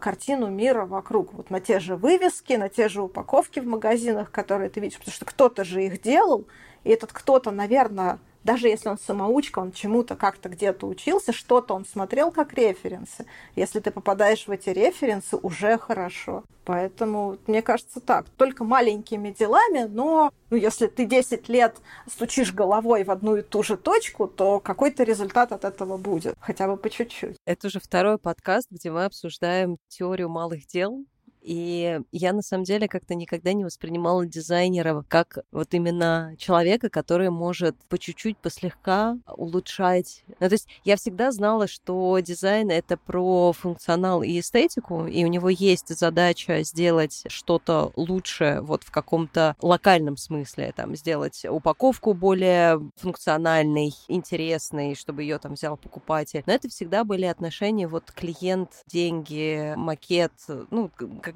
картину 0.00 0.48
мира 0.48 0.86
вокруг. 0.86 1.32
Вот 1.34 1.50
на 1.50 1.60
те 1.60 1.80
же 1.80 1.96
вывески, 1.96 2.54
на 2.54 2.68
те 2.68 2.88
же 2.88 3.02
упаковки 3.02 3.60
в 3.60 3.66
магазинах, 3.66 4.30
которые 4.30 4.70
ты 4.70 4.80
видишь, 4.80 4.98
потому 4.98 5.14
что 5.14 5.24
кто-то 5.24 5.64
же 5.64 5.84
их 5.84 6.00
делал, 6.02 6.44
и 6.84 6.90
этот 6.90 7.12
кто-то, 7.12 7.50
наверное, 7.50 8.18
даже 8.44 8.68
если 8.68 8.88
он 8.88 8.98
самоучка, 8.98 9.58
он 9.58 9.72
чему-то 9.72 10.16
как-то 10.16 10.48
где-то 10.48 10.86
учился, 10.86 11.32
что-то 11.32 11.74
он 11.74 11.84
смотрел 11.84 12.30
как 12.30 12.54
референсы. 12.54 13.26
Если 13.56 13.80
ты 13.80 13.90
попадаешь 13.90 14.46
в 14.46 14.50
эти 14.50 14.70
референсы, 14.70 15.36
уже 15.36 15.78
хорошо. 15.78 16.44
Поэтому, 16.64 17.38
мне 17.46 17.62
кажется, 17.62 18.00
так. 18.00 18.26
Только 18.36 18.62
маленькими 18.62 19.30
делами, 19.30 19.84
но 19.88 20.30
ну, 20.50 20.56
если 20.56 20.86
ты 20.86 21.06
10 21.06 21.48
лет 21.48 21.76
стучишь 22.10 22.52
головой 22.52 23.04
в 23.04 23.10
одну 23.10 23.36
и 23.36 23.42
ту 23.42 23.62
же 23.62 23.76
точку, 23.76 24.26
то 24.26 24.60
какой-то 24.60 25.02
результат 25.02 25.52
от 25.52 25.64
этого 25.64 25.96
будет. 25.96 26.34
Хотя 26.40 26.68
бы 26.68 26.76
по 26.76 26.90
чуть-чуть. 26.90 27.36
Это 27.46 27.66
уже 27.68 27.80
второй 27.80 28.18
подкаст, 28.18 28.68
где 28.70 28.90
мы 28.90 29.04
обсуждаем 29.04 29.78
теорию 29.88 30.28
малых 30.28 30.66
дел. 30.66 31.04
И 31.48 31.98
я 32.12 32.34
на 32.34 32.42
самом 32.42 32.64
деле 32.64 32.88
как-то 32.88 33.14
никогда 33.14 33.54
не 33.54 33.64
воспринимала 33.64 34.26
дизайнера 34.26 35.02
как 35.08 35.38
вот 35.50 35.72
именно 35.72 36.34
человека, 36.36 36.90
который 36.90 37.30
может 37.30 37.74
по 37.88 37.96
чуть-чуть, 37.96 38.36
послегка 38.36 39.16
улучшать. 39.26 40.24
Ну, 40.40 40.46
то 40.46 40.52
есть 40.52 40.68
я 40.84 40.96
всегда 40.96 41.32
знала, 41.32 41.66
что 41.66 42.18
дизайн— 42.18 42.70
это 42.70 42.98
про 42.98 43.54
функционал 43.54 44.22
и 44.22 44.40
эстетику, 44.40 45.06
и 45.06 45.24
у 45.24 45.28
него 45.28 45.48
есть 45.48 45.88
задача 45.88 46.62
сделать 46.64 47.24
что-то 47.28 47.92
лучше 47.96 48.58
вот 48.60 48.82
в 48.84 48.90
каком-то 48.90 49.56
локальном 49.62 50.18
смысле, 50.18 50.74
там, 50.76 50.94
сделать 50.96 51.46
упаковку 51.48 52.12
более 52.12 52.78
функциональной, 52.96 53.94
интересной, 54.08 54.94
чтобы 54.94 55.22
ее 55.22 55.38
там 55.38 55.54
взял 55.54 55.78
покупатель. 55.78 56.42
Но 56.44 56.52
это 56.52 56.68
всегда 56.68 57.04
были 57.04 57.24
отношения 57.24 57.88
вот 57.88 58.12
клиент, 58.12 58.82
деньги, 58.86 59.72
макет, 59.78 60.32
ну, 60.70 60.90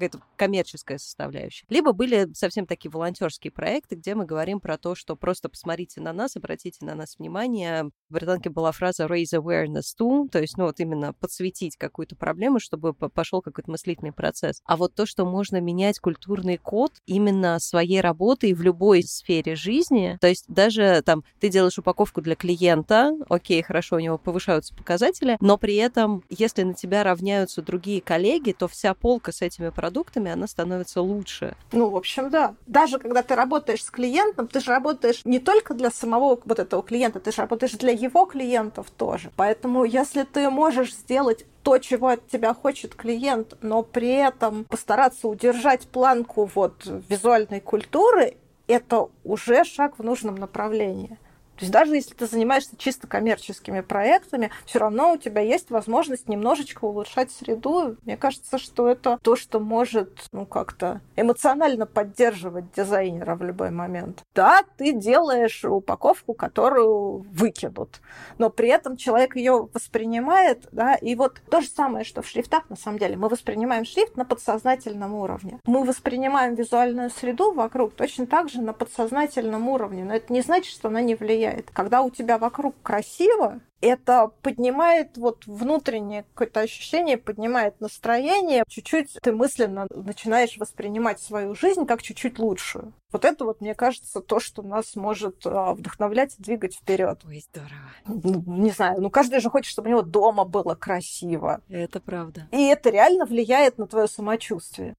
какая-то 0.09 0.19
коммерческая 0.43 0.97
составляющая. 0.97 1.65
Либо 1.69 1.93
были 1.93 2.27
совсем 2.33 2.67
такие 2.67 2.91
волонтерские 2.91 3.49
проекты, 3.49 3.95
где 3.95 4.13
мы 4.13 4.25
говорим 4.25 4.59
про 4.59 4.77
то, 4.77 4.93
что 4.93 5.15
просто 5.15 5.47
посмотрите 5.47 6.01
на 6.01 6.11
нас, 6.11 6.35
обратите 6.35 6.85
на 6.85 6.95
нас 6.95 7.15
внимание. 7.17 7.85
В 8.09 8.13
британке 8.13 8.49
была 8.49 8.73
фраза 8.73 9.05
raise 9.05 9.33
awareness 9.33 9.95
to, 9.97 10.27
то 10.27 10.41
есть, 10.41 10.57
ну, 10.57 10.65
вот 10.65 10.81
именно 10.81 11.13
подсветить 11.13 11.77
какую-то 11.77 12.17
проблему, 12.17 12.59
чтобы 12.59 12.93
пошел 12.93 13.41
какой-то 13.41 13.71
мыслительный 13.71 14.11
процесс. 14.11 14.59
А 14.65 14.75
вот 14.75 14.95
то, 14.95 15.05
что 15.05 15.25
можно 15.25 15.61
менять 15.61 15.99
культурный 15.99 16.57
код 16.57 16.91
именно 17.05 17.57
своей 17.59 18.01
работой 18.01 18.51
в 18.53 18.61
любой 18.61 19.03
сфере 19.03 19.55
жизни, 19.55 20.17
то 20.19 20.27
есть 20.27 20.43
даже 20.49 21.01
там 21.05 21.23
ты 21.39 21.47
делаешь 21.47 21.79
упаковку 21.79 22.21
для 22.21 22.35
клиента, 22.35 23.13
окей, 23.29 23.61
хорошо, 23.61 23.95
у 23.95 23.99
него 23.99 24.17
повышаются 24.17 24.75
показатели, 24.75 25.37
но 25.39 25.57
при 25.57 25.75
этом, 25.75 26.25
если 26.29 26.63
на 26.63 26.73
тебя 26.73 27.05
равняются 27.05 27.61
другие 27.61 28.01
коллеги, 28.01 28.51
то 28.51 28.67
вся 28.67 28.93
полка 28.93 29.31
с 29.31 29.41
этими 29.41 29.69
продуктами, 29.69 30.32
она 30.33 30.47
становится 30.47 31.01
лучше. 31.01 31.55
Ну, 31.71 31.89
в 31.89 31.95
общем, 31.95 32.29
да. 32.29 32.55
Даже 32.67 32.99
когда 32.99 33.23
ты 33.23 33.35
работаешь 33.35 33.83
с 33.83 33.89
клиентом, 33.89 34.47
ты 34.47 34.59
же 34.59 34.71
работаешь 34.71 35.21
не 35.25 35.39
только 35.39 35.73
для 35.73 35.89
самого 35.89 36.39
вот 36.43 36.59
этого 36.59 36.83
клиента, 36.83 37.19
ты 37.19 37.31
же 37.31 37.41
работаешь 37.41 37.73
для 37.73 37.91
его 37.91 38.25
клиентов 38.25 38.89
тоже. 38.91 39.31
Поэтому, 39.35 39.83
если 39.83 40.23
ты 40.23 40.49
можешь 40.49 40.93
сделать 40.93 41.45
то, 41.63 41.77
чего 41.77 42.09
от 42.09 42.27
тебя 42.27 42.53
хочет 42.53 42.93
клиент, 42.95 43.55
но 43.61 43.83
при 43.83 44.09
этом 44.09 44.65
постараться 44.65 45.27
удержать 45.27 45.87
планку 45.87 46.49
вот 46.53 46.85
визуальной 47.07 47.61
культуры, 47.61 48.35
это 48.67 49.07
уже 49.23 49.63
шаг 49.63 49.97
в 49.97 50.03
нужном 50.03 50.35
направлении. 50.35 51.17
То 51.55 51.65
есть 51.65 51.71
даже 51.71 51.95
если 51.95 52.15
ты 52.15 52.25
занимаешься 52.25 52.75
чисто 52.77 53.07
коммерческими 53.07 53.81
проектами, 53.81 54.51
все 54.65 54.79
равно 54.79 55.13
у 55.13 55.17
тебя 55.17 55.41
есть 55.41 55.69
возможность 55.69 56.27
немножечко 56.27 56.85
улучшать 56.85 57.31
среду. 57.31 57.95
Мне 58.03 58.17
кажется, 58.17 58.57
что 58.57 58.87
это 58.87 59.19
то, 59.21 59.35
что 59.35 59.59
может 59.59 60.27
ну, 60.31 60.45
как-то 60.45 61.01
эмоционально 61.15 61.85
поддерживать 61.85 62.65
дизайнера 62.75 63.35
в 63.35 63.43
любой 63.43 63.69
момент. 63.69 64.23
Да, 64.33 64.63
ты 64.77 64.93
делаешь 64.93 65.63
упаковку, 65.63 66.33
которую 66.33 67.25
выкинут, 67.31 68.01
но 68.37 68.49
при 68.49 68.69
этом 68.69 68.97
человек 68.97 69.35
ее 69.35 69.69
воспринимает, 69.73 70.67
да, 70.71 70.95
и 70.95 71.15
вот 71.15 71.39
то 71.49 71.61
же 71.61 71.67
самое, 71.67 72.03
что 72.03 72.21
в 72.21 72.27
шрифтах, 72.27 72.69
на 72.69 72.75
самом 72.75 72.97
деле. 72.97 73.15
Мы 73.15 73.29
воспринимаем 73.29 73.85
шрифт 73.85 74.17
на 74.17 74.25
подсознательном 74.25 75.13
уровне. 75.13 75.59
Мы 75.65 75.83
воспринимаем 75.83 76.55
визуальную 76.55 77.11
среду 77.11 77.51
вокруг 77.51 77.93
точно 77.93 78.25
так 78.25 78.49
же 78.49 78.61
на 78.61 78.73
подсознательном 78.73 79.69
уровне, 79.69 80.03
но 80.03 80.15
это 80.15 80.33
не 80.33 80.41
значит, 80.41 80.73
что 80.73 80.87
она 80.87 81.01
не 81.01 81.15
влияет 81.15 81.42
влияет. 81.43 81.71
Когда 81.71 82.01
у 82.01 82.09
тебя 82.09 82.37
вокруг 82.37 82.75
красиво, 82.81 83.61
это 83.81 84.31
поднимает 84.41 85.17
вот 85.17 85.45
внутреннее 85.45 86.23
какое-то 86.33 86.61
ощущение, 86.61 87.17
поднимает 87.17 87.81
настроение. 87.81 88.63
Чуть-чуть 88.67 89.17
ты 89.21 89.33
мысленно 89.33 89.87
начинаешь 89.89 90.57
воспринимать 90.57 91.19
свою 91.19 91.53
жизнь 91.53 91.85
как 91.85 92.01
чуть-чуть 92.01 92.39
лучшую. 92.39 92.93
Вот 93.11 93.25
это 93.25 93.45
вот, 93.45 93.61
мне 93.61 93.75
кажется, 93.75 94.21
то, 94.21 94.39
что 94.39 94.61
нас 94.61 94.95
может 94.95 95.45
а, 95.45 95.73
вдохновлять 95.73 96.35
и 96.39 96.41
двигать 96.41 96.75
вперед. 96.75 97.19
Ой, 97.27 97.43
здорово. 97.51 97.91
Ну, 98.07 98.43
не 98.57 98.71
знаю, 98.71 99.01
ну 99.01 99.09
каждый 99.09 99.39
же 99.39 99.49
хочет, 99.49 99.69
чтобы 99.69 99.89
у 99.89 99.91
него 99.91 100.01
дома 100.01 100.45
было 100.45 100.75
красиво. 100.75 101.61
Это 101.67 101.99
правда. 101.99 102.47
И 102.51 102.63
это 102.65 102.89
реально 102.89 103.25
влияет 103.25 103.77
на 103.77 103.85
твое 103.85 104.07
самочувствие. 104.07 104.95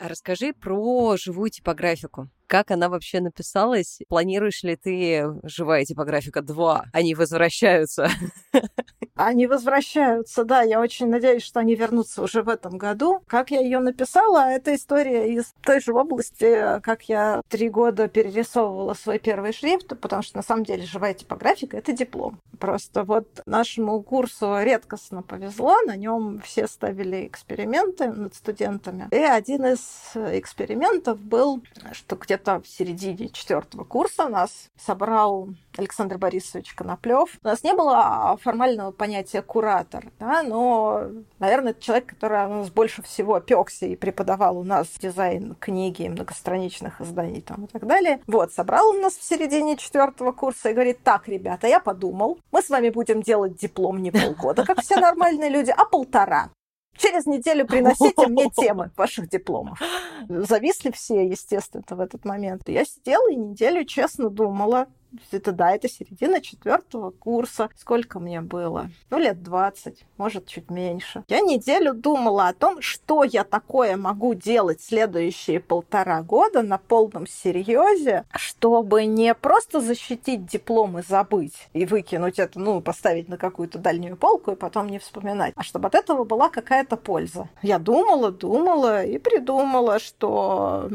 Расскажи 0.00 0.52
про 0.52 1.16
живую 1.16 1.50
типографику. 1.50 2.28
Как 2.46 2.70
она 2.70 2.88
вообще 2.88 3.20
написалась? 3.20 4.00
Планируешь 4.08 4.62
ли 4.62 4.76
ты 4.76 5.24
живая 5.44 5.84
типографика 5.84 6.42
2? 6.42 6.86
Они 6.92 7.14
возвращаются. 7.14 8.08
Они 9.22 9.46
возвращаются, 9.46 10.44
да. 10.44 10.62
Я 10.62 10.80
очень 10.80 11.08
надеюсь, 11.08 11.42
что 11.42 11.60
они 11.60 11.74
вернутся 11.74 12.22
уже 12.22 12.42
в 12.42 12.48
этом 12.48 12.78
году. 12.78 13.22
Как 13.26 13.50
я 13.50 13.60
ее 13.60 13.78
написала, 13.80 14.48
это 14.50 14.74
история 14.74 15.34
из 15.34 15.52
той 15.62 15.80
же 15.80 15.92
области, 15.92 16.80
как 16.80 17.02
я 17.02 17.42
три 17.50 17.68
года 17.68 18.08
перерисовывала 18.08 18.94
свой 18.94 19.18
первый 19.18 19.52
шрифт, 19.52 19.88
потому 20.00 20.22
что 20.22 20.38
на 20.38 20.42
самом 20.42 20.64
деле 20.64 20.84
живая 20.84 21.12
типографика 21.12 21.76
это 21.76 21.92
диплом. 21.92 22.40
Просто 22.58 23.04
вот 23.04 23.26
нашему 23.44 24.02
курсу 24.02 24.56
редкостно 24.58 25.22
повезло, 25.22 25.76
на 25.82 25.96
нем 25.96 26.40
все 26.42 26.66
ставили 26.66 27.26
эксперименты 27.26 28.10
над 28.10 28.34
студентами. 28.34 29.08
И 29.10 29.16
один 29.16 29.66
из 29.66 29.80
экспериментов 30.14 31.20
был, 31.20 31.62
что 31.92 32.16
где-то 32.16 32.62
в 32.62 32.68
середине 32.68 33.28
четвертого 33.28 33.84
курса 33.84 34.28
нас 34.28 34.70
собрал 34.78 35.50
Александр 35.76 36.16
Борисович 36.16 36.72
Коноплев. 36.74 37.38
У 37.42 37.46
нас 37.46 37.62
не 37.62 37.74
было 37.74 38.38
формального 38.42 38.92
понятия 38.92 39.09
куратор, 39.46 40.04
да, 40.18 40.42
но, 40.42 41.02
наверное, 41.38 41.72
это 41.72 41.82
человек, 41.82 42.06
который 42.06 42.46
у 42.46 42.48
нас 42.48 42.70
больше 42.70 43.02
всего 43.02 43.40
пекся 43.40 43.86
и 43.86 43.96
преподавал 43.96 44.58
у 44.58 44.64
нас 44.64 44.88
дизайн 45.00 45.54
книги, 45.58 46.08
многостраничных 46.08 47.00
изданий 47.00 47.40
там, 47.40 47.64
и 47.64 47.66
так 47.68 47.86
далее. 47.86 48.20
Вот, 48.26 48.52
собрал 48.52 48.90
он 48.90 49.00
нас 49.00 49.14
в 49.14 49.22
середине 49.22 49.76
четвертого 49.76 50.32
курса 50.32 50.70
и 50.70 50.72
говорит, 50.72 51.02
так, 51.02 51.28
ребята, 51.28 51.66
я 51.66 51.80
подумал, 51.80 52.38
мы 52.52 52.62
с 52.62 52.70
вами 52.70 52.90
будем 52.90 53.22
делать 53.22 53.56
диплом 53.56 54.02
не 54.02 54.10
полгода, 54.10 54.64
как 54.64 54.80
все 54.80 54.96
нормальные 54.96 55.50
люди, 55.50 55.72
а 55.76 55.84
полтора. 55.84 56.50
Через 56.96 57.24
неделю 57.24 57.66
приносите 57.66 58.26
мне 58.26 58.50
темы 58.50 58.90
ваших 58.96 59.28
дипломов. 59.28 59.80
Зависли 60.28 60.90
все, 60.90 61.26
естественно, 61.26 61.82
в 61.88 62.00
этот 62.00 62.24
момент. 62.26 62.68
Я 62.68 62.84
сидела 62.84 63.30
и 63.30 63.36
неделю 63.36 63.84
честно 63.84 64.28
думала, 64.28 64.86
это 65.30 65.52
да, 65.52 65.72
это 65.72 65.88
середина 65.88 66.40
четвертого 66.40 67.10
курса. 67.10 67.68
Сколько 67.76 68.20
мне 68.20 68.40
было? 68.40 68.90
Ну, 69.10 69.18
лет 69.18 69.42
20, 69.42 70.04
может, 70.16 70.46
чуть 70.46 70.70
меньше. 70.70 71.24
Я 71.28 71.40
неделю 71.40 71.94
думала 71.94 72.48
о 72.48 72.54
том, 72.54 72.80
что 72.80 73.24
я 73.24 73.44
такое 73.44 73.96
могу 73.96 74.34
делать 74.34 74.80
следующие 74.80 75.60
полтора 75.60 76.22
года 76.22 76.62
на 76.62 76.78
полном 76.78 77.26
серьезе, 77.26 78.24
чтобы 78.34 79.04
не 79.04 79.34
просто 79.34 79.80
защитить 79.80 80.46
диплом 80.46 80.98
и 80.98 81.02
забыть, 81.02 81.68
и 81.72 81.86
выкинуть 81.86 82.38
это, 82.38 82.58
ну, 82.58 82.80
поставить 82.80 83.28
на 83.28 83.36
какую-то 83.36 83.78
дальнюю 83.78 84.16
полку 84.16 84.52
и 84.52 84.56
потом 84.56 84.88
не 84.88 84.98
вспоминать, 84.98 85.52
а 85.56 85.62
чтобы 85.62 85.88
от 85.88 85.94
этого 85.94 86.24
была 86.24 86.48
какая-то 86.48 86.96
польза. 86.96 87.48
Я 87.62 87.78
думала, 87.78 88.30
думала 88.30 89.04
и 89.04 89.18
придумала, 89.18 89.98
что 89.98 90.88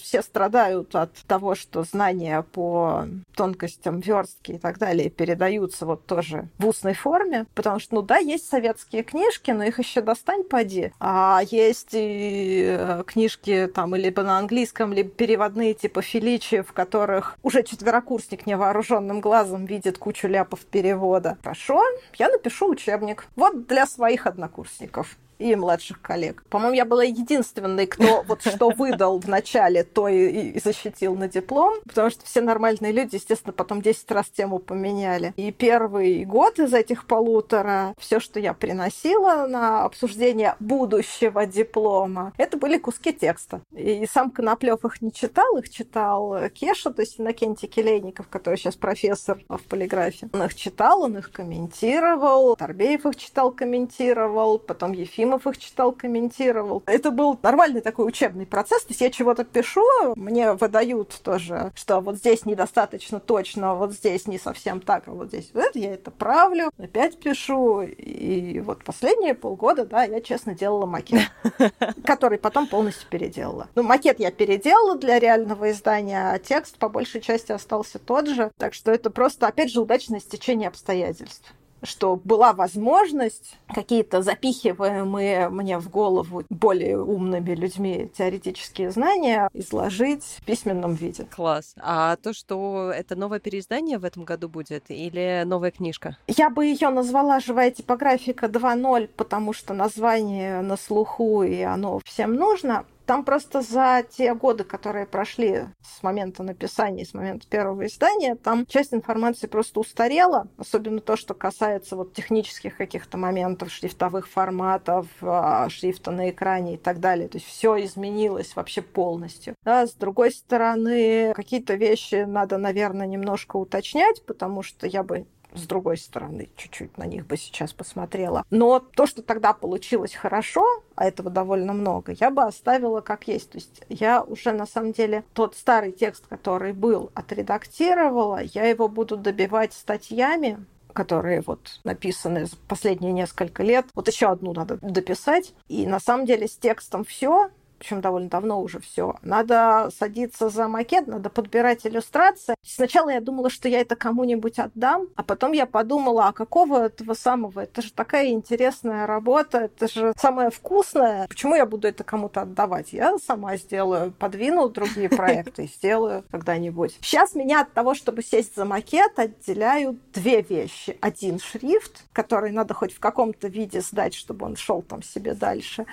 все 0.00 0.22
страдают 0.22 0.94
от 0.94 1.12
того, 1.26 1.54
что 1.54 1.82
знания 1.84 2.42
по 2.42 3.04
тонкому 3.34 3.57
тонкостям 3.58 4.00
верстки 4.00 4.52
и 4.52 4.58
так 4.58 4.78
далее 4.78 5.10
передаются 5.10 5.84
вот 5.84 6.06
тоже 6.06 6.48
в 6.58 6.66
устной 6.66 6.94
форме, 6.94 7.46
потому 7.54 7.80
что, 7.80 7.96
ну 7.96 8.02
да, 8.02 8.18
есть 8.18 8.48
советские 8.48 9.02
книжки, 9.02 9.50
но 9.50 9.64
их 9.64 9.78
еще 9.78 10.00
достань 10.00 10.44
поди, 10.44 10.92
а 11.00 11.40
есть 11.50 11.90
и 11.92 12.76
э, 12.78 13.02
книжки 13.06 13.68
там 13.74 13.94
либо 13.94 14.22
на 14.22 14.38
английском, 14.38 14.92
либо 14.92 15.10
переводные 15.10 15.74
типа 15.74 16.02
Филичи, 16.02 16.62
в 16.62 16.72
которых 16.72 17.36
уже 17.42 17.62
четверокурсник 17.62 18.46
невооруженным 18.46 19.20
глазом 19.20 19.66
видит 19.66 19.98
кучу 19.98 20.28
ляпов 20.28 20.60
перевода. 20.60 21.36
Хорошо, 21.42 21.82
я 22.18 22.28
напишу 22.28 22.70
учебник. 22.70 23.26
Вот 23.34 23.66
для 23.66 23.86
своих 23.86 24.26
однокурсников 24.26 25.16
и 25.38 25.54
младших 25.56 26.00
коллег. 26.00 26.42
По-моему, 26.48 26.74
я 26.74 26.84
была 26.84 27.04
единственной, 27.04 27.86
кто 27.86 28.22
вот 28.26 28.42
что 28.42 28.70
выдал 28.70 29.20
в 29.20 29.28
начале, 29.28 29.84
то 29.84 30.08
и, 30.08 30.50
и 30.50 30.60
защитил 30.60 31.14
на 31.14 31.28
диплом, 31.28 31.74
потому 31.86 32.10
что 32.10 32.24
все 32.24 32.40
нормальные 32.40 32.92
люди, 32.92 33.16
естественно, 33.16 33.52
потом 33.52 33.82
10 33.82 34.10
раз 34.10 34.26
тему 34.28 34.58
поменяли. 34.58 35.32
И 35.36 35.52
первый 35.52 36.24
год 36.24 36.58
из 36.58 36.74
этих 36.74 37.06
полутора 37.06 37.94
все, 37.98 38.20
что 38.20 38.40
я 38.40 38.54
приносила 38.54 39.46
на 39.46 39.84
обсуждение 39.84 40.56
будущего 40.60 41.46
диплома, 41.46 42.32
это 42.36 42.56
были 42.56 42.78
куски 42.78 43.12
текста. 43.12 43.62
И 43.72 44.06
сам 44.10 44.30
Коноплев 44.30 44.84
их 44.84 45.00
не 45.00 45.12
читал, 45.12 45.56
их 45.58 45.70
читал 45.70 46.48
Кеша, 46.50 46.90
то 46.90 47.02
есть 47.02 47.20
Иннокентий 47.20 47.68
Келейников, 47.68 48.28
который 48.28 48.56
сейчас 48.56 48.76
профессор 48.76 49.38
в 49.48 49.62
полиграфе. 49.62 50.28
Он 50.32 50.44
их 50.44 50.54
читал, 50.54 51.02
он 51.02 51.18
их 51.18 51.30
комментировал, 51.30 52.56
Торбеев 52.56 53.06
их 53.06 53.16
читал, 53.16 53.52
комментировал, 53.52 54.58
потом 54.58 54.92
Ефим 54.92 55.27
Ефимов 55.28 55.46
их 55.46 55.58
читал, 55.58 55.92
комментировал. 55.92 56.82
Это 56.86 57.10
был 57.10 57.38
нормальный 57.42 57.80
такой 57.80 58.08
учебный 58.08 58.46
процесс. 58.46 58.82
То 58.82 58.90
есть 58.90 59.00
я 59.00 59.10
чего-то 59.10 59.44
пишу, 59.44 59.84
мне 60.16 60.52
выдают 60.54 61.20
тоже, 61.22 61.72
что 61.74 62.00
вот 62.00 62.16
здесь 62.16 62.46
недостаточно 62.46 63.20
точно, 63.20 63.74
вот 63.74 63.92
здесь 63.92 64.26
не 64.26 64.38
совсем 64.38 64.80
так, 64.80 65.04
а 65.06 65.12
вот 65.12 65.28
здесь 65.28 65.50
вот 65.52 65.74
я 65.76 65.94
это 65.94 66.10
правлю, 66.10 66.70
опять 66.78 67.18
пишу. 67.18 67.82
И 67.82 68.60
вот 68.60 68.84
последние 68.84 69.34
полгода, 69.34 69.84
да, 69.84 70.04
я 70.04 70.20
честно 70.20 70.54
делала 70.54 70.86
макет, 70.86 71.30
который 72.04 72.38
потом 72.38 72.66
полностью 72.66 73.08
переделала. 73.08 73.68
Ну, 73.74 73.82
макет 73.82 74.20
я 74.20 74.30
переделала 74.30 74.96
для 74.96 75.18
реального 75.18 75.70
издания, 75.70 76.30
а 76.32 76.38
текст 76.38 76.78
по 76.78 76.88
большей 76.88 77.20
части 77.20 77.52
остался 77.52 77.98
тот 77.98 78.28
же. 78.28 78.50
Так 78.56 78.74
что 78.74 78.90
это 78.90 79.10
просто, 79.10 79.46
опять 79.46 79.70
же, 79.70 79.80
удачное 79.80 80.20
стечение 80.20 80.68
обстоятельств 80.68 81.52
что 81.82 82.16
была 82.16 82.52
возможность 82.52 83.58
какие-то 83.68 84.22
запихиваемые 84.22 85.48
мне 85.48 85.78
в 85.78 85.90
голову 85.90 86.44
более 86.50 87.02
умными 87.02 87.54
людьми 87.54 88.10
теоретические 88.16 88.90
знания 88.90 89.48
изложить 89.52 90.24
в 90.24 90.44
письменном 90.44 90.94
виде. 90.94 91.24
Класс. 91.24 91.74
А 91.78 92.16
то, 92.16 92.32
что 92.32 92.90
это 92.94 93.16
новое 93.16 93.40
переиздание 93.40 93.98
в 93.98 94.04
этом 94.04 94.24
году 94.24 94.48
будет 94.48 94.84
или 94.88 95.42
новая 95.44 95.70
книжка? 95.70 96.16
Я 96.26 96.50
бы 96.50 96.66
ее 96.66 96.88
назвала 96.90 97.40
«Живая 97.40 97.70
типографика 97.70 98.46
2.0», 98.46 99.08
потому 99.16 99.52
что 99.52 99.74
название 99.74 100.60
на 100.60 100.76
слуху, 100.76 101.42
и 101.42 101.62
оно 101.62 102.00
всем 102.04 102.34
нужно. 102.34 102.84
Там 103.08 103.24
просто 103.24 103.62
за 103.62 104.04
те 104.06 104.34
годы, 104.34 104.64
которые 104.64 105.06
прошли 105.06 105.64
с 105.82 106.02
момента 106.02 106.42
написания, 106.42 107.06
с 107.06 107.14
момента 107.14 107.48
первого 107.48 107.86
издания, 107.86 108.34
там 108.34 108.66
часть 108.66 108.92
информации 108.92 109.46
просто 109.46 109.80
устарела, 109.80 110.46
особенно 110.58 111.00
то, 111.00 111.16
что 111.16 111.32
касается 111.32 111.96
вот 111.96 112.12
технических 112.12 112.76
каких-то 112.76 113.16
моментов, 113.16 113.72
шрифтовых 113.72 114.28
форматов, 114.28 115.06
а, 115.22 115.70
шрифта 115.70 116.10
на 116.10 116.28
экране 116.28 116.74
и 116.74 116.76
так 116.76 117.00
далее. 117.00 117.28
То 117.28 117.38
есть 117.38 117.48
все 117.48 117.82
изменилось 117.82 118.54
вообще 118.54 118.82
полностью. 118.82 119.54
Да, 119.64 119.86
с 119.86 119.94
другой 119.94 120.30
стороны, 120.30 121.32
какие-то 121.34 121.76
вещи 121.76 122.26
надо, 122.26 122.58
наверное, 122.58 123.06
немножко 123.06 123.56
уточнять, 123.56 124.22
потому 124.26 124.62
что 124.62 124.86
я 124.86 125.02
бы 125.02 125.26
с 125.54 125.66
другой 125.66 125.96
стороны, 125.98 126.48
чуть-чуть 126.56 126.98
на 126.98 127.04
них 127.04 127.26
бы 127.26 127.36
сейчас 127.36 127.72
посмотрела. 127.72 128.44
Но 128.50 128.80
то, 128.80 129.06
что 129.06 129.22
тогда 129.22 129.52
получилось 129.52 130.14
хорошо, 130.14 130.64
а 130.94 131.06
этого 131.06 131.30
довольно 131.30 131.72
много, 131.72 132.12
я 132.12 132.30
бы 132.30 132.42
оставила 132.42 133.00
как 133.00 133.28
есть. 133.28 133.50
То 133.50 133.58
есть 133.58 133.82
я 133.88 134.22
уже 134.22 134.52
на 134.52 134.66
самом 134.66 134.92
деле 134.92 135.24
тот 135.32 135.56
старый 135.56 135.92
текст, 135.92 136.26
который 136.26 136.72
был, 136.72 137.10
отредактировала, 137.14 138.42
я 138.42 138.64
его 138.66 138.88
буду 138.88 139.16
добивать 139.16 139.72
статьями, 139.72 140.64
которые 140.92 141.42
вот 141.46 141.80
написаны 141.84 142.46
последние 142.66 143.12
несколько 143.12 143.62
лет. 143.62 143.86
Вот 143.94 144.08
еще 144.08 144.26
одну 144.26 144.52
надо 144.52 144.78
дописать. 144.82 145.54
И 145.68 145.86
на 145.86 146.00
самом 146.00 146.26
деле 146.26 146.48
с 146.48 146.56
текстом 146.56 147.04
все 147.04 147.50
причем 147.78 148.00
довольно 148.00 148.28
давно 148.28 148.60
уже 148.60 148.80
все. 148.80 149.16
Надо 149.22 149.90
садиться 149.96 150.48
за 150.48 150.68
макет, 150.68 151.06
надо 151.06 151.30
подбирать 151.30 151.86
иллюстрации. 151.86 152.54
Сначала 152.62 153.10
я 153.10 153.20
думала, 153.20 153.50
что 153.50 153.68
я 153.68 153.80
это 153.80 153.96
кому-нибудь 153.96 154.58
отдам, 154.58 155.08
а 155.16 155.22
потом 155.22 155.52
я 155.52 155.66
подумала, 155.66 156.28
а 156.28 156.32
какого 156.32 156.86
этого 156.86 157.14
самого? 157.14 157.60
Это 157.60 157.82
же 157.82 157.92
такая 157.92 158.28
интересная 158.28 159.06
работа, 159.06 159.58
это 159.58 159.88
же 159.88 160.12
самое 160.18 160.50
вкусное. 160.50 161.26
Почему 161.28 161.54
я 161.54 161.66
буду 161.66 161.88
это 161.88 162.04
кому-то 162.04 162.42
отдавать? 162.42 162.92
Я 162.92 163.16
сама 163.18 163.56
сделаю, 163.56 164.12
подвину 164.12 164.68
другие 164.68 165.08
проекты, 165.08 165.66
сделаю 165.76 166.24
когда-нибудь. 166.30 166.98
Сейчас 167.00 167.34
меня 167.34 167.62
от 167.62 167.72
того, 167.72 167.94
чтобы 167.94 168.22
сесть 168.22 168.56
за 168.56 168.64
макет, 168.64 169.18
отделяют 169.18 169.98
две 170.12 170.42
вещи. 170.42 170.96
Один 171.00 171.38
шрифт, 171.38 172.04
который 172.12 172.50
надо 172.50 172.74
хоть 172.74 172.92
в 172.92 173.00
каком-то 173.00 173.48
виде 173.48 173.80
сдать, 173.80 174.14
чтобы 174.14 174.46
он 174.46 174.56
шел 174.56 174.82
там 174.82 175.02
себе 175.02 175.34
дальше 175.34 175.86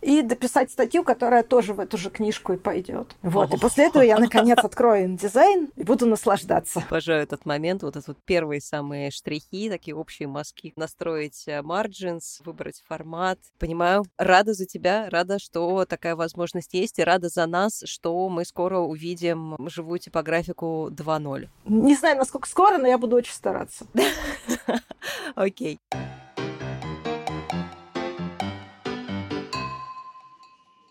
и 0.00 0.22
дописать 0.22 0.70
статью, 0.70 1.04
которая 1.04 1.42
тоже 1.42 1.74
в 1.74 1.80
эту 1.80 1.96
же 1.96 2.10
книжку 2.10 2.52
и 2.52 2.56
пойдет. 2.56 3.16
Вот. 3.22 3.52
И 3.54 3.58
после 3.58 3.86
этого 3.86 4.02
я, 4.02 4.18
наконец, 4.18 4.58
открою 4.58 5.04
индизайн 5.04 5.68
и 5.76 5.84
буду 5.84 6.06
наслаждаться. 6.06 6.84
Обожаю 6.88 7.22
этот 7.22 7.46
момент, 7.46 7.82
вот 7.82 7.96
этот 7.96 8.08
вот 8.08 8.18
первые 8.24 8.60
самые 8.60 9.10
штрихи, 9.10 9.68
такие 9.70 9.94
общие 9.94 10.28
мазки, 10.28 10.72
настроить 10.76 11.46
марджинс, 11.62 12.40
выбрать 12.44 12.82
формат. 12.86 13.38
Понимаю, 13.58 14.04
рада 14.16 14.54
за 14.54 14.66
тебя, 14.66 15.08
рада, 15.10 15.38
что 15.38 15.84
такая 15.84 16.16
возможность 16.16 16.74
есть, 16.74 16.98
и 16.98 17.04
рада 17.04 17.28
за 17.28 17.46
нас, 17.46 17.82
что 17.84 18.28
мы 18.28 18.44
скоро 18.44 18.78
увидим 18.78 19.56
живую 19.68 19.98
типографику 19.98 20.88
2.0. 20.90 21.48
Не 21.66 21.94
знаю, 21.94 22.16
насколько 22.16 22.48
скоро, 22.48 22.78
но 22.78 22.86
я 22.86 22.98
буду 22.98 23.16
очень 23.16 23.32
стараться. 23.32 23.86
Окей. 25.34 25.78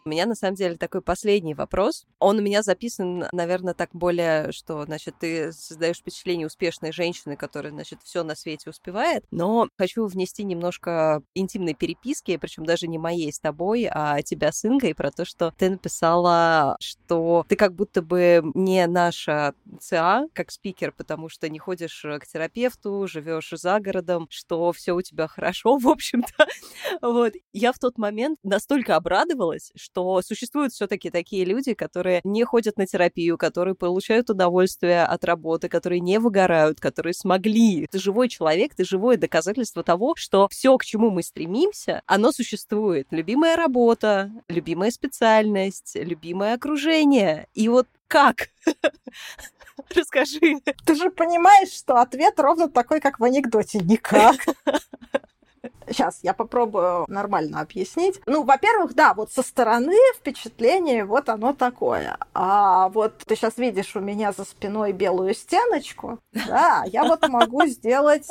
У 0.07 0.09
меня, 0.09 0.25
на 0.25 0.35
самом 0.35 0.55
деле, 0.55 0.77
такой 0.77 1.01
последний 1.01 1.53
вопрос. 1.53 2.05
Он 2.19 2.37
у 2.37 2.41
меня 2.41 2.63
записан, 2.63 3.25
наверное, 3.33 3.73
так 3.73 3.89
более, 3.91 4.53
что, 4.53 4.85
значит, 4.85 5.15
ты 5.19 5.51
создаешь 5.51 5.97
впечатление 5.97 6.47
успешной 6.47 6.93
женщины, 6.93 7.35
которая, 7.35 7.73
значит, 7.73 7.99
все 8.03 8.23
на 8.23 8.33
свете 8.33 8.69
успевает. 8.69 9.25
Но 9.31 9.67
хочу 9.77 10.05
внести 10.05 10.45
немножко 10.45 11.21
интимной 11.35 11.73
переписки, 11.73 12.37
причем 12.37 12.65
даже 12.65 12.87
не 12.87 12.97
моей 12.97 13.33
с 13.33 13.41
тобой, 13.41 13.89
а 13.91 14.21
тебя 14.21 14.53
с 14.53 14.63
Ингой, 14.63 14.95
про 14.95 15.11
то, 15.11 15.25
что 15.25 15.53
ты 15.57 15.71
написала, 15.71 16.77
что 16.79 17.45
ты 17.49 17.57
как 17.57 17.75
будто 17.75 18.01
бы 18.01 18.41
не 18.53 18.87
наша 18.87 19.55
ЦА, 19.81 20.27
как 20.31 20.51
спикер, 20.51 20.93
потому 20.93 21.27
что 21.27 21.49
не 21.49 21.59
ходишь 21.59 22.05
к 22.21 22.25
терапевту, 22.25 23.07
живешь 23.07 23.49
за 23.51 23.77
городом, 23.81 24.27
что 24.29 24.71
все 24.71 24.93
у 24.93 25.01
тебя 25.01 25.27
хорошо, 25.27 25.77
в 25.77 25.85
общем-то. 25.89 26.47
Вот. 27.01 27.33
Я 27.51 27.73
в 27.73 27.79
тот 27.79 27.97
момент 27.97 28.39
настолько 28.43 28.95
обрадовалась, 28.95 29.73
что 29.75 29.96
что 29.97 30.21
существуют 30.21 30.73
все-таки 30.73 31.09
такие 31.09 31.43
люди, 31.43 31.73
которые 31.73 32.21
не 32.23 32.43
ходят 32.43 32.77
на 32.77 32.85
терапию, 32.85 33.35
которые 33.35 33.73
получают 33.73 34.29
удовольствие 34.29 35.03
от 35.03 35.25
работы, 35.25 35.69
которые 35.69 36.01
не 36.01 36.19
выгорают, 36.19 36.79
которые 36.79 37.15
смогли. 37.15 37.87
Ты 37.89 37.97
живой 37.97 38.29
человек, 38.29 38.75
ты 38.75 38.85
живое 38.85 39.17
доказательство 39.17 39.83
того, 39.83 40.13
что 40.15 40.47
все, 40.51 40.77
к 40.77 40.85
чему 40.85 41.09
мы 41.09 41.23
стремимся, 41.23 42.03
оно 42.05 42.31
существует. 42.31 43.07
Любимая 43.09 43.55
работа, 43.55 44.31
любимая 44.49 44.91
специальность, 44.91 45.95
любимое 45.95 46.53
окружение. 46.53 47.47
И 47.55 47.67
вот 47.67 47.87
как? 48.07 48.49
Расскажи. 49.95 50.59
Ты 50.85 50.93
же 50.93 51.09
понимаешь, 51.09 51.71
что 51.71 51.95
ответ 51.95 52.39
ровно 52.39 52.69
такой, 52.69 52.99
как 52.99 53.19
в 53.19 53.23
анекдоте. 53.23 53.79
Никак. 53.79 54.35
Сейчас 55.87 56.19
я 56.23 56.33
попробую 56.33 57.05
нормально 57.07 57.61
объяснить. 57.61 58.21
Ну, 58.25 58.43
во-первых, 58.43 58.93
да, 58.93 59.13
вот 59.13 59.31
со 59.31 59.41
стороны 59.41 59.95
впечатление 60.17 61.05
вот 61.05 61.29
оно 61.29 61.53
такое. 61.53 62.17
А 62.33 62.89
вот 62.89 63.19
ты 63.19 63.35
сейчас 63.35 63.57
видишь 63.57 63.95
у 63.95 63.99
меня 63.99 64.31
за 64.31 64.45
спиной 64.45 64.91
белую 64.91 65.33
стеночку, 65.33 66.19
да, 66.47 66.83
я 66.87 67.05
вот 67.05 67.27
могу 67.27 67.65
сделать 67.65 68.27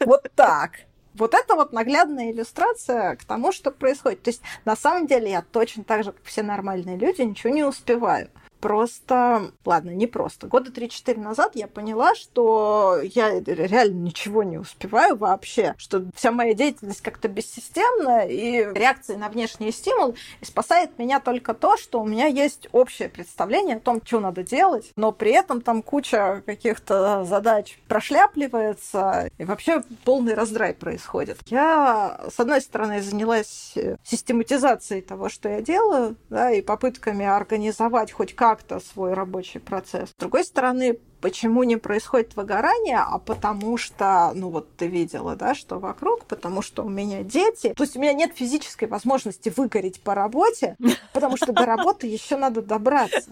вот 0.00 0.30
так. 0.34 0.72
Вот 1.14 1.34
это 1.34 1.54
вот 1.54 1.72
наглядная 1.72 2.30
иллюстрация 2.30 3.16
к 3.16 3.24
тому, 3.24 3.52
что 3.52 3.70
происходит. 3.72 4.22
То 4.22 4.30
есть, 4.30 4.42
на 4.64 4.76
самом 4.76 5.06
деле, 5.06 5.30
я 5.30 5.42
точно 5.42 5.82
так 5.84 6.04
же, 6.04 6.12
как 6.12 6.24
все 6.24 6.42
нормальные 6.42 6.96
люди, 6.96 7.22
ничего 7.22 7.52
не 7.52 7.64
успеваю. 7.64 8.30
Просто, 8.60 9.52
ладно, 9.64 9.90
не 9.90 10.06
просто. 10.06 10.46
Года 10.46 10.70
3-4 10.70 11.18
назад 11.18 11.52
я 11.54 11.66
поняла, 11.66 12.14
что 12.14 12.98
я 13.02 13.40
реально 13.40 14.00
ничего 14.00 14.42
не 14.42 14.58
успеваю 14.58 15.16
вообще, 15.16 15.74
что 15.78 16.04
вся 16.14 16.30
моя 16.30 16.52
деятельность 16.52 17.00
как-то 17.00 17.28
бессистемна, 17.28 18.26
и 18.26 18.58
реакция 18.74 19.16
на 19.16 19.28
внешний 19.30 19.72
стимул 19.72 20.14
и 20.40 20.44
спасает 20.44 20.98
меня 20.98 21.20
только 21.20 21.54
то, 21.54 21.78
что 21.78 22.00
у 22.00 22.06
меня 22.06 22.26
есть 22.26 22.68
общее 22.72 23.08
представление 23.08 23.76
о 23.76 23.80
том, 23.80 24.02
что 24.04 24.20
надо 24.20 24.42
делать, 24.42 24.92
но 24.96 25.10
при 25.12 25.32
этом 25.32 25.62
там 25.62 25.82
куча 25.82 26.42
каких-то 26.44 27.24
задач 27.24 27.78
прошляпливается, 27.88 29.30
и 29.38 29.44
вообще 29.44 29.82
полный 30.04 30.34
раздрай 30.34 30.74
происходит. 30.74 31.38
Я, 31.46 32.20
с 32.30 32.38
одной 32.38 32.60
стороны, 32.60 33.00
занялась 33.00 33.74
систематизацией 34.04 35.00
того, 35.00 35.30
что 35.30 35.48
я 35.48 35.62
делаю, 35.62 36.16
да, 36.28 36.50
и 36.50 36.60
попытками 36.60 37.24
организовать 37.24 38.12
хоть 38.12 38.34
как 38.34 38.49
как-то 38.50 38.80
свой 38.80 39.14
рабочий 39.14 39.60
процесс. 39.60 40.08
С 40.10 40.14
другой 40.18 40.42
стороны, 40.42 40.98
почему 41.20 41.62
не 41.62 41.76
происходит 41.76 42.34
выгорание, 42.34 42.98
а 42.98 43.20
потому 43.20 43.76
что, 43.76 44.32
ну 44.34 44.50
вот 44.50 44.74
ты 44.74 44.88
видела, 44.88 45.36
да, 45.36 45.54
что 45.54 45.78
вокруг, 45.78 46.24
потому 46.24 46.60
что 46.60 46.82
у 46.82 46.88
меня 46.88 47.22
дети, 47.22 47.74
то 47.76 47.84
есть 47.84 47.96
у 47.96 48.00
меня 48.00 48.12
нет 48.12 48.32
физической 48.34 48.86
возможности 48.86 49.52
выгореть 49.56 50.00
по 50.00 50.16
работе, 50.16 50.76
потому 51.12 51.36
что 51.36 51.52
до 51.52 51.64
работы 51.64 52.08
еще 52.08 52.36
надо 52.36 52.60
добраться. 52.60 53.30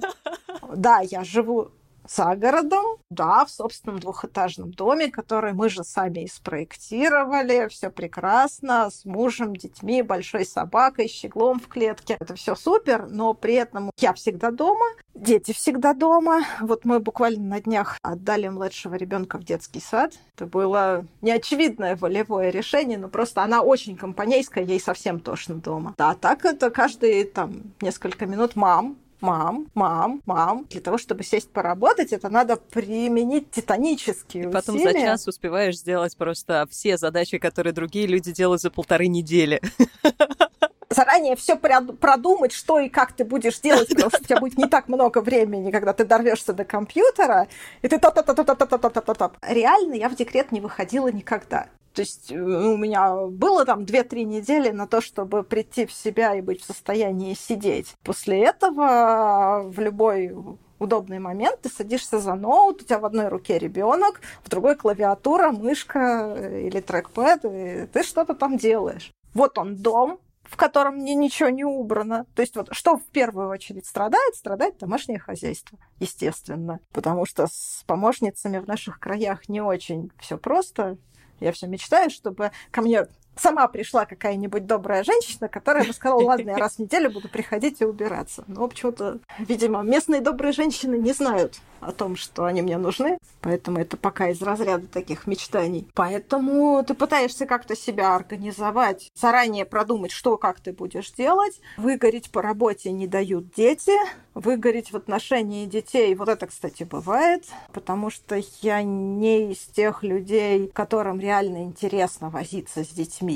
Да, 0.72 1.00
я 1.00 1.24
живу 1.24 1.72
за 2.08 2.34
городом, 2.36 2.84
да, 3.10 3.44
в 3.44 3.50
собственном 3.50 4.00
двухэтажном 4.00 4.72
доме, 4.72 5.10
который 5.10 5.52
мы 5.52 5.68
же 5.68 5.84
сами 5.84 6.24
и 6.24 6.28
спроектировали, 6.28 7.68
все 7.68 7.90
прекрасно, 7.90 8.90
с 8.90 9.04
мужем, 9.04 9.54
детьми, 9.54 10.02
большой 10.02 10.44
собакой, 10.44 11.08
щеглом 11.08 11.60
в 11.60 11.68
клетке. 11.68 12.16
Это 12.18 12.34
все 12.34 12.54
супер, 12.54 13.06
но 13.08 13.34
при 13.34 13.54
этом 13.54 13.90
я 13.98 14.12
всегда 14.14 14.50
дома, 14.50 14.86
дети 15.14 15.52
всегда 15.52 15.94
дома. 15.94 16.42
Вот 16.60 16.84
мы 16.84 17.00
буквально 17.00 17.56
на 17.56 17.60
днях 17.60 17.98
отдали 18.02 18.48
младшего 18.48 18.94
ребенка 18.94 19.38
в 19.38 19.44
детский 19.44 19.80
сад. 19.80 20.14
Это 20.36 20.46
было 20.46 21.04
неочевидное 21.20 21.96
волевое 21.96 22.50
решение, 22.50 22.98
но 22.98 23.08
просто 23.08 23.42
она 23.42 23.62
очень 23.62 23.96
компанейская, 23.96 24.64
ей 24.64 24.80
совсем 24.80 25.20
тошно 25.20 25.56
дома. 25.56 25.94
Да, 25.98 26.14
так 26.14 26.44
это 26.44 26.70
каждые 26.70 27.24
там 27.24 27.62
несколько 27.80 28.26
минут 28.26 28.56
мам, 28.56 28.96
мам, 29.20 29.66
мам, 29.74 30.22
мам. 30.26 30.66
Для 30.70 30.80
того, 30.80 30.98
чтобы 30.98 31.22
сесть 31.24 31.50
поработать, 31.50 32.12
это 32.12 32.28
надо 32.28 32.56
применить 32.56 33.50
титанические 33.50 34.44
И 34.44 34.50
потом 34.50 34.76
усилия. 34.76 34.92
за 34.92 34.98
час 34.98 35.28
успеваешь 35.28 35.78
сделать 35.78 36.16
просто 36.16 36.66
все 36.70 36.96
задачи, 36.96 37.38
которые 37.38 37.72
другие 37.72 38.06
люди 38.06 38.32
делают 38.32 38.60
за 38.60 38.70
полторы 38.70 39.08
недели 39.08 39.60
заранее 40.90 41.36
все 41.36 41.56
продумать, 41.56 42.52
что 42.52 42.78
и 42.78 42.88
как 42.88 43.12
ты 43.12 43.24
будешь 43.24 43.60
делать, 43.60 43.88
потому 43.88 44.10
что 44.10 44.20
у 44.20 44.24
тебя 44.24 44.40
будет 44.40 44.58
не 44.58 44.66
так 44.66 44.88
много 44.88 45.20
времени, 45.20 45.70
когда 45.70 45.92
ты 45.92 46.04
дорвешься 46.04 46.52
до 46.52 46.64
компьютера, 46.64 47.48
и 47.82 47.88
ты 47.88 47.98
топ-топ-топ-топ-топ-топ-топ-топ. 47.98 49.36
Реально 49.42 49.94
я 49.94 50.08
в 50.08 50.16
декрет 50.16 50.52
не 50.52 50.60
выходила 50.60 51.08
никогда. 51.08 51.68
То 51.94 52.02
есть 52.02 52.30
э, 52.30 52.36
ну, 52.36 52.74
у 52.74 52.76
меня 52.76 53.26
было 53.26 53.64
там 53.64 53.80
2-3 53.80 54.22
недели 54.22 54.70
на 54.70 54.86
то, 54.86 55.00
чтобы 55.00 55.42
прийти 55.42 55.84
в 55.86 55.92
себя 55.92 56.34
и 56.34 56.40
быть 56.40 56.62
в 56.62 56.64
состоянии 56.64 57.34
сидеть. 57.34 57.94
После 58.04 58.44
этого 58.44 59.64
в 59.68 59.80
любой 59.80 60.32
удобный 60.78 61.18
момент, 61.18 61.62
ты 61.62 61.68
садишься 61.68 62.20
за 62.20 62.34
ноут, 62.34 62.82
у 62.82 62.84
тебя 62.84 63.00
в 63.00 63.04
одной 63.04 63.28
руке 63.28 63.58
ребенок, 63.58 64.20
в 64.44 64.48
другой 64.48 64.76
клавиатура, 64.76 65.50
мышка 65.50 66.36
или 66.38 66.80
трекпэд, 66.80 67.44
и 67.44 67.86
ты 67.92 68.02
что-то 68.04 68.34
там 68.34 68.56
делаешь. 68.56 69.10
Вот 69.34 69.58
он 69.58 69.74
дом, 69.74 70.20
в 70.48 70.56
котором 70.56 70.96
мне 70.96 71.14
ничего 71.14 71.50
не 71.50 71.64
убрано. 71.64 72.26
То 72.34 72.42
есть 72.42 72.56
вот 72.56 72.68
что 72.72 72.96
в 72.96 73.04
первую 73.06 73.48
очередь 73.48 73.86
страдает? 73.86 74.34
Страдает 74.34 74.78
домашнее 74.78 75.18
хозяйство, 75.18 75.78
естественно. 76.00 76.80
Потому 76.92 77.26
что 77.26 77.46
с 77.46 77.84
помощницами 77.86 78.58
в 78.58 78.66
наших 78.66 78.98
краях 78.98 79.48
не 79.48 79.60
очень 79.60 80.10
все 80.18 80.38
просто. 80.38 80.96
Я 81.40 81.52
все 81.52 81.66
мечтаю, 81.66 82.10
чтобы 82.10 82.50
ко 82.70 82.80
мне 82.80 83.06
сама 83.40 83.68
пришла 83.68 84.04
какая-нибудь 84.04 84.66
добрая 84.66 85.04
женщина, 85.04 85.48
которая 85.48 85.84
бы 85.84 85.92
сказала, 85.92 86.22
ладно, 86.22 86.50
я 86.50 86.56
раз 86.56 86.76
в 86.76 86.78
неделю 86.80 87.10
буду 87.10 87.28
приходить 87.28 87.80
и 87.80 87.84
убираться. 87.84 88.44
Но 88.46 88.68
почему-то, 88.68 89.18
видимо, 89.38 89.82
местные 89.82 90.20
добрые 90.20 90.52
женщины 90.52 90.96
не 90.96 91.12
знают 91.12 91.60
о 91.80 91.92
том, 91.92 92.16
что 92.16 92.44
они 92.44 92.62
мне 92.62 92.76
нужны, 92.76 93.18
поэтому 93.40 93.78
это 93.78 93.96
пока 93.96 94.30
из 94.30 94.42
разряда 94.42 94.86
таких 94.86 95.26
мечтаний. 95.26 95.88
Поэтому 95.94 96.82
ты 96.84 96.94
пытаешься 96.94 97.46
как-то 97.46 97.76
себя 97.76 98.16
организовать, 98.16 99.10
заранее 99.14 99.64
продумать, 99.64 100.10
что 100.10 100.36
как 100.36 100.60
ты 100.60 100.72
будешь 100.72 101.12
делать. 101.12 101.60
Выгореть 101.76 102.30
по 102.30 102.42
работе 102.42 102.90
не 102.90 103.06
дают 103.06 103.52
дети, 103.54 103.92
выгореть 104.34 104.92
в 104.92 104.96
отношении 104.96 105.66
детей, 105.66 106.14
вот 106.14 106.28
это, 106.28 106.46
кстати, 106.46 106.84
бывает, 106.84 107.44
потому 107.72 108.10
что 108.10 108.40
я 108.62 108.82
не 108.82 109.52
из 109.52 109.58
тех 109.58 110.02
людей, 110.02 110.68
которым 110.68 111.20
реально 111.20 111.64
интересно 111.64 112.30
возиться 112.30 112.84
с 112.84 112.88
детьми. 112.88 113.27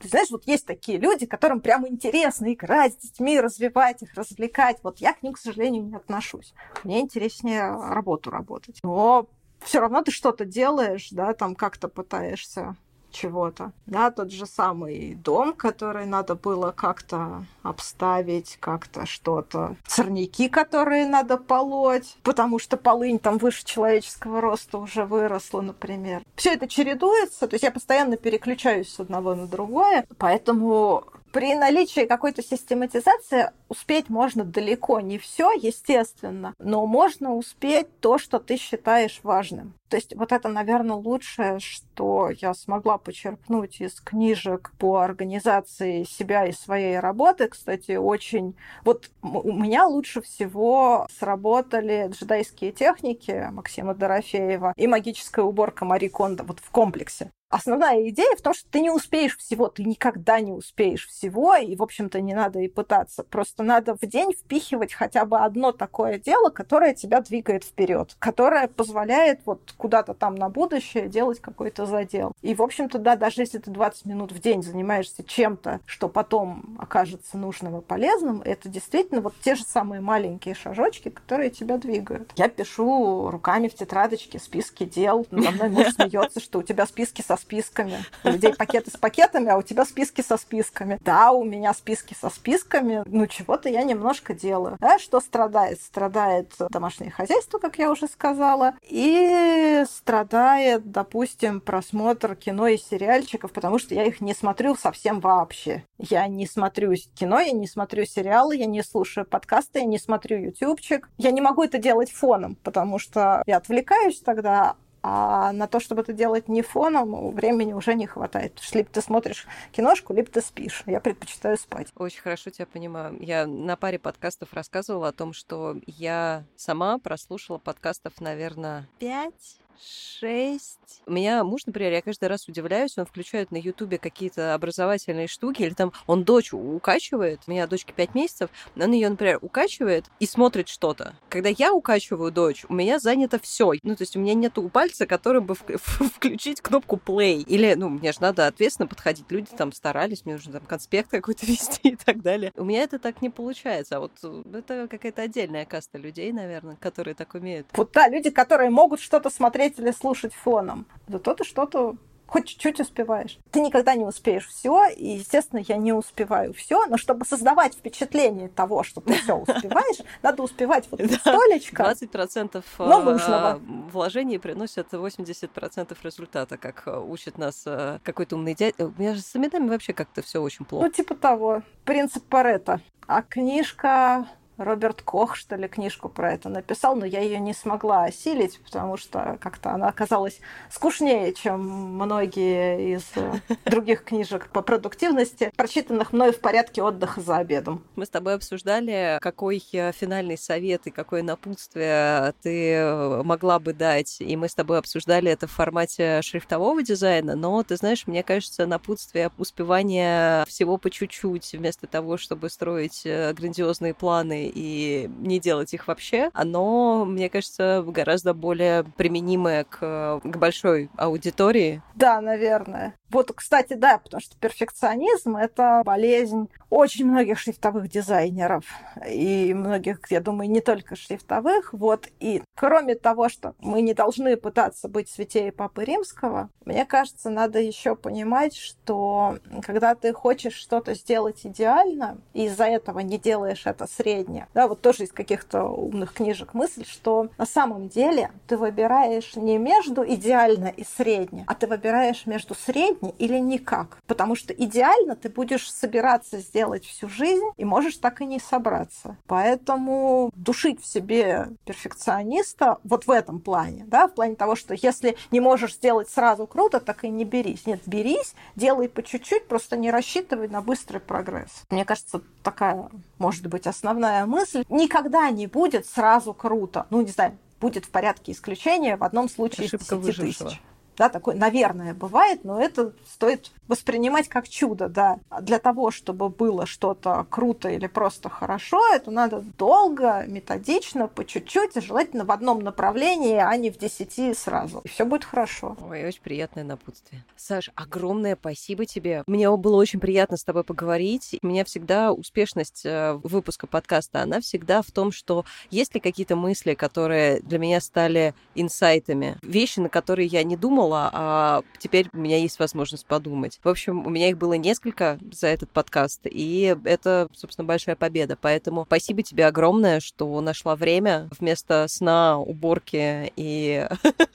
Ты 0.00 0.08
знаешь, 0.08 0.30
вот 0.30 0.46
есть 0.46 0.66
такие 0.66 0.98
люди, 0.98 1.26
которым 1.26 1.60
прямо 1.60 1.88
интересно 1.88 2.52
играть 2.52 2.94
с 2.94 2.96
детьми, 2.98 3.40
развивать 3.40 4.02
их, 4.02 4.14
развлекать. 4.14 4.78
Вот 4.82 4.98
я 4.98 5.12
к 5.12 5.22
ним, 5.22 5.32
к 5.32 5.38
сожалению, 5.38 5.84
не 5.84 5.96
отношусь. 5.96 6.54
Мне 6.84 7.00
интереснее 7.00 7.70
работу 7.70 8.30
работать. 8.30 8.78
Но 8.84 9.28
все 9.60 9.80
равно 9.80 10.02
ты 10.02 10.12
что-то 10.12 10.44
делаешь, 10.44 11.08
да, 11.10 11.34
там 11.34 11.56
как-то 11.56 11.88
пытаешься 11.88 12.76
чего-то. 13.10 13.72
Да, 13.86 14.10
тот 14.10 14.30
же 14.30 14.46
самый 14.46 15.14
дом, 15.14 15.52
который 15.54 16.06
надо 16.06 16.34
было 16.34 16.72
как-то 16.72 17.44
обставить, 17.62 18.56
как-то 18.60 19.06
что-то. 19.06 19.76
Сорняки, 19.86 20.48
которые 20.48 21.06
надо 21.06 21.36
полоть, 21.36 22.16
потому 22.22 22.58
что 22.58 22.76
полынь 22.76 23.18
там 23.18 23.38
выше 23.38 23.64
человеческого 23.64 24.40
роста 24.40 24.78
уже 24.78 25.04
выросла, 25.04 25.60
например. 25.60 26.22
Все 26.34 26.54
это 26.54 26.68
чередуется, 26.68 27.46
то 27.46 27.54
есть 27.54 27.64
я 27.64 27.70
постоянно 27.70 28.16
переключаюсь 28.16 28.92
с 28.92 29.00
одного 29.00 29.34
на 29.34 29.46
другое, 29.46 30.06
поэтому 30.18 31.04
При 31.32 31.54
наличии 31.54 32.06
какой-то 32.06 32.42
систематизации 32.42 33.50
успеть 33.68 34.08
можно 34.08 34.44
далеко 34.44 35.00
не 35.00 35.18
все, 35.18 35.52
естественно, 35.52 36.54
но 36.58 36.86
можно 36.86 37.34
успеть 37.34 38.00
то, 38.00 38.16
что 38.16 38.38
ты 38.38 38.56
считаешь 38.56 39.20
важным. 39.22 39.74
То 39.88 39.96
есть 39.96 40.14
вот 40.14 40.32
это, 40.32 40.48
наверное, 40.48 40.96
лучшее, 40.96 41.58
что 41.60 42.30
я 42.30 42.54
смогла 42.54 42.98
почерпнуть 42.98 43.80
из 43.80 44.00
книжек 44.00 44.72
по 44.78 44.98
организации 44.98 46.04
себя 46.04 46.46
и 46.46 46.52
своей 46.52 46.98
работы. 46.98 47.48
Кстати, 47.48 47.92
очень... 47.96 48.54
Вот 48.84 49.10
у 49.22 49.52
меня 49.52 49.86
лучше 49.86 50.22
всего 50.22 51.06
сработали 51.18 52.08
джедайские 52.10 52.72
техники 52.72 53.48
Максима 53.50 53.94
Дорофеева 53.94 54.72
и 54.76 54.86
магическая 54.86 55.44
уборка 55.44 55.84
Мари 55.84 56.08
Кондо 56.08 56.44
вот 56.44 56.60
в 56.60 56.70
комплексе. 56.70 57.30
Основная 57.50 58.08
идея 58.10 58.36
в 58.36 58.42
том, 58.42 58.52
что 58.52 58.68
ты 58.70 58.80
не 58.80 58.90
успеешь 58.90 59.36
всего, 59.38 59.68
ты 59.68 59.82
никогда 59.82 60.40
не 60.40 60.52
успеешь 60.52 61.06
всего, 61.08 61.54
и, 61.54 61.74
в 61.76 61.82
общем-то, 61.82 62.20
не 62.20 62.34
надо 62.34 62.60
и 62.60 62.68
пытаться. 62.68 63.24
Просто 63.24 63.62
надо 63.62 63.96
в 63.96 64.06
день 64.06 64.32
впихивать 64.32 64.92
хотя 64.92 65.24
бы 65.24 65.38
одно 65.38 65.72
такое 65.72 66.18
дело, 66.18 66.50
которое 66.50 66.94
тебя 66.94 67.22
двигает 67.22 67.64
вперед, 67.64 68.14
которое 68.18 68.68
позволяет 68.68 69.40
вот 69.46 69.72
куда-то 69.78 70.12
там 70.12 70.34
на 70.34 70.50
будущее 70.50 71.08
делать 71.08 71.40
какой-то 71.40 71.86
задел. 71.86 72.32
И, 72.42 72.54
в 72.54 72.62
общем-то, 72.62 72.98
да, 72.98 73.16
даже 73.16 73.40
если 73.40 73.58
ты 73.58 73.70
20 73.70 74.04
минут 74.04 74.32
в 74.32 74.40
день 74.40 74.62
занимаешься 74.62 75.24
чем-то, 75.24 75.80
что 75.86 76.08
потом 76.10 76.76
окажется 76.78 77.38
нужным 77.38 77.78
и 77.78 77.80
полезным, 77.80 78.42
это 78.42 78.68
действительно 78.68 79.22
вот 79.22 79.34
те 79.40 79.54
же 79.54 79.64
самые 79.64 80.02
маленькие 80.02 80.54
шажочки, 80.54 81.08
которые 81.08 81.48
тебя 81.48 81.78
двигают. 81.78 82.30
Я 82.36 82.50
пишу 82.50 83.30
руками 83.30 83.68
в 83.68 83.74
тетрадочке 83.74 84.38
списки 84.38 84.84
дел. 84.84 85.26
Надо 85.30 85.52
мной 85.52 85.68
муж 85.70 85.86
смеется, 85.94 86.40
что 86.40 86.58
у 86.58 86.62
тебя 86.62 86.84
списки 86.86 87.22
со 87.22 87.37
списками. 87.38 88.04
У 88.24 88.28
людей 88.28 88.54
пакеты 88.54 88.90
с 88.90 88.96
пакетами, 88.96 89.48
а 89.48 89.56
у 89.56 89.62
тебя 89.62 89.84
списки 89.84 90.20
со 90.20 90.36
списками. 90.36 90.98
Да, 91.00 91.32
у 91.32 91.44
меня 91.44 91.72
списки 91.74 92.14
со 92.14 92.30
списками. 92.30 93.02
Ну, 93.06 93.26
чего-то 93.26 93.68
я 93.68 93.82
немножко 93.82 94.34
делаю. 94.34 94.76
Да, 94.80 94.98
что 94.98 95.20
страдает? 95.20 95.80
Страдает 95.80 96.52
домашнее 96.70 97.10
хозяйство, 97.10 97.58
как 97.58 97.78
я 97.78 97.90
уже 97.90 98.06
сказала. 98.08 98.74
И 98.82 99.84
страдает, 99.88 100.90
допустим, 100.90 101.60
просмотр 101.60 102.34
кино 102.34 102.68
и 102.68 102.76
сериальчиков, 102.76 103.52
потому 103.52 103.78
что 103.78 103.94
я 103.94 104.04
их 104.04 104.20
не 104.20 104.34
смотрю 104.34 104.74
совсем 104.74 105.20
вообще. 105.20 105.84
Я 105.98 106.26
не 106.26 106.46
смотрю 106.46 106.94
кино, 107.14 107.40
я 107.40 107.52
не 107.52 107.66
смотрю 107.66 108.04
сериалы, 108.04 108.56
я 108.56 108.66
не 108.66 108.82
слушаю 108.82 109.26
подкасты, 109.26 109.80
я 109.80 109.84
не 109.84 109.98
смотрю 109.98 110.38
ютубчик. 110.38 111.08
Я 111.18 111.30
не 111.30 111.40
могу 111.40 111.62
это 111.62 111.78
делать 111.78 112.10
фоном, 112.10 112.56
потому 112.62 112.98
что 112.98 113.42
я 113.46 113.58
отвлекаюсь 113.58 114.20
тогда, 114.20 114.76
а 115.02 115.52
на 115.52 115.66
то, 115.66 115.80
чтобы 115.80 116.02
это 116.02 116.12
делать 116.12 116.48
не 116.48 116.62
фоном, 116.62 117.30
времени 117.32 117.72
уже 117.72 117.94
не 117.94 118.06
хватает. 118.06 118.60
либо 118.72 118.88
ты 118.90 119.00
смотришь 119.00 119.46
киношку, 119.72 120.12
либо 120.14 120.30
ты 120.30 120.40
спишь. 120.40 120.82
Я 120.86 121.00
предпочитаю 121.00 121.56
спать. 121.56 121.88
Очень 121.96 122.20
хорошо 122.20 122.50
тебя 122.50 122.66
понимаю. 122.66 123.16
Я 123.20 123.46
на 123.46 123.76
паре 123.76 123.98
подкастов 123.98 124.52
рассказывала 124.52 125.08
о 125.08 125.12
том, 125.12 125.32
что 125.32 125.76
я 125.86 126.44
сама 126.56 126.98
прослушала 126.98 127.58
подкастов, 127.58 128.20
наверное, 128.20 128.88
пять 128.98 129.58
шесть. 129.80 131.02
Меня 131.06 131.44
муж, 131.44 131.66
например, 131.66 131.92
я 131.92 132.02
каждый 132.02 132.28
раз 132.28 132.48
удивляюсь, 132.48 132.98
он 132.98 133.06
включает 133.06 133.50
на 133.50 133.56
Ютубе 133.56 133.98
какие-то 133.98 134.54
образовательные 134.54 135.26
штуки, 135.26 135.62
или 135.62 135.74
там 135.74 135.92
он 136.06 136.24
дочь 136.24 136.52
укачивает, 136.52 137.40
у 137.46 137.50
меня 137.50 137.66
дочке 137.66 137.92
пять 137.92 138.14
месяцев, 138.14 138.50
он 138.76 138.92
ее, 138.92 139.08
например, 139.08 139.38
укачивает 139.40 140.06
и 140.20 140.26
смотрит 140.26 140.68
что-то. 140.68 141.14
Когда 141.28 141.48
я 141.48 141.72
укачиваю 141.72 142.32
дочь, 142.32 142.64
у 142.68 142.74
меня 142.74 142.98
занято 142.98 143.38
все. 143.38 143.72
Ну, 143.82 143.96
то 143.96 144.02
есть 144.02 144.16
у 144.16 144.20
меня 144.20 144.34
нет 144.34 144.58
пальца, 144.72 145.06
которым 145.06 145.46
бы 145.46 145.54
включить 145.56 146.60
кнопку 146.60 146.96
play. 146.96 147.42
Или, 147.42 147.74
ну, 147.74 147.88
мне 147.88 148.12
же 148.12 148.20
надо 148.20 148.46
ответственно 148.46 148.88
подходить. 148.88 149.26
Люди 149.30 149.50
там 149.56 149.72
старались, 149.72 150.24
мне 150.24 150.34
нужно 150.34 150.54
там 150.54 150.66
конспект 150.66 151.10
какой-то 151.10 151.46
вести 151.46 151.90
и 151.90 151.96
так 151.96 152.22
далее. 152.22 152.52
У 152.56 152.64
меня 152.64 152.82
это 152.82 152.98
так 152.98 153.22
не 153.22 153.30
получается. 153.30 153.96
А 153.96 154.00
вот 154.00 154.12
э, 154.22 154.42
это 154.54 154.88
какая-то 154.88 155.22
отдельная 155.22 155.64
каста 155.64 155.98
людей, 155.98 156.32
наверное, 156.32 156.76
которые 156.76 157.14
так 157.14 157.34
умеют. 157.34 157.66
Вот 157.74 157.92
да, 157.92 158.08
люди, 158.08 158.30
которые 158.30 158.70
могут 158.70 159.00
что-то 159.00 159.30
смотреть 159.30 159.67
или 159.76 159.90
слушать 159.90 160.34
фоном. 160.34 160.86
Зато 161.08 161.34
ты 161.34 161.44
что-то 161.44 161.96
хоть 162.28 162.46
чуть-чуть 162.46 162.80
успеваешь. 162.80 163.38
Ты 163.50 163.60
никогда 163.60 163.94
не 163.94 164.04
успеешь 164.04 164.46
все, 164.46 164.86
и, 164.88 165.16
естественно, 165.16 165.60
я 165.66 165.76
не 165.76 165.92
успеваю 165.92 166.52
все, 166.52 166.86
но 166.86 166.98
чтобы 166.98 167.24
создавать 167.24 167.74
впечатление 167.74 168.48
того, 168.48 168.82
что 168.82 169.00
ты 169.00 169.14
все 169.14 169.34
успеваешь, 169.34 169.96
надо 170.22 170.42
успевать 170.42 170.86
вот 170.90 171.00
столечко. 171.00 171.82
20% 171.82 172.62
но 172.78 173.00
нужного. 173.00 173.60
вложений 173.90 174.38
приносят 174.38 174.92
80% 174.92 175.96
результата, 176.02 176.58
как 176.58 176.82
э, 176.86 176.98
учит 176.98 177.38
нас 177.38 177.62
э, 177.64 177.98
какой-то 178.04 178.36
умный 178.36 178.54
дядя. 178.54 178.86
У 178.86 178.94
меня 178.98 179.14
же 179.14 179.22
с 179.22 179.34
именами 179.34 179.70
вообще 179.70 179.94
как-то 179.94 180.22
все 180.22 180.40
очень 180.42 180.66
плохо. 180.66 180.84
Ну, 180.86 180.92
типа 180.92 181.14
того. 181.14 181.62
Принцип 181.84 182.24
Парета. 182.24 182.80
А 183.06 183.22
книжка 183.22 184.26
Роберт 184.58 185.02
Кох, 185.02 185.36
что 185.36 185.54
ли, 185.54 185.68
книжку 185.68 186.08
про 186.08 186.32
это 186.32 186.48
написал, 186.48 186.96
но 186.96 187.06
я 187.06 187.20
ее 187.20 187.38
не 187.38 187.54
смогла 187.54 188.04
осилить, 188.04 188.60
потому 188.64 188.96
что 188.96 189.38
как-то 189.40 189.70
она 189.70 189.88
оказалась 189.88 190.40
скучнее, 190.70 191.32
чем 191.32 191.60
многие 191.60 192.96
из 192.96 193.04
э, 193.14 193.34
других 193.66 194.02
книжек 194.02 194.48
по 194.48 194.60
продуктивности, 194.60 195.52
прочитанных 195.56 196.12
мной 196.12 196.32
в 196.32 196.40
порядке 196.40 196.82
отдыха 196.82 197.20
за 197.20 197.36
обедом. 197.36 197.84
Мы 197.94 198.04
с 198.04 198.08
тобой 198.08 198.34
обсуждали, 198.34 199.18
какой 199.20 199.62
э, 199.72 199.92
финальный 199.92 200.36
совет 200.36 200.88
и 200.88 200.90
какое 200.90 201.22
напутствие 201.22 202.34
ты 202.42 202.72
э, 202.72 203.22
могла 203.22 203.60
бы 203.60 203.72
дать, 203.72 204.20
и 204.20 204.36
мы 204.36 204.48
с 204.48 204.54
тобой 204.56 204.78
обсуждали 204.78 205.30
это 205.30 205.46
в 205.46 205.52
формате 205.52 206.20
шрифтового 206.22 206.82
дизайна, 206.82 207.36
но, 207.36 207.62
ты 207.62 207.76
знаешь, 207.76 208.08
мне 208.08 208.24
кажется, 208.24 208.66
напутствие 208.66 209.30
успевания 209.38 210.44
всего 210.46 210.78
по 210.78 210.90
чуть-чуть, 210.90 211.52
вместо 211.52 211.86
того, 211.86 212.16
чтобы 212.16 212.50
строить 212.50 213.02
грандиозные 213.04 213.94
планы 213.94 214.47
и 214.52 215.08
не 215.18 215.38
делать 215.40 215.74
их 215.74 215.88
вообще, 215.88 216.30
оно, 216.32 217.04
мне 217.04 217.28
кажется, 217.28 217.84
гораздо 217.86 218.34
более 218.34 218.84
применимое 218.84 219.64
к, 219.64 220.20
к 220.22 220.36
большой 220.36 220.90
аудитории. 220.96 221.82
Да, 221.94 222.20
наверное. 222.20 222.94
Вот, 223.10 223.32
кстати, 223.34 223.72
да, 223.72 223.98
потому 223.98 224.20
что 224.20 224.36
перфекционизм— 224.36 225.36
это 225.36 225.82
болезнь 225.84 226.48
очень 226.68 227.06
многих 227.06 227.38
шрифтовых 227.38 227.88
дизайнеров. 227.88 228.64
И 229.08 229.54
многих, 229.54 230.00
я 230.10 230.20
думаю, 230.20 230.50
не 230.50 230.60
только 230.60 230.94
шрифтовых. 230.94 231.72
Вот. 231.72 232.08
И 232.20 232.42
кроме 232.54 232.94
того, 232.94 233.30
что 233.30 233.54
мы 233.60 233.80
не 233.80 233.94
должны 233.94 234.36
пытаться 234.36 234.88
быть 234.88 235.08
святее 235.08 235.52
Папы 235.52 235.84
Римского, 235.84 236.50
мне 236.66 236.84
кажется, 236.84 237.30
надо 237.30 237.58
еще 237.60 237.96
понимать, 237.96 238.54
что 238.54 239.38
когда 239.62 239.94
ты 239.94 240.12
хочешь 240.12 240.54
что-то 240.54 240.94
сделать 240.94 241.46
идеально, 241.46 242.18
и 242.34 242.44
из-за 242.44 242.64
этого 242.64 243.00
не 243.00 243.18
делаешь 243.18 243.62
это 243.64 243.86
среднее, 243.86 244.37
да, 244.54 244.68
вот 244.68 244.80
тоже 244.80 245.04
из 245.04 245.12
каких-то 245.12 245.64
умных 245.64 246.12
книжек 246.12 246.54
мысль, 246.54 246.84
что 246.86 247.28
на 247.38 247.46
самом 247.46 247.88
деле 247.88 248.30
ты 248.46 248.56
выбираешь 248.56 249.36
не 249.36 249.58
между 249.58 250.06
идеально 250.06 250.68
и 250.68 250.84
средне, 250.84 251.44
а 251.46 251.54
ты 251.54 251.66
выбираешь 251.66 252.26
между 252.26 252.54
сегодня 252.54 253.12
или 253.18 253.38
никак. 253.38 253.98
Потому 254.06 254.34
что 254.34 254.52
идеально 254.52 255.16
ты 255.16 255.28
будешь 255.28 255.70
собираться 255.72 256.38
сделать 256.38 256.84
всю 256.84 257.08
жизнь 257.08 257.44
и 257.56 257.64
можешь 257.64 257.96
так 257.96 258.20
и 258.20 258.26
не 258.26 258.38
собраться. 258.38 259.16
Поэтому 259.26 260.30
душить 260.34 260.82
в 260.82 260.86
себе 260.86 261.48
перфекциониста 261.64 262.78
вот 262.84 263.06
в 263.06 263.10
этом 263.10 263.40
плане, 263.40 263.84
да, 263.86 264.06
в 264.06 264.14
плане 264.14 264.36
того, 264.36 264.54
что 264.56 264.74
если 264.74 265.16
не 265.30 265.40
можешь 265.40 265.74
сделать 265.74 266.08
сразу 266.08 266.46
круто, 266.46 266.80
так 266.80 267.04
и 267.04 267.08
не 267.08 267.24
берись. 267.24 267.66
Нет, 267.66 267.80
берись, 267.86 268.34
делай 268.56 268.88
по 268.88 269.02
чуть-чуть, 269.02 269.48
просто 269.48 269.76
не 269.76 269.90
рассчитывай 269.90 270.48
на 270.48 270.60
быстрый 270.60 271.00
прогресс. 271.00 271.64
Мне 271.70 271.84
кажется, 271.84 272.20
такая 272.42 272.88
может 273.18 273.46
быть 273.46 273.66
основная 273.66 274.26
мысль. 274.28 274.64
Никогда 274.68 275.30
не 275.30 275.46
будет 275.46 275.86
сразу 275.86 276.32
круто. 276.34 276.86
Ну, 276.90 277.00
не 277.00 277.10
знаю, 277.10 277.36
будет 277.60 277.86
в 277.86 277.90
порядке 277.90 278.32
исключения 278.32 278.96
в 278.96 279.02
одном 279.02 279.28
случае 279.28 279.66
Ошибка 279.66 279.84
из 279.84 279.88
10 279.88 280.04
выжившего. 280.04 280.50
тысяч 280.50 280.62
да, 280.98 281.08
такое, 281.08 281.36
наверное, 281.36 281.94
бывает, 281.94 282.44
но 282.44 282.60
это 282.60 282.92
стоит 283.08 283.52
воспринимать 283.68 284.28
как 284.28 284.48
чудо, 284.48 284.88
да. 284.88 285.18
Для 285.40 285.60
того, 285.60 285.90
чтобы 285.90 286.28
было 286.28 286.66
что-то 286.66 287.24
круто 287.30 287.68
или 287.68 287.86
просто 287.86 288.28
хорошо, 288.28 288.80
это 288.92 289.10
надо 289.10 289.44
долго, 289.56 290.24
методично, 290.26 291.06
по 291.06 291.24
чуть-чуть, 291.24 291.82
желательно 291.82 292.24
в 292.24 292.32
одном 292.32 292.60
направлении, 292.60 293.36
а 293.36 293.56
не 293.56 293.70
в 293.70 293.78
десяти 293.78 294.34
сразу. 294.34 294.80
И 294.84 294.88
все 294.88 295.04
будет 295.04 295.24
хорошо. 295.24 295.76
Ой, 295.88 296.04
очень 296.04 296.22
приятное 296.22 296.64
напутствие. 296.64 297.24
Саш, 297.36 297.70
огромное 297.76 298.36
спасибо 298.36 298.84
тебе. 298.84 299.22
Мне 299.26 299.54
было 299.56 299.76
очень 299.76 300.00
приятно 300.00 300.36
с 300.36 300.44
тобой 300.44 300.64
поговорить. 300.64 301.38
У 301.42 301.46
меня 301.46 301.64
всегда 301.64 302.12
успешность 302.12 302.84
э, 302.84 303.20
выпуска 303.22 303.66
подкаста, 303.66 304.22
она 304.22 304.40
всегда 304.40 304.82
в 304.82 304.90
том, 304.90 305.12
что 305.12 305.44
есть 305.70 305.94
ли 305.94 306.00
какие-то 306.00 306.34
мысли, 306.34 306.74
которые 306.74 307.40
для 307.40 307.58
меня 307.58 307.80
стали 307.80 308.34
инсайтами, 308.54 309.38
вещи, 309.42 309.78
на 309.80 309.88
которые 309.88 310.26
я 310.26 310.42
не 310.42 310.56
думала, 310.56 310.87
думала, 310.88 311.10
а 311.12 311.62
теперь 311.78 312.08
у 312.12 312.18
меня 312.18 312.38
есть 312.38 312.58
возможность 312.58 313.06
подумать. 313.06 313.60
В 313.62 313.68
общем, 313.68 314.06
у 314.06 314.10
меня 314.10 314.30
их 314.30 314.38
было 314.38 314.54
несколько 314.54 315.18
за 315.32 315.48
этот 315.48 315.70
подкаст, 315.70 316.22
и 316.24 316.76
это, 316.84 317.28
собственно, 317.34 317.66
большая 317.66 317.96
победа. 317.96 318.38
Поэтому 318.40 318.84
спасибо 318.86 319.22
тебе 319.22 319.46
огромное, 319.46 320.00
что 320.00 320.40
нашла 320.40 320.76
время 320.76 321.28
вместо 321.38 321.86
сна, 321.88 322.38
уборки 322.38 323.32
и 323.36 323.86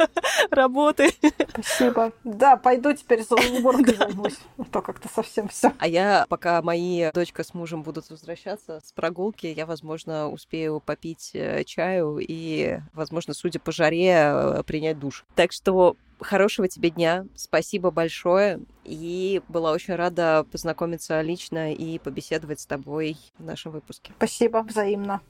работы. 0.52 1.10
Спасибо. 1.50 2.12
Да, 2.24 2.56
пойду 2.56 2.94
теперь 2.94 3.24
за 3.24 3.36
уборкой 3.58 3.96
займусь. 3.96 4.38
А 4.58 4.64
то 4.66 4.82
как-то 4.82 5.10
совсем 5.14 5.48
все. 5.48 5.74
А 5.80 5.88
я, 5.88 6.26
пока 6.30 6.62
мои 6.62 7.12
дочка 7.12 7.44
с 7.44 7.54
мужем 7.54 7.84
будут 7.84 8.10
возвращаться 8.10 8.82
с 8.86 8.92
прогулки, 8.92 9.48
я, 9.48 9.66
возможно, 9.66 10.30
успею 10.30 10.80
попить 10.80 11.32
э, 11.34 11.64
чаю 11.64 12.20
и, 12.20 12.80
возможно, 12.94 13.34
судя 13.34 13.60
по 13.60 13.72
жаре, 13.72 14.12
э, 14.14 14.64
принять 14.66 15.00
душ. 15.00 15.26
Так 15.36 15.52
что 15.52 15.96
хорошего 16.20 16.68
тебе 16.68 16.90
дня, 16.90 17.26
спасибо 17.36 17.92
большое, 17.92 18.60
и 18.84 19.42
была 19.48 19.72
очень 19.72 19.96
рада 19.96 20.46
познакомиться 20.52 21.22
лично 21.22 21.74
и 21.74 22.00
побеседовать 22.00 22.60
с 22.60 22.66
тобой 22.66 23.18
в 23.38 23.44
нашем 23.44 23.72
выпуске. 23.72 24.14
Спасибо, 24.18 24.64
взаимно. 24.64 25.22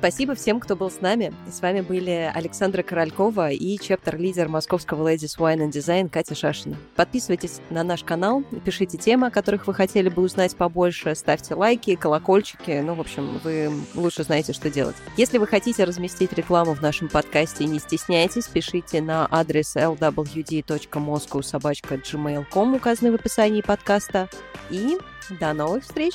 Спасибо 0.00 0.34
всем, 0.34 0.60
кто 0.60 0.76
был 0.76 0.90
с 0.90 1.02
нами. 1.02 1.30
С 1.52 1.60
вами 1.60 1.82
были 1.82 2.32
Александра 2.34 2.82
Королькова 2.82 3.50
и 3.50 3.78
чептер-лидер 3.78 4.48
московского 4.48 5.06
Ladies 5.06 5.36
Wine 5.36 5.68
and 5.68 5.72
Design 5.72 6.08
Катя 6.08 6.34
Шашина. 6.34 6.78
Подписывайтесь 6.96 7.60
на 7.68 7.82
наш 7.82 8.02
канал, 8.02 8.42
пишите 8.64 8.96
темы, 8.96 9.26
о 9.26 9.30
которых 9.30 9.66
вы 9.66 9.74
хотели 9.74 10.08
бы 10.08 10.22
узнать 10.22 10.56
побольше, 10.56 11.14
ставьте 11.14 11.54
лайки, 11.54 11.96
колокольчики, 11.96 12.80
ну, 12.82 12.94
в 12.94 13.00
общем, 13.00 13.38
вы 13.44 13.70
лучше 13.94 14.22
знаете, 14.22 14.54
что 14.54 14.70
делать. 14.70 14.96
Если 15.18 15.36
вы 15.36 15.46
хотите 15.46 15.84
разместить 15.84 16.32
рекламу 16.32 16.72
в 16.72 16.80
нашем 16.80 17.10
подкасте, 17.10 17.66
не 17.66 17.78
стесняйтесь, 17.78 18.46
пишите 18.46 19.02
на 19.02 19.28
адрес 19.30 19.76
lwd.moscow.gmail.com, 19.76 22.74
указанный 22.74 23.10
в 23.10 23.16
описании 23.16 23.60
подкаста. 23.60 24.30
И 24.70 24.96
до 25.38 25.52
новых 25.52 25.84
встреч! 25.84 26.14